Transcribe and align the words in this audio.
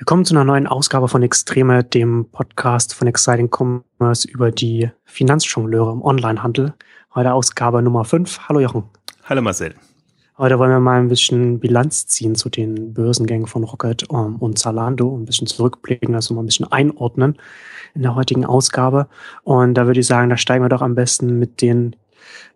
Willkommen 0.00 0.24
zu 0.24 0.32
einer 0.32 0.44
neuen 0.44 0.66
Ausgabe 0.66 1.08
von 1.08 1.22
Extreme, 1.22 1.84
dem 1.84 2.24
Podcast 2.32 2.94
von 2.94 3.06
Exciting 3.06 3.50
Commerce 3.50 4.26
über 4.26 4.50
die 4.50 4.90
Finanzjongleure 5.04 5.92
im 5.92 6.00
Onlinehandel. 6.00 6.72
Heute 7.14 7.34
Ausgabe 7.34 7.82
Nummer 7.82 8.06
5. 8.06 8.48
Hallo 8.48 8.60
Jochen. 8.60 8.84
Hallo 9.24 9.42
Marcel. 9.42 9.74
Heute 10.38 10.58
wollen 10.58 10.70
wir 10.70 10.80
mal 10.80 11.00
ein 11.00 11.08
bisschen 11.08 11.60
Bilanz 11.60 12.06
ziehen 12.06 12.34
zu 12.34 12.48
den 12.48 12.94
Börsengängen 12.94 13.46
von 13.46 13.62
Rocket 13.62 14.06
ähm, 14.10 14.36
und 14.36 14.58
Zalando, 14.58 15.14
ein 15.14 15.26
bisschen 15.26 15.46
zurückblicken, 15.46 16.14
also 16.14 16.32
mal 16.32 16.44
ein 16.44 16.46
bisschen 16.46 16.72
einordnen 16.72 17.36
in 17.94 18.00
der 18.00 18.14
heutigen 18.14 18.46
Ausgabe. 18.46 19.06
Und 19.42 19.74
da 19.74 19.84
würde 19.84 20.00
ich 20.00 20.06
sagen, 20.06 20.30
da 20.30 20.38
steigen 20.38 20.64
wir 20.64 20.70
doch 20.70 20.80
am 20.80 20.94
besten 20.94 21.38
mit 21.38 21.60
den 21.60 21.94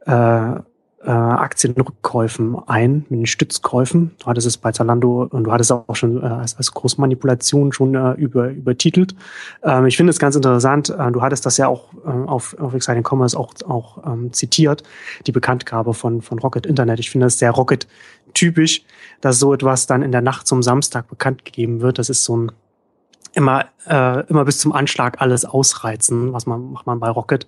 äh, 0.07 0.61
äh, 1.05 1.11
Aktienrückkäufen 1.11 2.57
ein, 2.67 3.05
mit 3.09 3.21
den 3.21 3.27
Stützkäufen. 3.27 4.13
Du 4.19 4.27
hattest 4.27 4.47
es 4.47 4.57
bei 4.57 4.73
Zalando 4.73 5.29
und 5.31 5.45
du 5.45 5.53
hattest 5.53 5.71
es 5.71 5.77
auch 5.77 5.97
schon 5.97 6.23
äh, 6.23 6.27
als, 6.27 6.57
als 6.57 6.73
Großmanipulation 6.73 7.73
schon 7.73 7.95
äh, 7.95 8.13
über, 8.13 8.49
übertitelt. 8.49 9.15
Ähm, 9.63 9.87
ich 9.87 9.97
finde 9.97 10.11
es 10.11 10.19
ganz 10.19 10.37
interessant. 10.37 10.91
Äh, 10.91 11.13
du 11.13 11.21
hattest 11.23 11.45
das 11.47 11.57
ja 11.57 11.69
auch 11.69 11.93
äh, 12.05 12.09
auf, 12.09 12.57
auf 12.59 12.75
Exciting 12.75 13.05
Commerce 13.07 13.39
auch, 13.39 13.53
auch 13.69 14.07
ähm, 14.07 14.33
zitiert, 14.33 14.83
die 15.27 15.33
Bekanntgabe 15.33 15.95
von, 15.95 16.23
von 16.23 16.39
Rocket 16.39 16.67
Internet. 16.67 17.01
Ich 17.01 17.11
finde 17.11 17.27
das 17.27 17.39
sehr 17.39 17.51
Rocket-typisch, 17.51 18.83
dass 19.21 19.39
so 19.39 19.53
etwas 19.53 19.87
dann 19.87 20.03
in 20.03 20.13
der 20.13 20.23
Nacht 20.23 20.47
zum 20.47 20.63
Samstag 20.63 21.09
bekannt 21.09 21.45
gegeben 21.45 21.81
wird. 21.81 21.99
Das 21.99 22.09
ist 22.09 22.25
so 22.25 22.37
ein 22.37 22.53
immer, 23.35 23.67
äh, 23.87 24.27
immer 24.29 24.45
bis 24.45 24.59
zum 24.59 24.73
Anschlag 24.73 25.21
alles 25.21 25.45
ausreizen, 25.45 26.33
was 26.33 26.47
man 26.47 26.73
macht 26.73 26.87
man 26.87 27.01
bei 27.01 27.11
Rocket. 27.11 27.47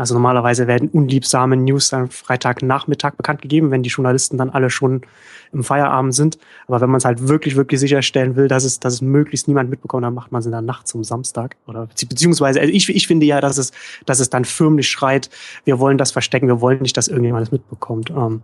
Also 0.00 0.14
normalerweise 0.14 0.66
werden 0.66 0.88
unliebsame 0.88 1.56
News 1.56 1.92
am 1.92 2.08
Freitagnachmittag 2.08 3.16
bekannt 3.16 3.42
gegeben, 3.42 3.70
wenn 3.70 3.82
die 3.82 3.90
Journalisten 3.90 4.38
dann 4.38 4.48
alle 4.48 4.70
schon 4.70 5.02
im 5.52 5.62
Feierabend 5.62 6.14
sind. 6.14 6.38
Aber 6.66 6.80
wenn 6.80 6.88
man 6.88 6.98
es 6.98 7.04
halt 7.04 7.28
wirklich, 7.28 7.54
wirklich 7.54 7.80
sicherstellen 7.80 8.34
will, 8.34 8.48
dass 8.48 8.64
es, 8.64 8.80
dass 8.80 8.94
es 8.94 9.02
möglichst 9.02 9.46
niemand 9.46 9.68
mitbekommt, 9.68 10.04
dann 10.04 10.14
macht 10.14 10.32
man 10.32 10.40
es 10.40 10.46
in 10.46 10.52
der 10.52 10.62
Nacht 10.62 10.88
zum 10.88 11.04
Samstag. 11.04 11.56
Oder 11.66 11.86
beziehungsweise, 11.86 12.60
also 12.60 12.72
ich, 12.72 12.88
ich 12.88 13.06
finde 13.06 13.26
ja, 13.26 13.42
dass 13.42 13.58
es, 13.58 13.72
dass 14.06 14.20
es 14.20 14.30
dann 14.30 14.46
förmlich 14.46 14.88
schreit, 14.88 15.28
wir 15.64 15.78
wollen 15.78 15.98
das 15.98 16.12
verstecken, 16.12 16.48
wir 16.48 16.62
wollen 16.62 16.80
nicht, 16.80 16.96
dass 16.96 17.08
irgendjemand 17.08 17.48
es 17.48 17.52
mitbekommt. 17.52 18.10
Ähm, 18.10 18.42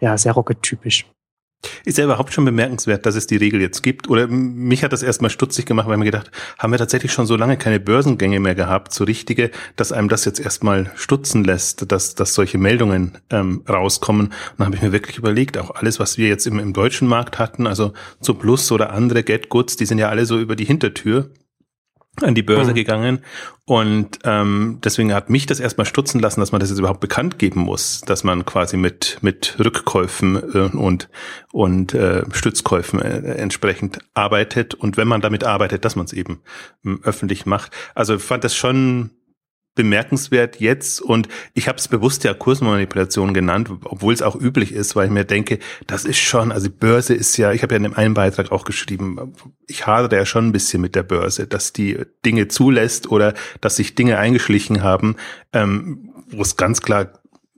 ja, 0.00 0.16
sehr 0.16 0.32
Rocket-typisch. 0.32 1.04
Ist 1.84 1.98
ja 1.98 2.04
überhaupt 2.04 2.32
schon 2.32 2.44
bemerkenswert, 2.44 3.04
dass 3.04 3.16
es 3.16 3.26
die 3.26 3.36
Regel 3.36 3.60
jetzt 3.60 3.82
gibt. 3.82 4.08
Oder 4.08 4.28
mich 4.28 4.84
hat 4.84 4.92
das 4.92 5.02
erstmal 5.02 5.30
stutzig 5.30 5.66
gemacht, 5.66 5.88
weil 5.88 5.96
mir 5.96 6.04
gedacht, 6.04 6.30
haben 6.58 6.72
wir 6.72 6.78
tatsächlich 6.78 7.12
schon 7.12 7.26
so 7.26 7.36
lange 7.36 7.56
keine 7.56 7.80
Börsengänge 7.80 8.38
mehr 8.38 8.54
gehabt, 8.54 8.92
so 8.94 9.04
richtige, 9.04 9.50
dass 9.74 9.90
einem 9.90 10.08
das 10.08 10.24
jetzt 10.24 10.38
erstmal 10.38 10.92
stutzen 10.94 11.44
lässt, 11.44 11.90
dass, 11.90 12.14
dass 12.14 12.34
solche 12.34 12.58
Meldungen 12.58 13.18
ähm, 13.30 13.64
rauskommen. 13.68 14.26
Und 14.26 14.34
dann 14.58 14.66
habe 14.66 14.76
ich 14.76 14.82
mir 14.82 14.92
wirklich 14.92 15.18
überlegt, 15.18 15.58
auch 15.58 15.74
alles, 15.74 15.98
was 15.98 16.16
wir 16.16 16.28
jetzt 16.28 16.46
im, 16.46 16.58
im 16.58 16.72
deutschen 16.72 17.08
Markt 17.08 17.38
hatten, 17.38 17.66
also 17.66 17.92
so 18.20 18.34
Plus 18.34 18.70
oder 18.70 18.92
andere 18.92 19.24
Get 19.24 19.48
Goods, 19.48 19.76
die 19.76 19.86
sind 19.86 19.98
ja 19.98 20.08
alle 20.08 20.26
so 20.26 20.38
über 20.38 20.54
die 20.54 20.64
Hintertür 20.64 21.30
an 22.22 22.34
die 22.34 22.42
Börse 22.42 22.70
mhm. 22.70 22.74
gegangen 22.74 23.18
und 23.64 24.18
ähm, 24.24 24.78
deswegen 24.82 25.12
hat 25.12 25.30
mich 25.30 25.46
das 25.46 25.60
erstmal 25.60 25.84
stutzen 25.84 26.20
lassen, 26.20 26.40
dass 26.40 26.52
man 26.52 26.60
das 26.60 26.70
jetzt 26.70 26.78
überhaupt 26.78 27.00
bekannt 27.00 27.38
geben 27.38 27.60
muss, 27.60 28.00
dass 28.02 28.24
man 28.24 28.44
quasi 28.44 28.76
mit 28.76 29.18
mit 29.20 29.56
Rückkäufen 29.58 30.36
äh, 30.54 30.76
und 30.76 31.08
und 31.52 31.94
äh, 31.94 32.22
Stützkäufen 32.32 33.00
äh, 33.00 33.34
entsprechend 33.34 33.98
arbeitet 34.14 34.74
und 34.74 34.96
wenn 34.96 35.08
man 35.08 35.20
damit 35.20 35.44
arbeitet, 35.44 35.84
dass 35.84 35.96
man 35.96 36.06
es 36.06 36.12
eben 36.12 36.40
äh, 36.84 36.94
öffentlich 37.02 37.46
macht. 37.46 37.72
Also 37.94 38.16
ich 38.16 38.22
fand 38.22 38.44
das 38.44 38.54
schon 38.54 39.10
bemerkenswert 39.78 40.58
jetzt. 40.60 41.00
Und 41.00 41.28
ich 41.54 41.68
habe 41.68 41.78
es 41.78 41.86
bewusst 41.86 42.24
ja 42.24 42.34
Kursmanipulation 42.34 43.32
genannt, 43.32 43.70
obwohl 43.84 44.12
es 44.12 44.22
auch 44.22 44.34
üblich 44.34 44.72
ist, 44.72 44.96
weil 44.96 45.06
ich 45.06 45.12
mir 45.12 45.24
denke, 45.24 45.60
das 45.86 46.04
ist 46.04 46.18
schon, 46.18 46.50
also 46.50 46.68
Börse 46.68 47.14
ist 47.14 47.36
ja, 47.36 47.52
ich 47.52 47.62
habe 47.62 47.74
ja 47.74 47.76
in 47.76 47.84
dem 47.84 47.94
einen 47.94 48.14
Beitrag 48.14 48.50
auch 48.50 48.64
geschrieben, 48.64 49.34
ich 49.68 49.86
hadere 49.86 50.16
ja 50.16 50.26
schon 50.26 50.48
ein 50.48 50.52
bisschen 50.52 50.82
mit 50.82 50.96
der 50.96 51.04
Börse, 51.04 51.46
dass 51.46 51.72
die 51.72 51.96
Dinge 52.26 52.48
zulässt 52.48 53.08
oder 53.08 53.34
dass 53.60 53.76
sich 53.76 53.94
Dinge 53.94 54.18
eingeschlichen 54.18 54.82
haben, 54.82 55.14
ähm, 55.52 56.10
wo 56.30 56.42
es 56.42 56.56
ganz 56.56 56.82
klar 56.82 57.12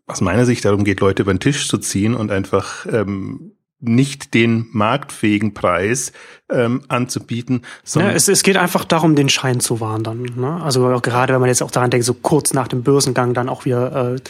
aus 0.07 0.21
meiner 0.21 0.45
Sicht 0.45 0.65
darum 0.67 0.85
geht, 0.85 1.01
Leute 1.01 1.23
über 1.23 1.33
den 1.33 1.41
Tisch 1.41 1.69
zu 1.69 1.79
ziehen 1.79 2.15
und 2.15 2.31
einfach 2.31 2.85
ähm, 2.93 3.53
nicht 3.81 4.35
den 4.35 4.67
marktfähigen 4.73 5.55
Preis 5.55 6.13
ähm, 6.51 6.83
anzubieten. 6.89 7.63
Ja, 7.95 8.11
es, 8.11 8.29
es 8.29 8.43
geht 8.43 8.57
einfach 8.57 8.85
darum, 8.85 9.17
den 9.17 9.29
Schein 9.29 9.61
zu 9.61 9.81
wahren 9.81 10.05
dann. 10.05 10.23
Ne? 10.23 10.63
Also 10.63 11.01
gerade 11.01 11.33
wenn 11.33 11.41
man 11.41 11.49
jetzt 11.49 11.63
auch 11.63 11.71
daran 11.71 11.91
denkt, 11.91 12.05
so 12.05 12.15
kurz 12.15 12.53
nach 12.53 12.69
dem 12.69 12.83
Börsengang 12.83 13.33
dann 13.33 13.49
auch 13.49 13.65
wieder 13.65 14.15
äh, 14.15 14.21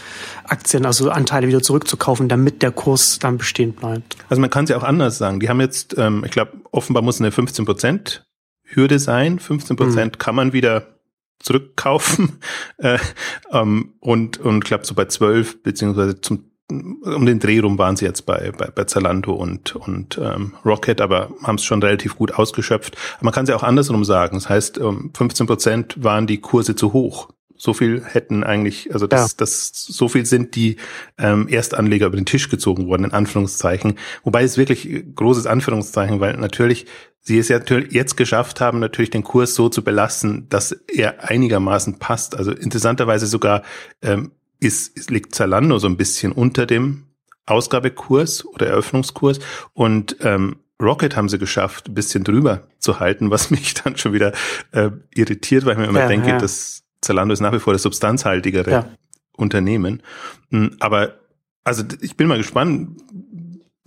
Aktien, 0.44 0.86
also 0.86 1.10
Anteile 1.10 1.48
wieder 1.48 1.62
zurückzukaufen, 1.62 2.28
damit 2.28 2.62
der 2.62 2.70
Kurs 2.70 3.18
dann 3.18 3.38
bestehen 3.38 3.72
bleibt. 3.72 4.16
Also 4.28 4.40
man 4.40 4.50
kann 4.50 4.64
es 4.64 4.70
ja 4.70 4.76
auch 4.76 4.84
anders 4.84 5.18
sagen. 5.18 5.40
Die 5.40 5.48
haben 5.48 5.60
jetzt, 5.60 5.96
ähm, 5.98 6.22
ich 6.24 6.30
glaube, 6.30 6.52
offenbar 6.70 7.02
muss 7.02 7.20
eine 7.20 7.32
15 7.32 7.64
Prozent 7.64 8.24
Hürde 8.62 8.98
sein. 8.98 9.38
15 9.38 9.76
Prozent 9.76 10.14
mhm. 10.14 10.18
kann 10.18 10.34
man 10.34 10.52
wieder 10.52 10.86
zurückkaufen 11.40 12.38
äh, 12.78 12.98
ähm, 13.50 13.94
und 14.00 14.38
und 14.38 14.64
klappt 14.64 14.86
so 14.86 14.94
bei 14.94 15.06
12 15.06 15.62
beziehungsweise 15.62 16.20
zum 16.20 16.49
um 16.70 17.26
den 17.26 17.38
Dreh 17.38 17.60
rum 17.60 17.78
waren 17.78 17.96
sie 17.96 18.04
jetzt 18.04 18.26
bei, 18.26 18.52
bei, 18.56 18.66
bei 18.66 18.84
Zalando 18.84 19.32
und, 19.32 19.76
und 19.76 20.18
ähm, 20.22 20.54
Rocket, 20.64 21.00
aber 21.00 21.30
haben 21.42 21.56
es 21.56 21.64
schon 21.64 21.82
relativ 21.82 22.16
gut 22.16 22.34
ausgeschöpft. 22.34 22.96
Aber 23.16 23.26
man 23.26 23.34
kann 23.34 23.44
es 23.44 23.50
ja 23.50 23.56
auch 23.56 23.62
andersrum 23.62 24.04
sagen. 24.04 24.36
Das 24.36 24.48
heißt, 24.48 24.78
15 24.78 25.44
ähm, 25.44 25.46
Prozent 25.46 26.02
waren 26.02 26.26
die 26.26 26.40
Kurse 26.40 26.74
zu 26.74 26.92
hoch. 26.92 27.30
So 27.56 27.74
viel 27.74 28.02
hätten 28.02 28.42
eigentlich, 28.42 28.90
also 28.94 29.06
das, 29.06 29.32
ja. 29.32 29.34
das 29.36 29.70
so 29.74 30.08
viel 30.08 30.24
sind 30.24 30.56
die 30.56 30.76
ähm, 31.18 31.46
Erstanleger 31.46 32.06
über 32.06 32.16
den 32.16 32.24
Tisch 32.24 32.48
gezogen 32.48 32.86
worden, 32.86 33.04
in 33.04 33.12
Anführungszeichen. 33.12 33.98
Wobei 34.24 34.44
es 34.44 34.56
wirklich 34.56 35.04
großes 35.14 35.46
Anführungszeichen, 35.46 36.20
weil 36.20 36.38
natürlich 36.38 36.86
sie 37.20 37.38
es 37.38 37.48
ja 37.48 37.58
natürlich 37.58 37.92
jetzt 37.92 38.16
geschafft 38.16 38.62
haben, 38.62 38.78
natürlich 38.78 39.10
den 39.10 39.24
Kurs 39.24 39.54
so 39.54 39.68
zu 39.68 39.84
belassen, 39.84 40.48
dass 40.48 40.72
er 40.72 41.28
einigermaßen 41.28 41.98
passt. 41.98 42.34
Also 42.34 42.50
interessanterweise 42.50 43.26
sogar 43.26 43.62
ähm, 44.00 44.32
ist, 44.60 45.10
liegt 45.10 45.34
Zalando 45.34 45.78
so 45.78 45.88
ein 45.88 45.96
bisschen 45.96 46.32
unter 46.32 46.66
dem 46.66 47.06
Ausgabekurs 47.46 48.46
oder 48.46 48.68
Eröffnungskurs 48.68 49.40
und 49.72 50.16
ähm, 50.20 50.56
Rocket 50.80 51.16
haben 51.16 51.28
sie 51.28 51.38
geschafft, 51.38 51.88
ein 51.88 51.94
bisschen 51.94 52.24
drüber 52.24 52.68
zu 52.78 53.00
halten, 53.00 53.30
was 53.30 53.50
mich 53.50 53.74
dann 53.74 53.96
schon 53.96 54.12
wieder 54.12 54.32
äh, 54.72 54.90
irritiert, 55.14 55.64
weil 55.64 55.72
ich 55.72 55.78
mir 55.78 55.88
immer 55.88 56.00
ja, 56.00 56.08
denke, 56.08 56.28
ja. 56.28 56.38
dass 56.38 56.84
Zalando 57.00 57.32
ist 57.32 57.40
nach 57.40 57.52
wie 57.52 57.58
vor 57.58 57.72
das 57.72 57.82
substanzhaltigere 57.82 58.70
ja. 58.70 58.88
Unternehmen. 59.36 60.02
Hm, 60.50 60.76
aber 60.80 61.20
also 61.64 61.84
ich 62.00 62.16
bin 62.16 62.28
mal 62.28 62.38
gespannt, 62.38 63.00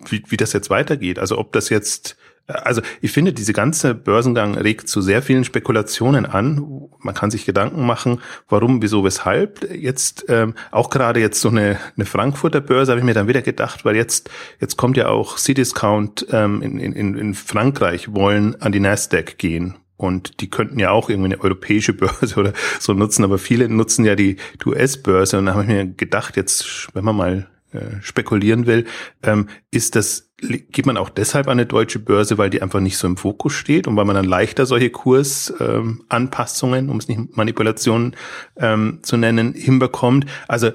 wie, 0.09 0.23
wie 0.27 0.37
das 0.37 0.53
jetzt 0.53 0.69
weitergeht. 0.69 1.19
Also 1.19 1.37
ob 1.37 1.51
das 1.53 1.69
jetzt 1.69 2.17
also 2.47 2.81
ich 3.01 3.11
finde, 3.11 3.33
diese 3.33 3.53
ganze 3.53 3.95
Börsengang 3.95 4.55
regt 4.55 4.89
zu 4.89 5.01
sehr 5.01 5.21
vielen 5.21 5.43
Spekulationen 5.43 6.25
an. 6.25 6.89
Man 6.99 7.15
kann 7.15 7.31
sich 7.31 7.45
Gedanken 7.45 7.85
machen, 7.85 8.21
warum, 8.49 8.81
wieso, 8.81 9.03
weshalb. 9.03 9.71
Jetzt 9.73 10.25
ähm, 10.27 10.53
auch 10.71 10.89
gerade 10.89 11.19
jetzt 11.19 11.39
so 11.39 11.49
eine, 11.49 11.77
eine 11.95 12.05
Frankfurter 12.05 12.61
Börse 12.61 12.91
habe 12.91 12.99
ich 12.99 13.05
mir 13.05 13.13
dann 13.13 13.27
wieder 13.27 13.41
gedacht, 13.41 13.85
weil 13.85 13.95
jetzt 13.95 14.29
jetzt 14.59 14.77
kommt 14.77 14.97
ja 14.97 15.07
auch 15.07 15.37
Cdiscount 15.37 16.27
ähm, 16.31 16.61
in, 16.61 16.79
in, 16.79 17.15
in 17.15 17.33
Frankreich 17.33 18.13
wollen 18.13 18.59
an 18.61 18.71
die 18.71 18.79
Nasdaq 18.81 19.37
gehen. 19.37 19.75
Und 19.95 20.41
die 20.41 20.49
könnten 20.49 20.79
ja 20.79 20.91
auch 20.91 21.09
irgendwie 21.09 21.33
eine 21.33 21.41
europäische 21.41 21.93
Börse 21.93 22.35
oder 22.35 22.53
so 22.79 22.93
nutzen, 22.93 23.23
aber 23.23 23.37
viele 23.37 23.69
nutzen 23.69 24.03
ja 24.03 24.15
die, 24.15 24.35
US-Börse. 24.65 25.37
Und 25.37 25.45
da 25.45 25.53
habe 25.53 25.63
ich 25.63 25.69
mir 25.69 25.85
gedacht, 25.85 26.35
jetzt, 26.35 26.89
wenn 26.93 27.05
man 27.05 27.15
mal 27.15 27.47
äh, 27.73 28.01
spekulieren 28.01 28.65
will, 28.65 28.85
ähm, 29.23 29.49
ist 29.71 29.95
das, 29.95 30.31
geht 30.37 30.85
man 30.85 30.97
auch 30.97 31.09
deshalb 31.09 31.47
an 31.47 31.53
eine 31.53 31.65
deutsche 31.65 31.99
Börse, 31.99 32.37
weil 32.37 32.49
die 32.49 32.61
einfach 32.61 32.79
nicht 32.79 32.97
so 32.97 33.07
im 33.07 33.17
Fokus 33.17 33.53
steht 33.53 33.87
und 33.87 33.95
weil 33.95 34.05
man 34.05 34.15
dann 34.15 34.25
leichter 34.25 34.65
solche 34.65 34.89
Kursanpassungen, 34.89 36.85
ähm, 36.85 36.91
um 36.91 36.97
es 36.97 37.07
nicht 37.07 37.35
Manipulationen 37.35 38.15
ähm, 38.57 38.99
zu 39.01 39.17
nennen, 39.17 39.53
hinbekommt. 39.53 40.25
Also 40.47 40.71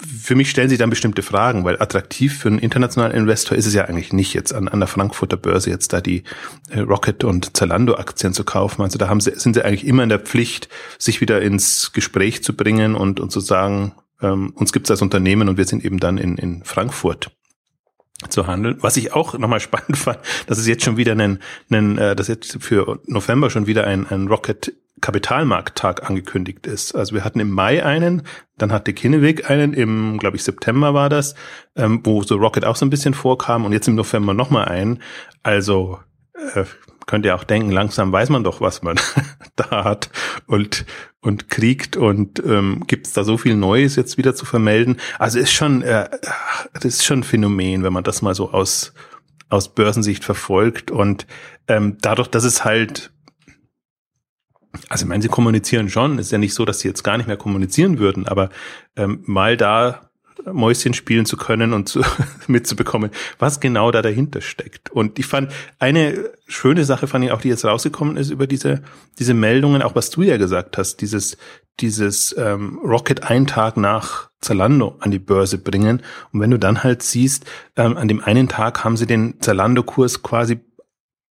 für 0.00 0.36
mich 0.36 0.50
stellen 0.50 0.68
sich 0.68 0.78
dann 0.78 0.90
bestimmte 0.90 1.22
Fragen, 1.22 1.64
weil 1.64 1.80
attraktiv 1.82 2.38
für 2.38 2.48
einen 2.48 2.60
internationalen 2.60 3.12
Investor 3.12 3.58
ist 3.58 3.66
es 3.66 3.74
ja 3.74 3.84
eigentlich 3.86 4.12
nicht, 4.12 4.32
jetzt 4.32 4.54
an, 4.54 4.68
an 4.68 4.78
der 4.78 4.86
Frankfurter 4.86 5.36
Börse 5.36 5.70
jetzt 5.70 5.92
da 5.92 6.00
die 6.00 6.22
äh, 6.70 6.80
Rocket 6.80 7.24
und 7.24 7.56
Zalando 7.56 7.94
Aktien 7.94 8.32
zu 8.32 8.44
kaufen. 8.44 8.82
Also 8.82 8.98
da 8.98 9.08
haben 9.08 9.20
sie, 9.20 9.32
sind 9.34 9.54
sie 9.54 9.64
eigentlich 9.64 9.86
immer 9.86 10.04
in 10.04 10.08
der 10.08 10.20
Pflicht, 10.20 10.68
sich 10.98 11.20
wieder 11.20 11.42
ins 11.42 11.92
Gespräch 11.92 12.44
zu 12.44 12.54
bringen 12.54 12.94
und, 12.94 13.18
und 13.18 13.32
zu 13.32 13.40
sagen, 13.40 13.92
ähm, 14.20 14.52
uns 14.54 14.72
gibt 14.72 14.86
es 14.86 14.90
als 14.90 15.02
Unternehmen 15.02 15.48
und 15.48 15.56
wir 15.56 15.64
sind 15.64 15.84
eben 15.84 15.98
dann 15.98 16.18
in, 16.18 16.36
in 16.36 16.64
Frankfurt 16.64 17.30
zu 18.28 18.46
handeln. 18.46 18.78
Was 18.80 18.96
ich 18.96 19.12
auch 19.12 19.38
nochmal 19.38 19.60
spannend 19.60 19.96
fand, 19.96 20.18
dass 20.46 20.58
es 20.58 20.66
jetzt 20.66 20.84
schon 20.84 20.96
wieder 20.96 21.12
einen, 21.12 21.40
einen 21.70 21.98
äh, 21.98 22.16
dass 22.16 22.28
jetzt 22.28 22.58
für 22.60 23.00
November 23.06 23.50
schon 23.50 23.66
wieder 23.66 23.86
ein, 23.86 24.06
ein 24.06 24.28
Rocket 24.28 24.74
Kapitalmarkttag 25.00 26.08
angekündigt 26.08 26.66
ist. 26.66 26.94
Also 26.94 27.14
wir 27.14 27.24
hatten 27.24 27.38
im 27.38 27.50
Mai 27.50 27.84
einen, 27.84 28.22
dann 28.56 28.72
hatte 28.72 28.92
Kinnevik 28.92 29.48
einen, 29.48 29.72
im, 29.72 30.18
glaube 30.18 30.36
ich, 30.36 30.42
September 30.42 30.92
war 30.92 31.08
das, 31.08 31.34
ähm, 31.76 32.00
wo 32.02 32.22
so 32.24 32.36
Rocket 32.36 32.64
auch 32.64 32.74
so 32.74 32.84
ein 32.84 32.90
bisschen 32.90 33.14
vorkam 33.14 33.64
und 33.64 33.72
jetzt 33.72 33.86
im 33.86 33.94
November 33.94 34.34
nochmal 34.34 34.66
einen. 34.66 35.00
Also 35.44 36.00
äh, 36.54 36.64
könnt 37.08 37.24
ihr 37.24 37.34
auch 37.34 37.42
denken, 37.42 37.72
langsam 37.72 38.12
weiß 38.12 38.28
man 38.28 38.44
doch, 38.44 38.60
was 38.60 38.82
man 38.82 39.00
da 39.56 39.82
hat 39.82 40.10
und, 40.46 40.84
und 41.20 41.50
kriegt 41.50 41.96
und 41.96 42.38
ähm, 42.44 42.84
gibt 42.86 43.08
es 43.08 43.14
da 43.14 43.24
so 43.24 43.38
viel 43.38 43.56
Neues 43.56 43.96
jetzt 43.96 44.18
wieder 44.18 44.36
zu 44.36 44.44
vermelden. 44.44 44.98
Also 45.18 45.40
ist 45.40 45.50
schon, 45.50 45.82
äh, 45.82 46.08
das 46.74 46.84
ist 46.84 47.04
schon 47.04 47.20
ein 47.20 47.24
Phänomen, 47.24 47.82
wenn 47.82 47.92
man 47.92 48.04
das 48.04 48.22
mal 48.22 48.34
so 48.36 48.52
aus 48.52 48.92
aus 49.50 49.74
Börsensicht 49.74 50.24
verfolgt 50.24 50.90
und 50.90 51.26
ähm, 51.68 51.96
dadurch, 52.02 52.28
dass 52.28 52.44
es 52.44 52.66
halt 52.66 53.10
also 54.90 55.04
ich 55.04 55.08
meine, 55.08 55.22
sie 55.22 55.28
kommunizieren 55.28 55.88
schon. 55.88 56.18
Ist 56.18 56.30
ja 56.30 56.36
nicht 56.36 56.52
so, 56.52 56.66
dass 56.66 56.80
sie 56.80 56.88
jetzt 56.88 57.02
gar 57.02 57.16
nicht 57.16 57.26
mehr 57.26 57.38
kommunizieren 57.38 57.98
würden, 57.98 58.28
aber 58.28 58.50
ähm, 58.96 59.22
mal 59.24 59.56
da 59.56 60.07
Mäuschen 60.44 60.94
spielen 60.94 61.26
zu 61.26 61.36
können 61.36 61.72
und 61.72 61.88
zu, 61.88 62.00
mitzubekommen, 62.46 63.10
was 63.38 63.60
genau 63.60 63.90
da 63.90 64.02
dahinter 64.02 64.40
steckt. 64.40 64.90
Und 64.90 65.18
ich 65.18 65.26
fand 65.26 65.52
eine 65.78 66.30
schöne 66.46 66.84
Sache 66.84 67.06
fand 67.06 67.24
ich 67.24 67.32
auch, 67.32 67.40
die 67.40 67.48
jetzt 67.48 67.64
rausgekommen 67.64 68.16
ist 68.16 68.30
über 68.30 68.46
diese 68.46 68.82
diese 69.18 69.34
Meldungen, 69.34 69.82
auch 69.82 69.94
was 69.94 70.10
du 70.10 70.22
ja 70.22 70.36
gesagt 70.36 70.78
hast, 70.78 71.00
dieses 71.00 71.36
dieses 71.80 72.34
ähm, 72.36 72.78
Rocket 72.82 73.22
einen 73.22 73.46
Tag 73.46 73.76
nach 73.76 74.30
Zalando 74.40 74.96
an 75.00 75.10
die 75.10 75.18
Börse 75.18 75.58
bringen. 75.58 76.02
Und 76.32 76.40
wenn 76.40 76.50
du 76.50 76.58
dann 76.58 76.82
halt 76.82 77.02
siehst, 77.02 77.44
ähm, 77.76 77.96
an 77.96 78.08
dem 78.08 78.22
einen 78.22 78.48
Tag 78.48 78.84
haben 78.84 78.96
sie 78.96 79.06
den 79.06 79.40
Zalando-Kurs 79.40 80.22
quasi 80.22 80.60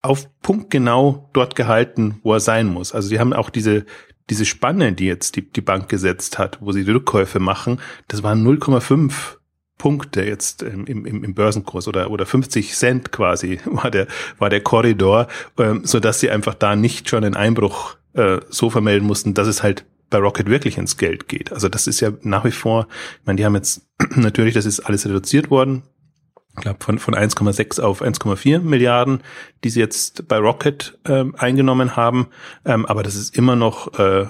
auf 0.01 0.29
Punkt 0.41 0.69
genau 0.69 1.29
dort 1.33 1.55
gehalten, 1.55 2.19
wo 2.21 2.33
er 2.33 2.39
sein 2.39 2.67
muss. 2.67 2.93
Also 2.93 3.07
sie 3.07 3.19
haben 3.19 3.33
auch 3.33 3.49
diese, 3.49 3.85
diese 4.29 4.45
Spanne, 4.45 4.93
die 4.93 5.05
jetzt 5.05 5.35
die, 5.35 5.41
die 5.41 5.61
Bank 5.61 5.89
gesetzt 5.89 6.39
hat, 6.39 6.57
wo 6.61 6.71
sie 6.71 6.83
die 6.83 6.91
Rückkäufe 6.91 7.39
machen, 7.39 7.79
das 8.07 8.23
waren 8.23 8.45
0,5 8.45 9.37
Punkte 9.77 10.23
jetzt 10.23 10.63
im, 10.63 10.85
im, 10.85 11.05
im 11.05 11.33
Börsenkurs 11.33 11.87
oder, 11.87 12.09
oder 12.09 12.25
50 12.25 12.73
Cent 12.73 13.11
quasi 13.11 13.59
war 13.65 13.91
der, 13.91 14.07
war 14.37 14.49
der 14.49 14.61
Korridor, 14.61 15.27
ähm, 15.57 15.81
so 15.83 15.99
dass 15.99 16.19
sie 16.19 16.31
einfach 16.31 16.53
da 16.53 16.75
nicht 16.75 17.09
schon 17.09 17.23
einen 17.23 17.35
Einbruch 17.35 17.97
äh, 18.13 18.39
so 18.49 18.69
vermelden 18.69 19.05
mussten, 19.05 19.33
dass 19.33 19.47
es 19.47 19.63
halt 19.63 19.85
bei 20.09 20.19
Rocket 20.19 20.49
wirklich 20.49 20.77
ins 20.77 20.97
Geld 20.97 21.27
geht. 21.27 21.51
Also 21.51 21.67
das 21.67 21.87
ist 21.87 21.99
ja 21.99 22.11
nach 22.21 22.45
wie 22.45 22.51
vor, 22.51 22.87
ich 23.19 23.25
meine, 23.25 23.37
die 23.37 23.45
haben 23.45 23.55
jetzt 23.55 23.85
natürlich, 24.15 24.53
das 24.53 24.65
ist 24.65 24.79
alles 24.79 25.05
reduziert 25.05 25.49
worden, 25.49 25.83
ich 26.57 26.63
glaube 26.63 26.83
von, 26.83 26.99
von 26.99 27.15
1,6 27.15 27.81
auf 27.81 28.01
1,4 28.01 28.59
Milliarden, 28.59 29.21
die 29.63 29.69
sie 29.69 29.79
jetzt 29.79 30.27
bei 30.27 30.37
Rocket 30.37 30.97
ähm, 31.05 31.35
eingenommen 31.37 31.95
haben. 31.95 32.27
Ähm, 32.65 32.85
aber 32.85 33.03
das 33.03 33.15
ist 33.15 33.35
immer 33.37 33.55
noch 33.55 33.99
äh, 33.99 34.27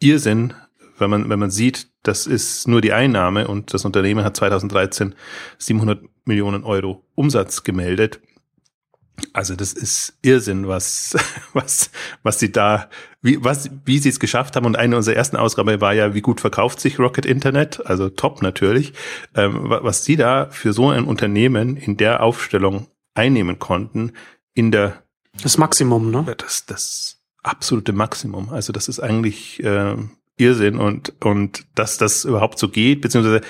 Irrsinn, 0.00 0.54
wenn 0.98 1.10
man, 1.10 1.28
wenn 1.28 1.38
man 1.38 1.50
sieht, 1.50 1.88
das 2.02 2.26
ist 2.26 2.66
nur 2.68 2.80
die 2.80 2.92
Einnahme 2.92 3.48
und 3.48 3.74
das 3.74 3.84
Unternehmen 3.84 4.24
hat 4.24 4.36
2013 4.36 5.14
700 5.58 6.02
Millionen 6.24 6.64
Euro 6.64 7.04
Umsatz 7.14 7.64
gemeldet. 7.64 8.20
Also 9.32 9.56
das 9.56 9.72
ist 9.72 10.16
Irrsinn, 10.22 10.68
was, 10.68 11.16
was, 11.52 11.90
was 12.22 12.38
sie 12.38 12.52
da, 12.52 12.88
wie, 13.20 13.42
was, 13.42 13.70
wie 13.84 13.98
sie 13.98 14.08
es 14.08 14.20
geschafft 14.20 14.56
haben. 14.56 14.66
Und 14.66 14.76
eine 14.76 14.96
unserer 14.96 15.16
ersten 15.16 15.36
Ausgabe 15.36 15.80
war 15.80 15.92
ja, 15.92 16.14
wie 16.14 16.20
gut 16.20 16.40
verkauft 16.40 16.80
sich 16.80 16.98
Rocket 16.98 17.26
Internet, 17.26 17.84
also 17.86 18.08
top 18.08 18.42
natürlich. 18.42 18.92
Ähm, 19.34 19.64
was 19.64 20.04
sie 20.04 20.16
da 20.16 20.48
für 20.50 20.72
so 20.72 20.90
ein 20.90 21.04
Unternehmen 21.04 21.76
in 21.76 21.96
der 21.96 22.22
Aufstellung 22.22 22.86
einnehmen 23.14 23.58
konnten, 23.58 24.12
in 24.54 24.70
der 24.70 25.02
Das 25.42 25.58
Maximum, 25.58 26.10
ne? 26.10 26.24
Das, 26.38 26.66
das 26.66 27.20
absolute 27.42 27.92
Maximum. 27.92 28.50
Also 28.50 28.72
das 28.72 28.88
ist 28.88 29.00
eigentlich 29.00 29.62
äh, 29.62 29.96
Irrsinn 30.36 30.78
und, 30.78 31.14
und 31.24 31.66
dass 31.74 31.98
das 31.98 32.24
überhaupt 32.24 32.58
so 32.58 32.68
geht, 32.68 33.00
beziehungsweise 33.00 33.40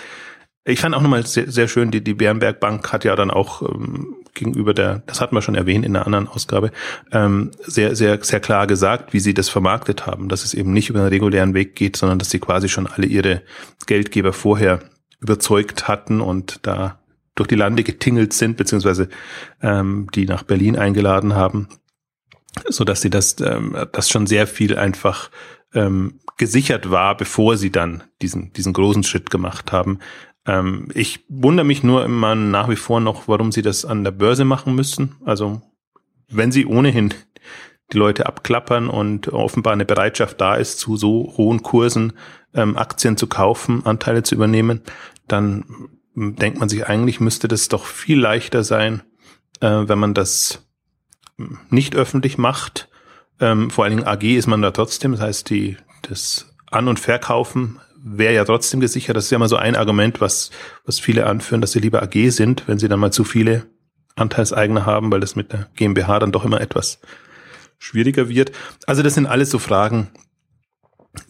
ich 0.64 0.80
fand 0.80 0.94
auch 0.94 1.00
nochmal 1.00 1.26
sehr, 1.26 1.50
sehr 1.50 1.66
schön, 1.66 1.90
die, 1.90 2.02
die 2.02 2.14
Bärenberg 2.14 2.60
Bank 2.60 2.92
hat 2.92 3.04
ja 3.04 3.16
dann 3.16 3.30
auch 3.30 3.62
ähm, 3.62 4.16
gegenüber 4.38 4.74
der, 4.74 5.02
das 5.06 5.20
hatten 5.20 5.34
wir 5.34 5.42
schon 5.42 5.54
erwähnt 5.54 5.84
in 5.84 5.92
der 5.92 6.06
anderen 6.06 6.28
Ausgabe, 6.28 6.70
ähm, 7.12 7.50
sehr, 7.60 7.94
sehr, 7.96 8.22
sehr 8.22 8.40
klar 8.40 8.66
gesagt, 8.66 9.12
wie 9.12 9.20
sie 9.20 9.34
das 9.34 9.48
vermarktet 9.48 10.06
haben, 10.06 10.28
dass 10.28 10.44
es 10.44 10.54
eben 10.54 10.72
nicht 10.72 10.88
über 10.88 11.00
einen 11.00 11.08
regulären 11.08 11.54
Weg 11.54 11.74
geht, 11.76 11.96
sondern 11.96 12.18
dass 12.18 12.30
sie 12.30 12.38
quasi 12.38 12.68
schon 12.68 12.86
alle 12.86 13.06
ihre 13.06 13.42
Geldgeber 13.86 14.32
vorher 14.32 14.80
überzeugt 15.20 15.88
hatten 15.88 16.20
und 16.20 16.60
da 16.62 16.98
durch 17.34 17.48
die 17.48 17.54
Lande 17.54 17.84
getingelt 17.84 18.32
sind, 18.32 18.56
beziehungsweise 18.56 19.08
ähm, 19.62 20.08
die 20.14 20.26
nach 20.26 20.42
Berlin 20.42 20.76
eingeladen 20.76 21.34
haben, 21.34 21.68
so 22.68 22.84
dass 22.84 23.00
sie 23.00 23.10
das, 23.10 23.36
ähm, 23.40 23.76
das 23.92 24.08
schon 24.08 24.26
sehr 24.26 24.46
viel 24.46 24.76
einfach 24.76 25.30
ähm, 25.74 26.20
gesichert 26.36 26.90
war, 26.90 27.16
bevor 27.16 27.56
sie 27.56 27.70
dann 27.70 28.04
diesen, 28.22 28.52
diesen 28.52 28.72
großen 28.72 29.04
Schritt 29.04 29.30
gemacht 29.30 29.72
haben, 29.72 29.98
ähm, 30.48 30.88
ich 30.94 31.24
wundere 31.28 31.66
mich 31.66 31.84
nur 31.84 32.04
immer 32.04 32.34
nach 32.34 32.68
wie 32.68 32.76
vor 32.76 33.00
noch, 33.00 33.28
warum 33.28 33.52
sie 33.52 33.62
das 33.62 33.84
an 33.84 34.02
der 34.02 34.10
Börse 34.10 34.44
machen 34.44 34.74
müssen. 34.74 35.16
Also 35.24 35.60
wenn 36.30 36.50
sie 36.50 36.66
ohnehin 36.66 37.12
die 37.92 37.98
Leute 37.98 38.26
abklappern 38.26 38.88
und 38.88 39.28
offenbar 39.28 39.74
eine 39.74 39.84
Bereitschaft 39.84 40.40
da 40.40 40.54
ist, 40.54 40.78
zu 40.78 40.96
so 40.96 41.34
hohen 41.36 41.62
Kursen 41.62 42.14
ähm, 42.54 42.76
Aktien 42.76 43.16
zu 43.16 43.26
kaufen, 43.26 43.84
Anteile 43.84 44.22
zu 44.22 44.34
übernehmen, 44.34 44.80
dann 45.26 45.64
denkt 46.14 46.58
man 46.58 46.68
sich 46.68 46.86
eigentlich, 46.86 47.20
müsste 47.20 47.46
das 47.46 47.68
doch 47.68 47.84
viel 47.84 48.18
leichter 48.18 48.64
sein, 48.64 49.02
äh, 49.60 49.84
wenn 49.86 49.98
man 49.98 50.14
das 50.14 50.66
nicht 51.68 51.94
öffentlich 51.94 52.38
macht. 52.38 52.88
Ähm, 53.38 53.70
vor 53.70 53.84
allen 53.84 53.96
Dingen 53.98 54.08
AG 54.08 54.22
ist 54.22 54.46
man 54.46 54.62
da 54.62 54.70
trotzdem, 54.70 55.12
das 55.12 55.20
heißt, 55.20 55.50
die, 55.50 55.76
das 56.02 56.54
An- 56.70 56.88
und 56.88 56.98
Verkaufen 56.98 57.78
wäre 58.16 58.34
ja 58.34 58.44
trotzdem 58.44 58.80
gesichert. 58.80 59.16
Das 59.16 59.24
ist 59.24 59.30
ja 59.30 59.38
mal 59.38 59.48
so 59.48 59.56
ein 59.56 59.76
Argument, 59.76 60.20
was, 60.20 60.50
was 60.84 61.00
viele 61.00 61.26
anführen, 61.26 61.60
dass 61.60 61.72
sie 61.72 61.80
lieber 61.80 62.02
AG 62.02 62.30
sind, 62.30 62.64
wenn 62.66 62.78
sie 62.78 62.88
dann 62.88 63.00
mal 63.00 63.12
zu 63.12 63.24
viele 63.24 63.66
Anteilseigner 64.16 64.86
haben, 64.86 65.10
weil 65.10 65.20
das 65.20 65.36
mit 65.36 65.52
der 65.52 65.68
GmbH 65.76 66.18
dann 66.18 66.32
doch 66.32 66.44
immer 66.44 66.60
etwas 66.60 67.00
schwieriger 67.78 68.28
wird. 68.28 68.52
Also 68.86 69.02
das 69.02 69.14
sind 69.14 69.26
alles 69.26 69.50
so 69.50 69.58
Fragen, 69.58 70.08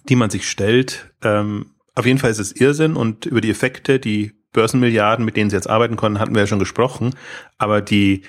die 0.09 0.17
man 0.17 0.31
sich 0.31 0.49
stellt. 0.49 1.13
Ähm, 1.23 1.75
auf 1.95 2.07
jeden 2.07 2.19
Fall 2.19 2.31
ist 2.31 2.39
es 2.39 2.53
Irrsinn 2.53 2.97
und 2.97 3.27
über 3.27 3.41
die 3.41 3.51
Effekte, 3.51 3.99
die 3.99 4.33
Börsenmilliarden, 4.53 5.25
mit 5.25 5.37
denen 5.37 5.51
sie 5.51 5.57
jetzt 5.57 5.69
arbeiten 5.69 5.97
konnten, 5.97 6.21
hatten 6.21 6.35
wir 6.35 6.43
ja 6.43 6.47
schon 6.47 6.59
gesprochen. 6.59 7.15
Aber 7.59 7.83
die, 7.83 8.23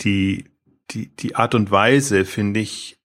die, 0.00 0.46
die, 0.90 1.14
die 1.14 1.36
Art 1.36 1.54
und 1.54 1.70
Weise, 1.70 2.24
finde 2.24 2.60
ich, 2.60 2.98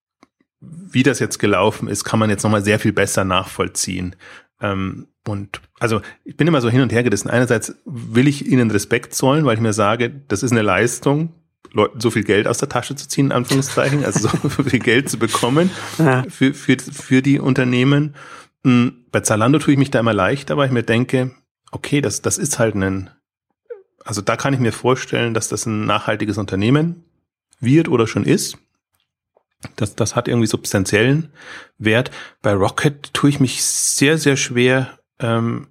wie 0.59 1.03
das 1.03 1.19
jetzt 1.19 1.37
gelaufen 1.37 1.87
ist, 1.87 2.03
kann 2.03 2.19
man 2.19 2.29
jetzt 2.29 2.43
nochmal 2.43 2.63
sehr 2.63 2.79
viel 2.79 2.93
besser 2.93 3.23
nachvollziehen. 3.23 4.15
Ähm, 4.61 5.07
und 5.27 5.61
also 5.79 6.01
ich 6.23 6.37
bin 6.37 6.47
immer 6.47 6.61
so 6.61 6.69
hin 6.69 6.81
und 6.81 6.91
her 6.91 7.03
gerissen. 7.03 7.29
Einerseits 7.29 7.75
will 7.85 8.27
ich 8.27 8.47
ihnen 8.47 8.71
Respekt 8.71 9.13
zollen, 9.13 9.45
weil 9.45 9.55
ich 9.55 9.61
mir 9.61 9.73
sage, 9.73 10.09
das 10.27 10.43
ist 10.43 10.51
eine 10.51 10.61
Leistung, 10.61 11.33
Leuten 11.73 11.99
so 11.99 12.11
viel 12.11 12.23
Geld 12.23 12.47
aus 12.47 12.57
der 12.57 12.69
Tasche 12.69 12.95
zu 12.95 13.07
ziehen, 13.07 13.27
in 13.27 13.31
Anführungszeichen, 13.31 14.05
also 14.05 14.29
so 14.29 14.63
viel 14.63 14.79
Geld 14.79 15.09
zu 15.09 15.17
bekommen 15.19 15.69
ja. 15.97 16.23
für, 16.29 16.53
für, 16.53 16.77
für 16.79 17.21
die 17.21 17.39
Unternehmen. 17.39 18.15
Hm, 18.63 19.05
bei 19.11 19.19
Zalando 19.21 19.59
tue 19.59 19.73
ich 19.73 19.79
mich 19.79 19.91
da 19.91 19.99
immer 19.99 20.13
leichter, 20.13 20.57
weil 20.57 20.67
ich 20.67 20.73
mir 20.73 20.83
denke, 20.83 21.31
okay, 21.71 22.01
das, 22.01 22.21
das 22.21 22.37
ist 22.37 22.59
halt 22.59 22.75
ein, 22.75 23.09
also 24.03 24.21
da 24.21 24.37
kann 24.37 24.53
ich 24.53 24.59
mir 24.59 24.71
vorstellen, 24.71 25.33
dass 25.33 25.49
das 25.49 25.65
ein 25.65 25.85
nachhaltiges 25.85 26.37
Unternehmen 26.37 27.03
wird 27.59 27.89
oder 27.89 28.07
schon 28.07 28.23
ist. 28.23 28.57
Das, 29.75 29.95
das 29.95 30.15
hat 30.15 30.27
irgendwie 30.27 30.47
substanziellen 30.47 31.31
Wert. 31.77 32.11
Bei 32.41 32.53
Rocket 32.53 33.13
tue 33.13 33.29
ich 33.29 33.39
mich 33.39 33.63
sehr, 33.63 34.17
sehr 34.17 34.37
schwer. 34.37 34.99
Ähm, 35.19 35.67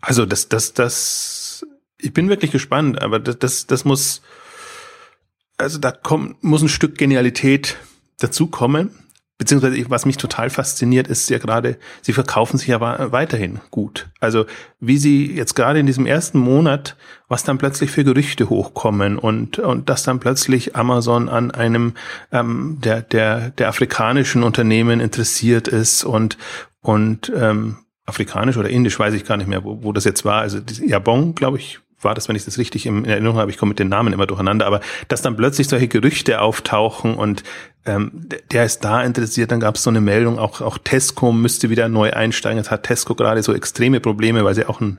also 0.00 0.24
das, 0.24 0.48
das, 0.48 0.72
das, 0.72 1.66
ich 1.98 2.12
bin 2.12 2.28
wirklich 2.28 2.50
gespannt, 2.50 3.02
aber 3.02 3.18
das, 3.18 3.38
das, 3.38 3.66
das 3.66 3.84
muss, 3.84 4.22
also 5.58 5.78
da 5.78 5.92
kommt, 5.92 6.42
muss 6.42 6.62
ein 6.62 6.68
Stück 6.68 6.96
Genialität 6.96 7.76
dazukommen. 8.18 8.90
Beziehungsweise, 9.40 9.82
was 9.88 10.04
mich 10.04 10.18
total 10.18 10.50
fasziniert, 10.50 11.08
ist 11.08 11.30
ja 11.30 11.38
gerade, 11.38 11.78
sie 12.02 12.12
verkaufen 12.12 12.58
sich 12.58 12.68
ja 12.68 12.78
weiterhin 13.10 13.58
gut. 13.70 14.10
Also, 14.20 14.44
wie 14.80 14.98
sie 14.98 15.34
jetzt 15.34 15.54
gerade 15.54 15.78
in 15.78 15.86
diesem 15.86 16.04
ersten 16.04 16.38
Monat, 16.38 16.94
was 17.26 17.42
dann 17.42 17.56
plötzlich 17.56 17.90
für 17.90 18.04
Gerüchte 18.04 18.50
hochkommen 18.50 19.18
und, 19.18 19.58
und 19.58 19.88
dass 19.88 20.02
dann 20.02 20.20
plötzlich 20.20 20.76
Amazon 20.76 21.30
an 21.30 21.52
einem 21.52 21.94
ähm, 22.32 22.80
der, 22.84 23.00
der, 23.00 23.48
der 23.48 23.68
afrikanischen 23.68 24.42
Unternehmen 24.42 25.00
interessiert 25.00 25.68
ist 25.68 26.04
und, 26.04 26.36
und 26.82 27.32
ähm, 27.34 27.78
afrikanisch 28.04 28.58
oder 28.58 28.68
indisch, 28.68 28.98
weiß 28.98 29.14
ich 29.14 29.24
gar 29.24 29.38
nicht 29.38 29.48
mehr, 29.48 29.64
wo, 29.64 29.82
wo 29.82 29.94
das 29.94 30.04
jetzt 30.04 30.26
war. 30.26 30.42
Also 30.42 30.58
Jabon, 30.84 31.34
glaube 31.34 31.56
ich, 31.56 31.80
war 32.00 32.14
das, 32.14 32.28
wenn 32.28 32.36
ich 32.36 32.44
das 32.44 32.58
richtig 32.58 32.86
in 32.86 33.04
Erinnerung 33.04 33.38
habe, 33.38 33.50
ich 33.50 33.58
komme 33.58 33.70
mit 33.70 33.78
den 33.78 33.88
Namen 33.88 34.12
immer 34.12 34.26
durcheinander, 34.26 34.66
aber 34.66 34.80
dass 35.08 35.22
dann 35.22 35.36
plötzlich 35.36 35.68
solche 35.68 35.88
Gerüchte 35.88 36.40
auftauchen 36.40 37.14
und 37.14 37.42
ähm, 37.86 38.28
der 38.50 38.64
ist 38.64 38.84
da 38.84 39.02
interessiert, 39.02 39.50
dann 39.50 39.60
gab 39.60 39.76
es 39.76 39.82
so 39.82 39.90
eine 39.90 40.00
Meldung, 40.00 40.38
auch, 40.38 40.60
auch 40.60 40.78
Tesco 40.78 41.32
müsste 41.32 41.70
wieder 41.70 41.88
neu 41.88 42.12
einsteigen. 42.12 42.58
Jetzt 42.58 42.70
hat 42.70 42.82
Tesco 42.82 43.14
gerade 43.14 43.42
so 43.42 43.54
extreme 43.54 44.00
Probleme, 44.00 44.44
weil 44.44 44.54
sie 44.54 44.66
auch 44.66 44.80
ein 44.80 44.98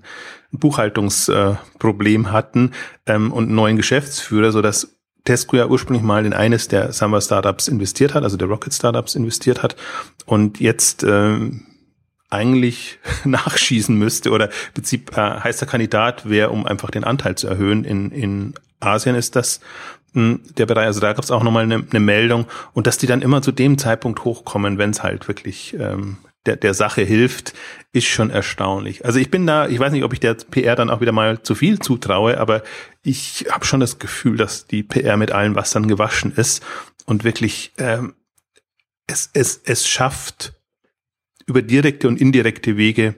Buchhaltungsproblem 0.52 2.26
äh, 2.26 2.30
hatten 2.30 2.72
ähm, 3.06 3.32
und 3.32 3.46
einen 3.46 3.56
neuen 3.56 3.78
Geschäftsführer, 3.78 4.52
so 4.52 4.62
dass 4.62 4.96
Tesco 5.24 5.58
ja 5.58 5.68
ursprünglich 5.68 6.04
mal 6.04 6.26
in 6.26 6.34
eines 6.34 6.68
der 6.68 6.92
Samba 6.94 7.22
Startups 7.22 7.68
investiert 7.68 8.16
hat, 8.16 8.24
also 8.24 8.38
der 8.38 8.48
Rocket 8.48 8.74
Startups 8.74 9.14
investiert 9.14 9.62
hat 9.62 9.76
und 10.26 10.60
jetzt 10.60 11.04
ähm, 11.04 11.68
eigentlich 12.32 13.00
nachschießen 13.26 13.96
müsste 13.96 14.32
oder 14.32 14.48
im 14.48 14.74
Prinzip 14.74 15.16
äh, 15.16 15.40
heißer 15.40 15.66
Kandidat 15.66 16.28
wäre, 16.28 16.50
um 16.50 16.66
einfach 16.66 16.90
den 16.90 17.04
Anteil 17.04 17.36
zu 17.36 17.48
erhöhen. 17.48 17.84
In, 17.84 18.12
in 18.12 18.54
Asien 18.80 19.16
ist 19.16 19.36
das 19.36 19.60
mh, 20.14 20.24
hm, 20.24 20.42
der 20.58 20.66
Bereich, 20.66 20.88
also 20.88 21.00
da 21.00 21.14
gab 21.14 21.24
es 21.24 21.32
auch 21.32 21.44
nochmal 21.44 21.64
eine, 21.64 21.84
eine 21.90 22.00
Meldung 22.00 22.48
und 22.74 22.88
dass 22.88 22.98
die 22.98 23.08
dann 23.08 23.22
immer 23.22 23.42
zu 23.42 23.52
dem 23.52 23.78
Zeitpunkt 23.78 24.24
hochkommen, 24.24 24.78
wenn 24.78 24.90
es 24.90 25.04
halt 25.04 25.28
wirklich 25.28 25.76
ähm, 25.80 26.18
der, 26.46 26.56
der 26.56 26.74
Sache 26.74 27.02
hilft, 27.04 27.54
ist 27.94 28.08
schon 28.08 28.32
erstaunlich. 28.32 29.06
Also 29.06 29.20
ich 29.20 29.30
bin 29.30 29.46
da, 29.46 29.68
ich 29.68 29.80
weiß 29.80 29.92
nicht, 29.92 30.04
ob 30.04 30.14
ich 30.14 30.20
der 30.20 30.34
PR 30.34 30.76
dann 30.76 30.90
auch 30.90 31.02
wieder 31.02 31.12
mal 31.12 31.44
zu 31.44 31.54
viel 31.56 31.80
zutraue, 31.80 32.40
aber 32.40 32.64
ich 33.04 33.46
habe 33.52 33.66
schon 33.66 33.80
das 33.80 34.00
Gefühl, 34.00 34.38
dass 34.38 34.66
die 34.66 34.84
PR 34.84 35.18
mit 35.18 35.32
allen 35.32 35.56
Wassern 35.56 35.88
gewaschen 35.88 36.32
ist 36.32 36.64
und 37.06 37.24
wirklich 37.24 37.74
ähm, 37.78 38.16
es, 39.08 39.30
es, 39.34 39.62
es 39.66 39.88
schafft, 39.88 40.54
über 41.52 41.62
direkte 41.62 42.08
und 42.08 42.20
indirekte 42.20 42.78
Wege 42.78 43.16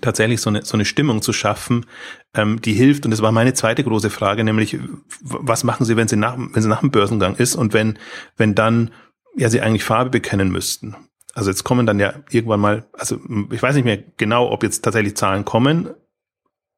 tatsächlich 0.00 0.40
so 0.40 0.50
eine, 0.50 0.62
so 0.62 0.74
eine 0.74 0.84
Stimmung 0.84 1.22
zu 1.22 1.32
schaffen, 1.32 1.86
ähm, 2.34 2.60
die 2.60 2.72
hilft. 2.72 3.04
Und 3.04 3.10
das 3.10 3.22
war 3.22 3.32
meine 3.32 3.54
zweite 3.54 3.84
große 3.84 4.10
Frage, 4.10 4.44
nämlich 4.44 4.78
was 5.20 5.64
machen 5.64 5.84
Sie, 5.84 5.96
wenn 5.96 6.08
Sie 6.08 6.16
nach, 6.16 6.36
wenn 6.36 6.62
Sie 6.62 6.68
nach 6.68 6.80
dem 6.80 6.90
Börsengang 6.90 7.36
ist 7.36 7.54
und 7.54 7.72
wenn, 7.72 7.98
wenn 8.36 8.54
dann 8.54 8.90
ja 9.36 9.50
Sie 9.50 9.60
eigentlich 9.60 9.84
Farbe 9.84 10.10
bekennen 10.10 10.50
müssten. 10.50 10.96
Also 11.34 11.50
jetzt 11.50 11.64
kommen 11.64 11.86
dann 11.86 12.00
ja 12.00 12.14
irgendwann 12.30 12.60
mal, 12.60 12.86
also 12.94 13.20
ich 13.50 13.62
weiß 13.62 13.74
nicht 13.74 13.84
mehr 13.84 14.02
genau, 14.16 14.50
ob 14.50 14.62
jetzt 14.62 14.82
tatsächlich 14.82 15.16
Zahlen 15.16 15.44
kommen. 15.44 15.90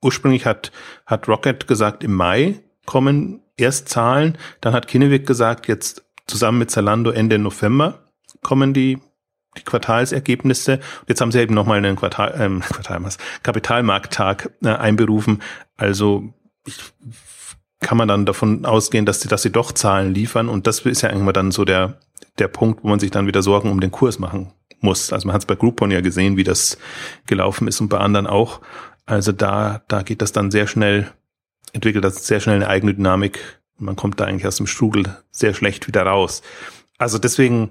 Ursprünglich 0.03 0.47
hat, 0.47 0.73
hat 1.07 1.29
Rocket 1.29 1.69
gesagt, 1.69 2.03
im 2.03 2.15
Mai 2.15 2.61
kommen 2.85 3.41
erst 3.57 3.89
Zahlen. 3.89 4.37
Dann 4.61 4.73
hat 4.73 4.89
Kinnevik 4.89 5.27
gesagt, 5.27 5.69
jetzt 5.69 6.05
zusammen 6.27 6.59
mit 6.59 6.71
Zalando 6.71 7.11
Ende 7.11 7.39
November 7.39 8.11
kommen 8.43 8.75
die 8.75 8.99
die 9.57 9.63
Quartalsergebnisse. 9.63 10.81
Jetzt 11.07 11.21
haben 11.21 11.33
sie 11.33 11.41
eben 11.41 11.55
nochmal 11.55 11.79
einen 11.79 11.97
Quartal, 11.97 12.35
ähm, 12.39 12.61
Quartal 12.69 13.03
Kapitalmarkttag 13.43 14.51
äh, 14.63 14.69
einberufen. 14.69 15.43
Also 15.77 16.33
ich, 16.67 16.79
kann 17.81 17.99
man 17.99 18.09
dann 18.09 18.27
davon 18.27 18.65
ausgehen, 18.65 19.07
dass 19.07 19.21
sie, 19.21 19.29
dass 19.29 19.43
sie 19.43 19.53
doch 19.53 19.73
Zahlen 19.73 20.13
liefern. 20.13 20.49
Und 20.49 20.67
das 20.67 20.81
ist 20.81 21.03
ja 21.03 21.11
irgendwann 21.11 21.35
dann 21.35 21.51
so 21.53 21.65
der, 21.65 22.01
der 22.39 22.49
Punkt, 22.49 22.83
wo 22.83 22.89
man 22.89 22.99
sich 22.99 23.11
dann 23.11 23.27
wieder 23.27 23.43
Sorgen 23.43 23.71
um 23.71 23.81
den 23.81 23.93
Kurs 23.93 24.19
machen 24.19 24.53
muss. 24.81 25.13
Also 25.13 25.27
man 25.27 25.35
hat 25.35 25.43
es 25.43 25.47
bei 25.47 25.55
Groupon 25.55 25.91
ja 25.91 26.01
gesehen, 26.01 26.37
wie 26.37 26.45
das 26.45 26.79
gelaufen 27.27 27.69
ist 27.69 27.81
und 27.81 27.89
bei 27.89 27.99
anderen 27.99 28.27
auch. 28.27 28.61
Also 29.07 29.33
da, 29.33 29.83
da 29.89 30.03
geht 30.03 30.23
das 30.23 30.33
dann 30.33 30.51
sehr 30.51 30.67
schnell, 30.67 31.11
entwickelt 31.73 32.05
das 32.05 32.27
sehr 32.27 32.41
schnell 32.41 32.57
eine 32.57 32.69
eigene 32.69 32.95
Dynamik. 32.95 33.61
Man 33.79 33.97
kommt 33.97 34.19
da 34.19 34.25
eigentlich 34.25 34.47
aus 34.47 34.57
dem 34.57 34.67
Strudel 34.67 35.17
sehr 35.31 35.55
schlecht 35.55 35.87
wieder 35.87 36.03
raus. 36.03 36.43
Also 36.99 37.19
deswegen 37.19 37.71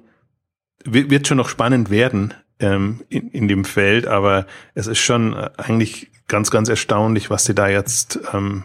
wird 0.94 1.28
schon 1.28 1.38
noch 1.38 1.50
spannend 1.50 1.90
werden 1.90 2.34
ähm, 2.60 3.04
in, 3.10 3.30
in 3.30 3.48
dem 3.48 3.66
Feld, 3.66 4.08
aber 4.08 4.46
es 4.74 4.88
ist 4.88 5.00
schon 5.00 5.34
äh, 5.34 5.50
eigentlich 5.58 6.10
ganz, 6.28 6.52
ganz 6.52 6.70
erstaunlich, 6.70 7.30
was 7.30 7.46
sie 7.46 7.56
da 7.56 7.68
jetzt 7.68 8.20
ähm, 8.34 8.64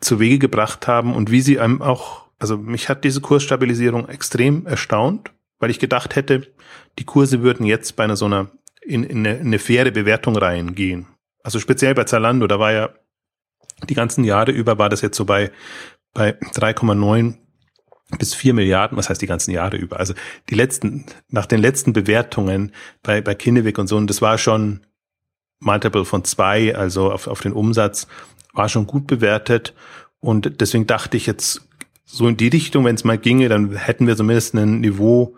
zu 0.00 0.18
Wege 0.18 0.38
gebracht 0.38 0.88
haben 0.88 1.14
und 1.14 1.30
wie 1.30 1.40
sie 1.40 1.60
einem 1.60 1.82
auch, 1.82 2.26
also 2.38 2.56
mich 2.56 2.88
hat 2.88 3.04
diese 3.04 3.20
Kursstabilisierung 3.20 4.08
extrem 4.08 4.66
erstaunt, 4.66 5.30
weil 5.58 5.70
ich 5.70 5.78
gedacht 5.78 6.16
hätte, 6.16 6.48
die 6.98 7.04
Kurse 7.04 7.42
würden 7.42 7.66
jetzt 7.66 7.96
bei 7.96 8.04
einer 8.04 8.16
so 8.16 8.24
einer 8.24 8.50
in, 8.82 9.04
in, 9.04 9.18
eine, 9.18 9.36
in 9.36 9.46
eine 9.48 9.58
faire 9.58 9.90
Bewertung 9.90 10.36
reingehen. 10.36 11.06
Also 11.42 11.58
speziell 11.58 11.94
bei 11.94 12.04
Zalando, 12.04 12.46
da 12.46 12.58
war 12.58 12.72
ja 12.72 12.90
die 13.88 13.94
ganzen 13.94 14.24
Jahre 14.24 14.52
über 14.52 14.78
war 14.78 14.88
das 14.88 15.02
jetzt 15.02 15.16
so 15.16 15.24
bei, 15.24 15.50
bei 16.12 16.38
3,9 16.38 17.34
bis 18.18 18.34
vier 18.34 18.54
Milliarden, 18.54 18.98
was 18.98 19.08
heißt 19.08 19.22
die 19.22 19.26
ganzen 19.26 19.52
Jahre 19.52 19.76
über? 19.76 19.98
Also 19.98 20.14
die 20.48 20.54
letzten, 20.54 21.06
nach 21.28 21.46
den 21.46 21.60
letzten 21.60 21.92
Bewertungen 21.92 22.72
bei, 23.02 23.20
bei 23.20 23.34
Kinnevik 23.34 23.78
und 23.78 23.86
so, 23.86 23.96
und 23.96 24.08
das 24.08 24.20
war 24.20 24.38
schon 24.38 24.80
Multiple 25.60 26.04
von 26.04 26.24
zwei, 26.24 26.74
also 26.74 27.12
auf, 27.12 27.26
auf 27.26 27.40
den 27.40 27.52
Umsatz, 27.52 28.06
war 28.52 28.68
schon 28.68 28.86
gut 28.86 29.06
bewertet. 29.06 29.74
Und 30.18 30.60
deswegen 30.60 30.86
dachte 30.86 31.16
ich 31.16 31.26
jetzt 31.26 31.62
so 32.04 32.26
in 32.26 32.36
die 32.36 32.48
Richtung, 32.48 32.84
wenn 32.84 32.96
es 32.96 33.04
mal 33.04 33.18
ginge, 33.18 33.48
dann 33.48 33.74
hätten 33.76 34.06
wir 34.06 34.16
zumindest 34.16 34.54
ein 34.54 34.80
Niveau, 34.80 35.36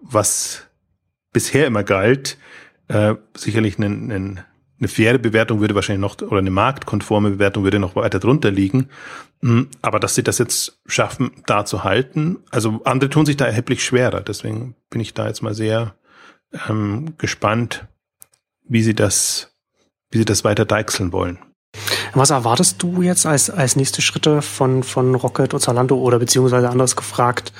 was 0.00 0.66
bisher 1.32 1.66
immer 1.66 1.84
galt, 1.84 2.38
äh, 2.88 3.14
sicherlich 3.36 3.78
einen, 3.78 4.10
einen 4.10 4.40
eine 4.80 4.88
faire 4.88 5.18
Bewertung 5.18 5.60
würde 5.60 5.74
wahrscheinlich 5.74 6.00
noch, 6.00 6.20
oder 6.22 6.38
eine 6.38 6.50
marktkonforme 6.50 7.30
Bewertung 7.30 7.64
würde 7.64 7.78
noch 7.78 7.96
weiter 7.96 8.20
drunter 8.20 8.50
liegen. 8.50 8.88
Hm, 9.42 9.68
aber 9.82 10.00
dass 10.00 10.14
sie 10.14 10.22
das 10.22 10.38
jetzt 10.38 10.80
schaffen, 10.86 11.30
da 11.46 11.64
zu 11.64 11.84
halten, 11.84 12.38
also 12.50 12.80
andere 12.84 13.10
tun 13.10 13.26
sich 13.26 13.36
da 13.36 13.46
erheblich 13.46 13.84
schwerer. 13.84 14.20
Deswegen 14.20 14.74
bin 14.90 15.00
ich 15.00 15.14
da 15.14 15.26
jetzt 15.26 15.42
mal 15.42 15.54
sehr 15.54 15.94
ähm, 16.68 17.14
gespannt, 17.18 17.86
wie 18.68 18.82
sie 18.82 18.94
das, 18.94 19.52
wie 20.10 20.18
sie 20.18 20.24
das 20.24 20.44
weiter 20.44 20.64
deichseln 20.64 21.12
wollen. 21.12 21.38
Was 22.14 22.30
erwartest 22.30 22.82
du 22.82 23.02
jetzt 23.02 23.26
als, 23.26 23.50
als 23.50 23.76
nächste 23.76 24.02
Schritte 24.02 24.42
von, 24.42 24.82
von 24.82 25.14
Rocket 25.14 25.54
und 25.54 25.60
Zalando 25.60 25.96
oder 25.96 26.18
beziehungsweise 26.18 26.70
anders 26.70 26.96
gefragt, 26.96 27.52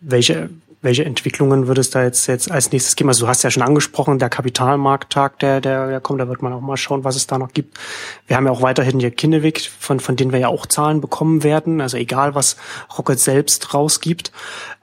welche, 0.00 0.50
welche 0.84 1.04
Entwicklungen 1.04 1.66
würde 1.66 1.80
es 1.80 1.88
da 1.88 2.02
jetzt, 2.04 2.26
jetzt 2.26 2.50
als 2.50 2.70
nächstes 2.70 2.94
geben? 2.94 3.08
Also 3.08 3.24
du 3.24 3.28
hast 3.28 3.42
ja 3.42 3.50
schon 3.50 3.62
angesprochen, 3.62 4.18
der 4.18 4.28
Kapitalmarkttag, 4.28 5.38
der, 5.38 5.62
der, 5.62 5.88
der 5.88 6.00
kommt, 6.00 6.20
da 6.20 6.28
wird 6.28 6.42
man 6.42 6.52
auch 6.52 6.60
mal 6.60 6.76
schauen, 6.76 7.04
was 7.04 7.16
es 7.16 7.26
da 7.26 7.38
noch 7.38 7.52
gibt. 7.52 7.78
Wir 8.26 8.36
haben 8.36 8.44
ja 8.44 8.52
auch 8.52 8.60
weiterhin 8.60 9.00
hier 9.00 9.10
Kinnevik, 9.10 9.70
von, 9.80 9.98
von 9.98 10.14
denen 10.16 10.32
wir 10.32 10.40
ja 10.40 10.48
auch 10.48 10.66
Zahlen 10.66 11.00
bekommen 11.00 11.42
werden, 11.42 11.80
also 11.80 11.96
egal, 11.96 12.34
was 12.34 12.56
Rocket 12.98 13.18
selbst 13.18 13.72
rausgibt. 13.72 14.30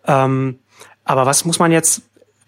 Ähm, 0.08 0.58
aber 1.05 1.27
was 1.27 1.46
muss 1.46 1.60
man 1.60 1.72
jetzt, 1.72 2.01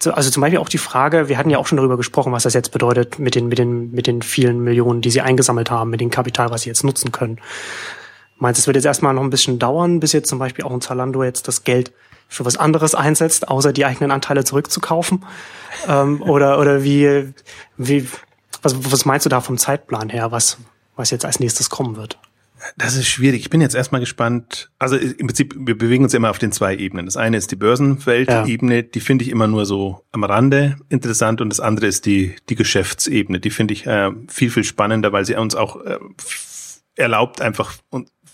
also 0.04 0.32
zum 0.32 0.42
Beispiel 0.42 0.60
auch 0.60 0.70
die 0.70 0.80
Frage, 0.80 1.30
wir 1.30 1.38
hatten 1.38 1.52
ja 1.52 1.60
auch 1.60 1.68
schon 1.68 1.78
darüber 1.78 1.96
gesprochen, 1.98 2.34
was 2.34 2.44
das 2.44 2.56
jetzt 2.56 2.72
bedeutet 2.72 3.20
mit 3.20 3.36
den, 3.36 3.50
mit 3.50 3.60
den, 3.60 3.92
mit 3.92 4.08
den 4.08 4.24
vielen 4.24 4.64
Millionen, 4.64 5.02
die 5.02 5.12
sie 5.12 5.22
eingesammelt 5.22 5.70
haben, 5.70 5.92
mit 5.92 6.02
dem 6.02 6.10
Kapital, 6.10 6.50
was 6.50 6.64
sie 6.64 6.70
jetzt 6.70 6.84
nutzen 6.84 7.12
können. 7.12 7.40
Meinst 8.40 8.58
du, 8.58 8.62
es 8.62 8.68
wird 8.68 8.78
jetzt 8.78 8.86
erstmal 8.86 9.14
noch 9.14 9.22
ein 9.22 9.30
bisschen 9.30 9.60
dauern, 9.60 10.00
bis 10.00 10.12
jetzt 10.12 10.28
zum 10.28 10.40
Beispiel 10.40 10.66
auch 10.66 10.72
ein 10.72 10.82
Zalando 10.82 11.24
jetzt 11.24 11.48
das 11.48 11.64
Geld 11.64 11.94
für 12.34 12.46
was 12.46 12.58
anderes 12.58 12.96
einsetzt, 12.96 13.48
außer 13.48 13.74
die 13.74 13.86
eigenen 13.86 14.12
Anteile 14.12 14.44
zurückzukaufen? 14.44 15.24
ähm, 15.88 16.22
oder 16.22 16.60
oder 16.60 16.84
wie, 16.84 17.34
wie 17.78 18.08
was, 18.62 18.92
was 18.92 19.06
meinst 19.06 19.26
du 19.26 19.30
da 19.30 19.42
vom 19.42 19.58
Zeitplan 19.58 20.10
her, 20.10 20.32
was, 20.32 20.58
was 20.96 21.12
jetzt 21.12 21.26
als 21.26 21.40
nächstes 21.40 21.70
kommen 21.70 21.96
wird? 21.96 22.18
Das 22.78 22.96
ist 22.96 23.08
schwierig. 23.08 23.42
Ich 23.42 23.50
bin 23.50 23.60
jetzt 23.60 23.76
erstmal 23.76 24.00
gespannt. 24.00 24.70
Also 24.80 24.96
im 24.96 25.28
Prinzip, 25.28 25.54
wir 25.58 25.78
bewegen 25.78 26.06
uns 26.06 26.14
immer 26.14 26.30
auf 26.30 26.40
den 26.40 26.54
zwei 26.54 26.78
Ebenen. 26.78 27.06
Das 27.06 27.18
eine 27.18 27.36
ist 27.36 27.52
die 27.52 27.58
Börsenweltebene, 27.58 28.76
ja. 28.76 28.82
die 28.84 29.02
finde 29.02 29.26
ich 29.26 29.32
immer 29.32 29.48
nur 29.48 29.66
so 29.66 30.06
am 30.14 30.24
Rande 30.24 30.78
interessant 30.88 31.42
und 31.42 31.50
das 31.50 31.60
andere 31.60 31.88
ist 31.88 32.06
die, 32.06 32.38
die 32.48 32.56
Geschäftsebene. 32.56 33.42
Die 33.42 33.50
finde 33.50 33.74
ich 33.74 33.86
äh, 33.86 34.12
viel, 34.30 34.50
viel 34.50 34.64
spannender, 34.64 35.12
weil 35.12 35.26
sie 35.26 35.36
uns 35.36 35.56
auch 35.56 35.84
äh, 35.84 36.00
erlaubt, 36.96 37.42
einfach 37.42 37.74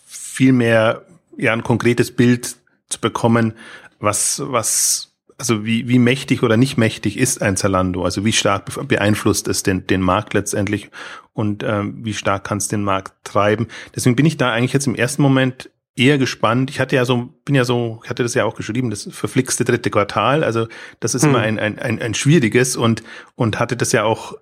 viel 0.05 0.53
mehr 0.53 1.05
ja, 1.35 1.53
ein 1.53 1.63
konkretes 1.63 2.15
Bild 2.15 2.55
zu 2.89 2.99
bekommen, 3.01 3.53
was, 3.99 4.41
was, 4.45 5.15
also 5.37 5.65
wie, 5.65 5.87
wie 5.87 5.99
mächtig 5.99 6.43
oder 6.43 6.57
nicht 6.57 6.77
mächtig 6.77 7.17
ist 7.17 7.41
ein 7.41 7.57
Zalando? 7.57 8.03
Also 8.03 8.25
wie 8.25 8.33
stark 8.33 8.87
beeinflusst 8.87 9.47
es 9.47 9.63
den, 9.63 9.87
den 9.87 10.01
Markt 10.01 10.33
letztendlich 10.33 10.89
und 11.33 11.63
ähm, 11.63 12.03
wie 12.03 12.13
stark 12.13 12.43
kann 12.43 12.57
es 12.57 12.67
den 12.67 12.83
Markt 12.83 13.13
treiben? 13.23 13.67
Deswegen 13.95 14.15
bin 14.15 14.25
ich 14.25 14.37
da 14.37 14.51
eigentlich 14.51 14.73
jetzt 14.73 14.87
im 14.87 14.95
ersten 14.95 15.21
Moment 15.21 15.69
eher 15.95 16.17
gespannt. 16.17 16.69
Ich 16.69 16.79
hatte 16.79 16.95
ja 16.95 17.05
so, 17.05 17.29
bin 17.45 17.55
ja 17.55 17.65
so, 17.65 17.99
ich 18.03 18.09
hatte 18.09 18.23
das 18.23 18.33
ja 18.33 18.45
auch 18.45 18.55
geschrieben, 18.55 18.89
das 18.89 19.09
verflixte 19.11 19.65
dritte 19.65 19.89
Quartal. 19.89 20.43
Also 20.43 20.67
das 20.99 21.13
ist 21.13 21.23
hm. 21.23 21.29
immer 21.29 21.39
ein, 21.39 21.59
ein, 21.59 21.79
ein, 21.79 22.01
ein 22.01 22.13
schwieriges 22.13 22.75
und, 22.75 23.03
und 23.35 23.59
hatte 23.59 23.75
das 23.75 23.91
ja 23.91 24.03
auch 24.03 24.35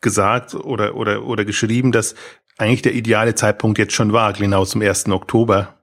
gesagt 0.00 0.54
oder, 0.54 0.94
oder, 0.94 1.24
oder 1.24 1.44
geschrieben, 1.44 1.90
dass 1.90 2.14
eigentlich 2.58 2.82
der 2.82 2.94
ideale 2.94 3.34
Zeitpunkt 3.34 3.78
jetzt 3.78 3.94
schon 3.94 4.12
war, 4.12 4.32
genau 4.34 4.64
zum 4.64 4.82
ersten 4.82 5.12
Oktober 5.12 5.73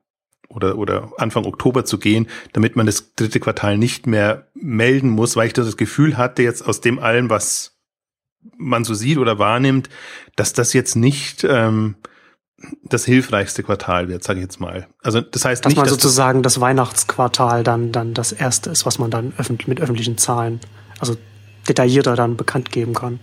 oder, 0.56 0.78
oder 0.78 1.12
Anfang 1.18 1.46
Oktober 1.46 1.86
zu 1.86 1.98
gehen, 1.98 2.28
damit 2.54 2.76
man 2.76 2.86
das 2.86 3.16
dritte 3.16 3.40
Quartal 3.40 3.78
nicht 3.78 4.08
mehr 4.08 4.48
melden 4.54 5.10
muss, 5.10 5.36
weil 5.36 5.48
ich 5.48 5.54
das 5.54 5.78
Gefühl 5.78 6.18
hatte, 6.18 6.44
jetzt 6.44 6.66
aus 6.66 6.82
dem 6.82 7.00
allem, 7.00 7.30
was 7.30 7.78
man 8.58 8.84
so 8.84 8.94
sieht 8.94 9.18
oder 9.18 9.40
wahrnimmt, 9.40 9.90
dass 10.36 10.54
das 10.54 10.74
jetzt 10.74 10.96
nicht 10.96 11.44
ähm, 11.44 11.96
das 12.84 13.06
hilfreichste 13.06 13.64
Quartal 13.64 14.08
wird, 14.08 14.24
sage 14.24 14.40
ich 14.40 14.44
jetzt 14.44 14.60
mal. 14.60 14.88
Also 15.02 15.22
das 15.22 15.46
heißt 15.46 15.66
dass 15.66 15.70
nicht, 15.70 15.78
man 15.78 15.86
dass 15.86 15.94
sozusagen 15.94 16.44
das, 16.44 16.54
das 16.54 16.62
Weihnachtsquartal 16.62 17.64
dann 17.64 17.92
dann 17.92 18.14
das 18.14 18.32
erste 18.32 18.70
ist, 18.70 18.86
was 18.86 19.00
man 19.00 19.12
dann 19.12 19.34
öffentlich, 19.38 19.68
mit 19.68 19.82
öffentlichen 19.82 20.18
Zahlen, 20.18 20.60
also 21.00 21.18
detaillierter 21.68 22.16
dann 22.16 22.38
bekannt 22.38 22.72
geben 22.72 22.94
kann. 22.94 23.20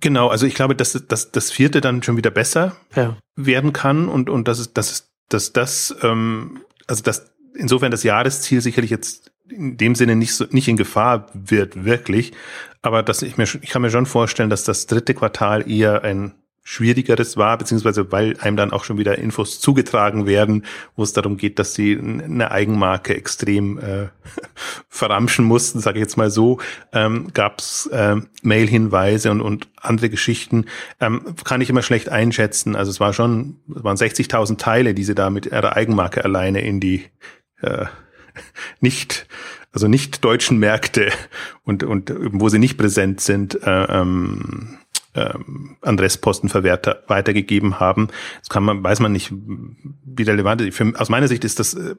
Genau, 0.00 0.28
also 0.28 0.46
ich 0.46 0.54
glaube, 0.54 0.76
dass, 0.76 0.92
dass 1.08 1.32
das 1.32 1.50
vierte 1.50 1.80
dann 1.80 2.02
schon 2.02 2.16
wieder 2.16 2.30
besser 2.30 2.76
ja. 2.94 3.16
werden 3.34 3.72
kann 3.72 4.08
und 4.08 4.30
und 4.30 4.46
das 4.46 4.58
ist 4.58 4.76
das 4.76 4.92
ist 4.92 5.07
dass 5.28 5.52
das, 5.52 5.94
ähm, 6.02 6.60
also 6.86 7.02
dass 7.02 7.32
insofern 7.54 7.90
das 7.90 8.02
Jahresziel 8.02 8.60
sicherlich 8.60 8.90
jetzt 8.90 9.32
in 9.48 9.76
dem 9.76 9.94
Sinne 9.94 10.16
nicht 10.16 10.34
so, 10.34 10.44
nicht 10.50 10.68
in 10.68 10.76
Gefahr 10.76 11.26
wird, 11.32 11.84
wirklich. 11.84 12.32
Aber 12.82 13.02
dass 13.02 13.22
ich 13.22 13.36
mir, 13.36 13.44
ich 13.44 13.70
kann 13.70 13.82
mir 13.82 13.90
schon 13.90 14.06
vorstellen, 14.06 14.50
dass 14.50 14.64
das 14.64 14.86
dritte 14.86 15.14
Quartal 15.14 15.70
eher 15.70 16.02
ein 16.04 16.34
schwierigeres 16.70 17.38
war, 17.38 17.56
beziehungsweise 17.56 18.12
weil 18.12 18.36
einem 18.40 18.58
dann 18.58 18.72
auch 18.72 18.84
schon 18.84 18.98
wieder 18.98 19.16
Infos 19.16 19.58
zugetragen 19.58 20.26
werden, 20.26 20.66
wo 20.96 21.02
es 21.02 21.14
darum 21.14 21.38
geht, 21.38 21.58
dass 21.58 21.72
sie 21.72 21.98
eine 21.98 22.50
Eigenmarke 22.50 23.16
extrem 23.16 23.78
äh, 23.78 24.08
verramschen 24.90 25.46
mussten, 25.46 25.80
sage 25.80 25.98
ich 25.98 26.02
jetzt 26.02 26.18
mal 26.18 26.30
so, 26.30 26.60
ähm, 26.92 27.28
gab 27.32 27.60
es 27.60 27.86
äh, 27.86 28.16
Mail-Hinweise 28.42 29.30
und, 29.30 29.40
und 29.40 29.68
andere 29.80 30.10
Geschichten, 30.10 30.66
ähm, 31.00 31.34
kann 31.42 31.62
ich 31.62 31.70
immer 31.70 31.80
schlecht 31.80 32.10
einschätzen. 32.10 32.76
Also 32.76 32.90
es 32.90 33.00
war 33.00 33.14
schon, 33.14 33.56
es 33.74 33.82
waren 33.82 33.96
60.000 33.96 34.58
Teile, 34.58 34.92
die 34.92 35.04
sie 35.04 35.14
da 35.14 35.30
mit 35.30 35.46
ihrer 35.46 35.74
Eigenmarke 35.74 36.22
alleine 36.22 36.60
in 36.60 36.80
die 36.80 37.06
äh, 37.62 37.86
nicht, 38.80 39.26
also 39.72 39.88
nicht 39.88 40.22
deutschen 40.22 40.58
Märkte 40.58 41.12
und, 41.64 41.82
und 41.82 42.12
wo 42.14 42.50
sie 42.50 42.58
nicht 42.58 42.76
präsent 42.76 43.22
sind, 43.22 43.54
äh, 43.62 43.84
ähm, 43.84 44.78
ähm, 45.18 45.76
an 45.82 45.98
Restpostenverwerter 45.98 47.02
weitergegeben 47.08 47.80
haben. 47.80 48.08
Das 48.40 48.48
kann 48.48 48.64
man, 48.64 48.82
weiß 48.82 49.00
man 49.00 49.12
nicht, 49.12 49.32
wie 49.32 50.22
relevant 50.22 50.60
ist. 50.60 50.80
Aus 50.96 51.08
meiner 51.08 51.28
Sicht 51.28 51.44
ist 51.44 51.58
das 51.58 51.74
äh, 51.74 51.96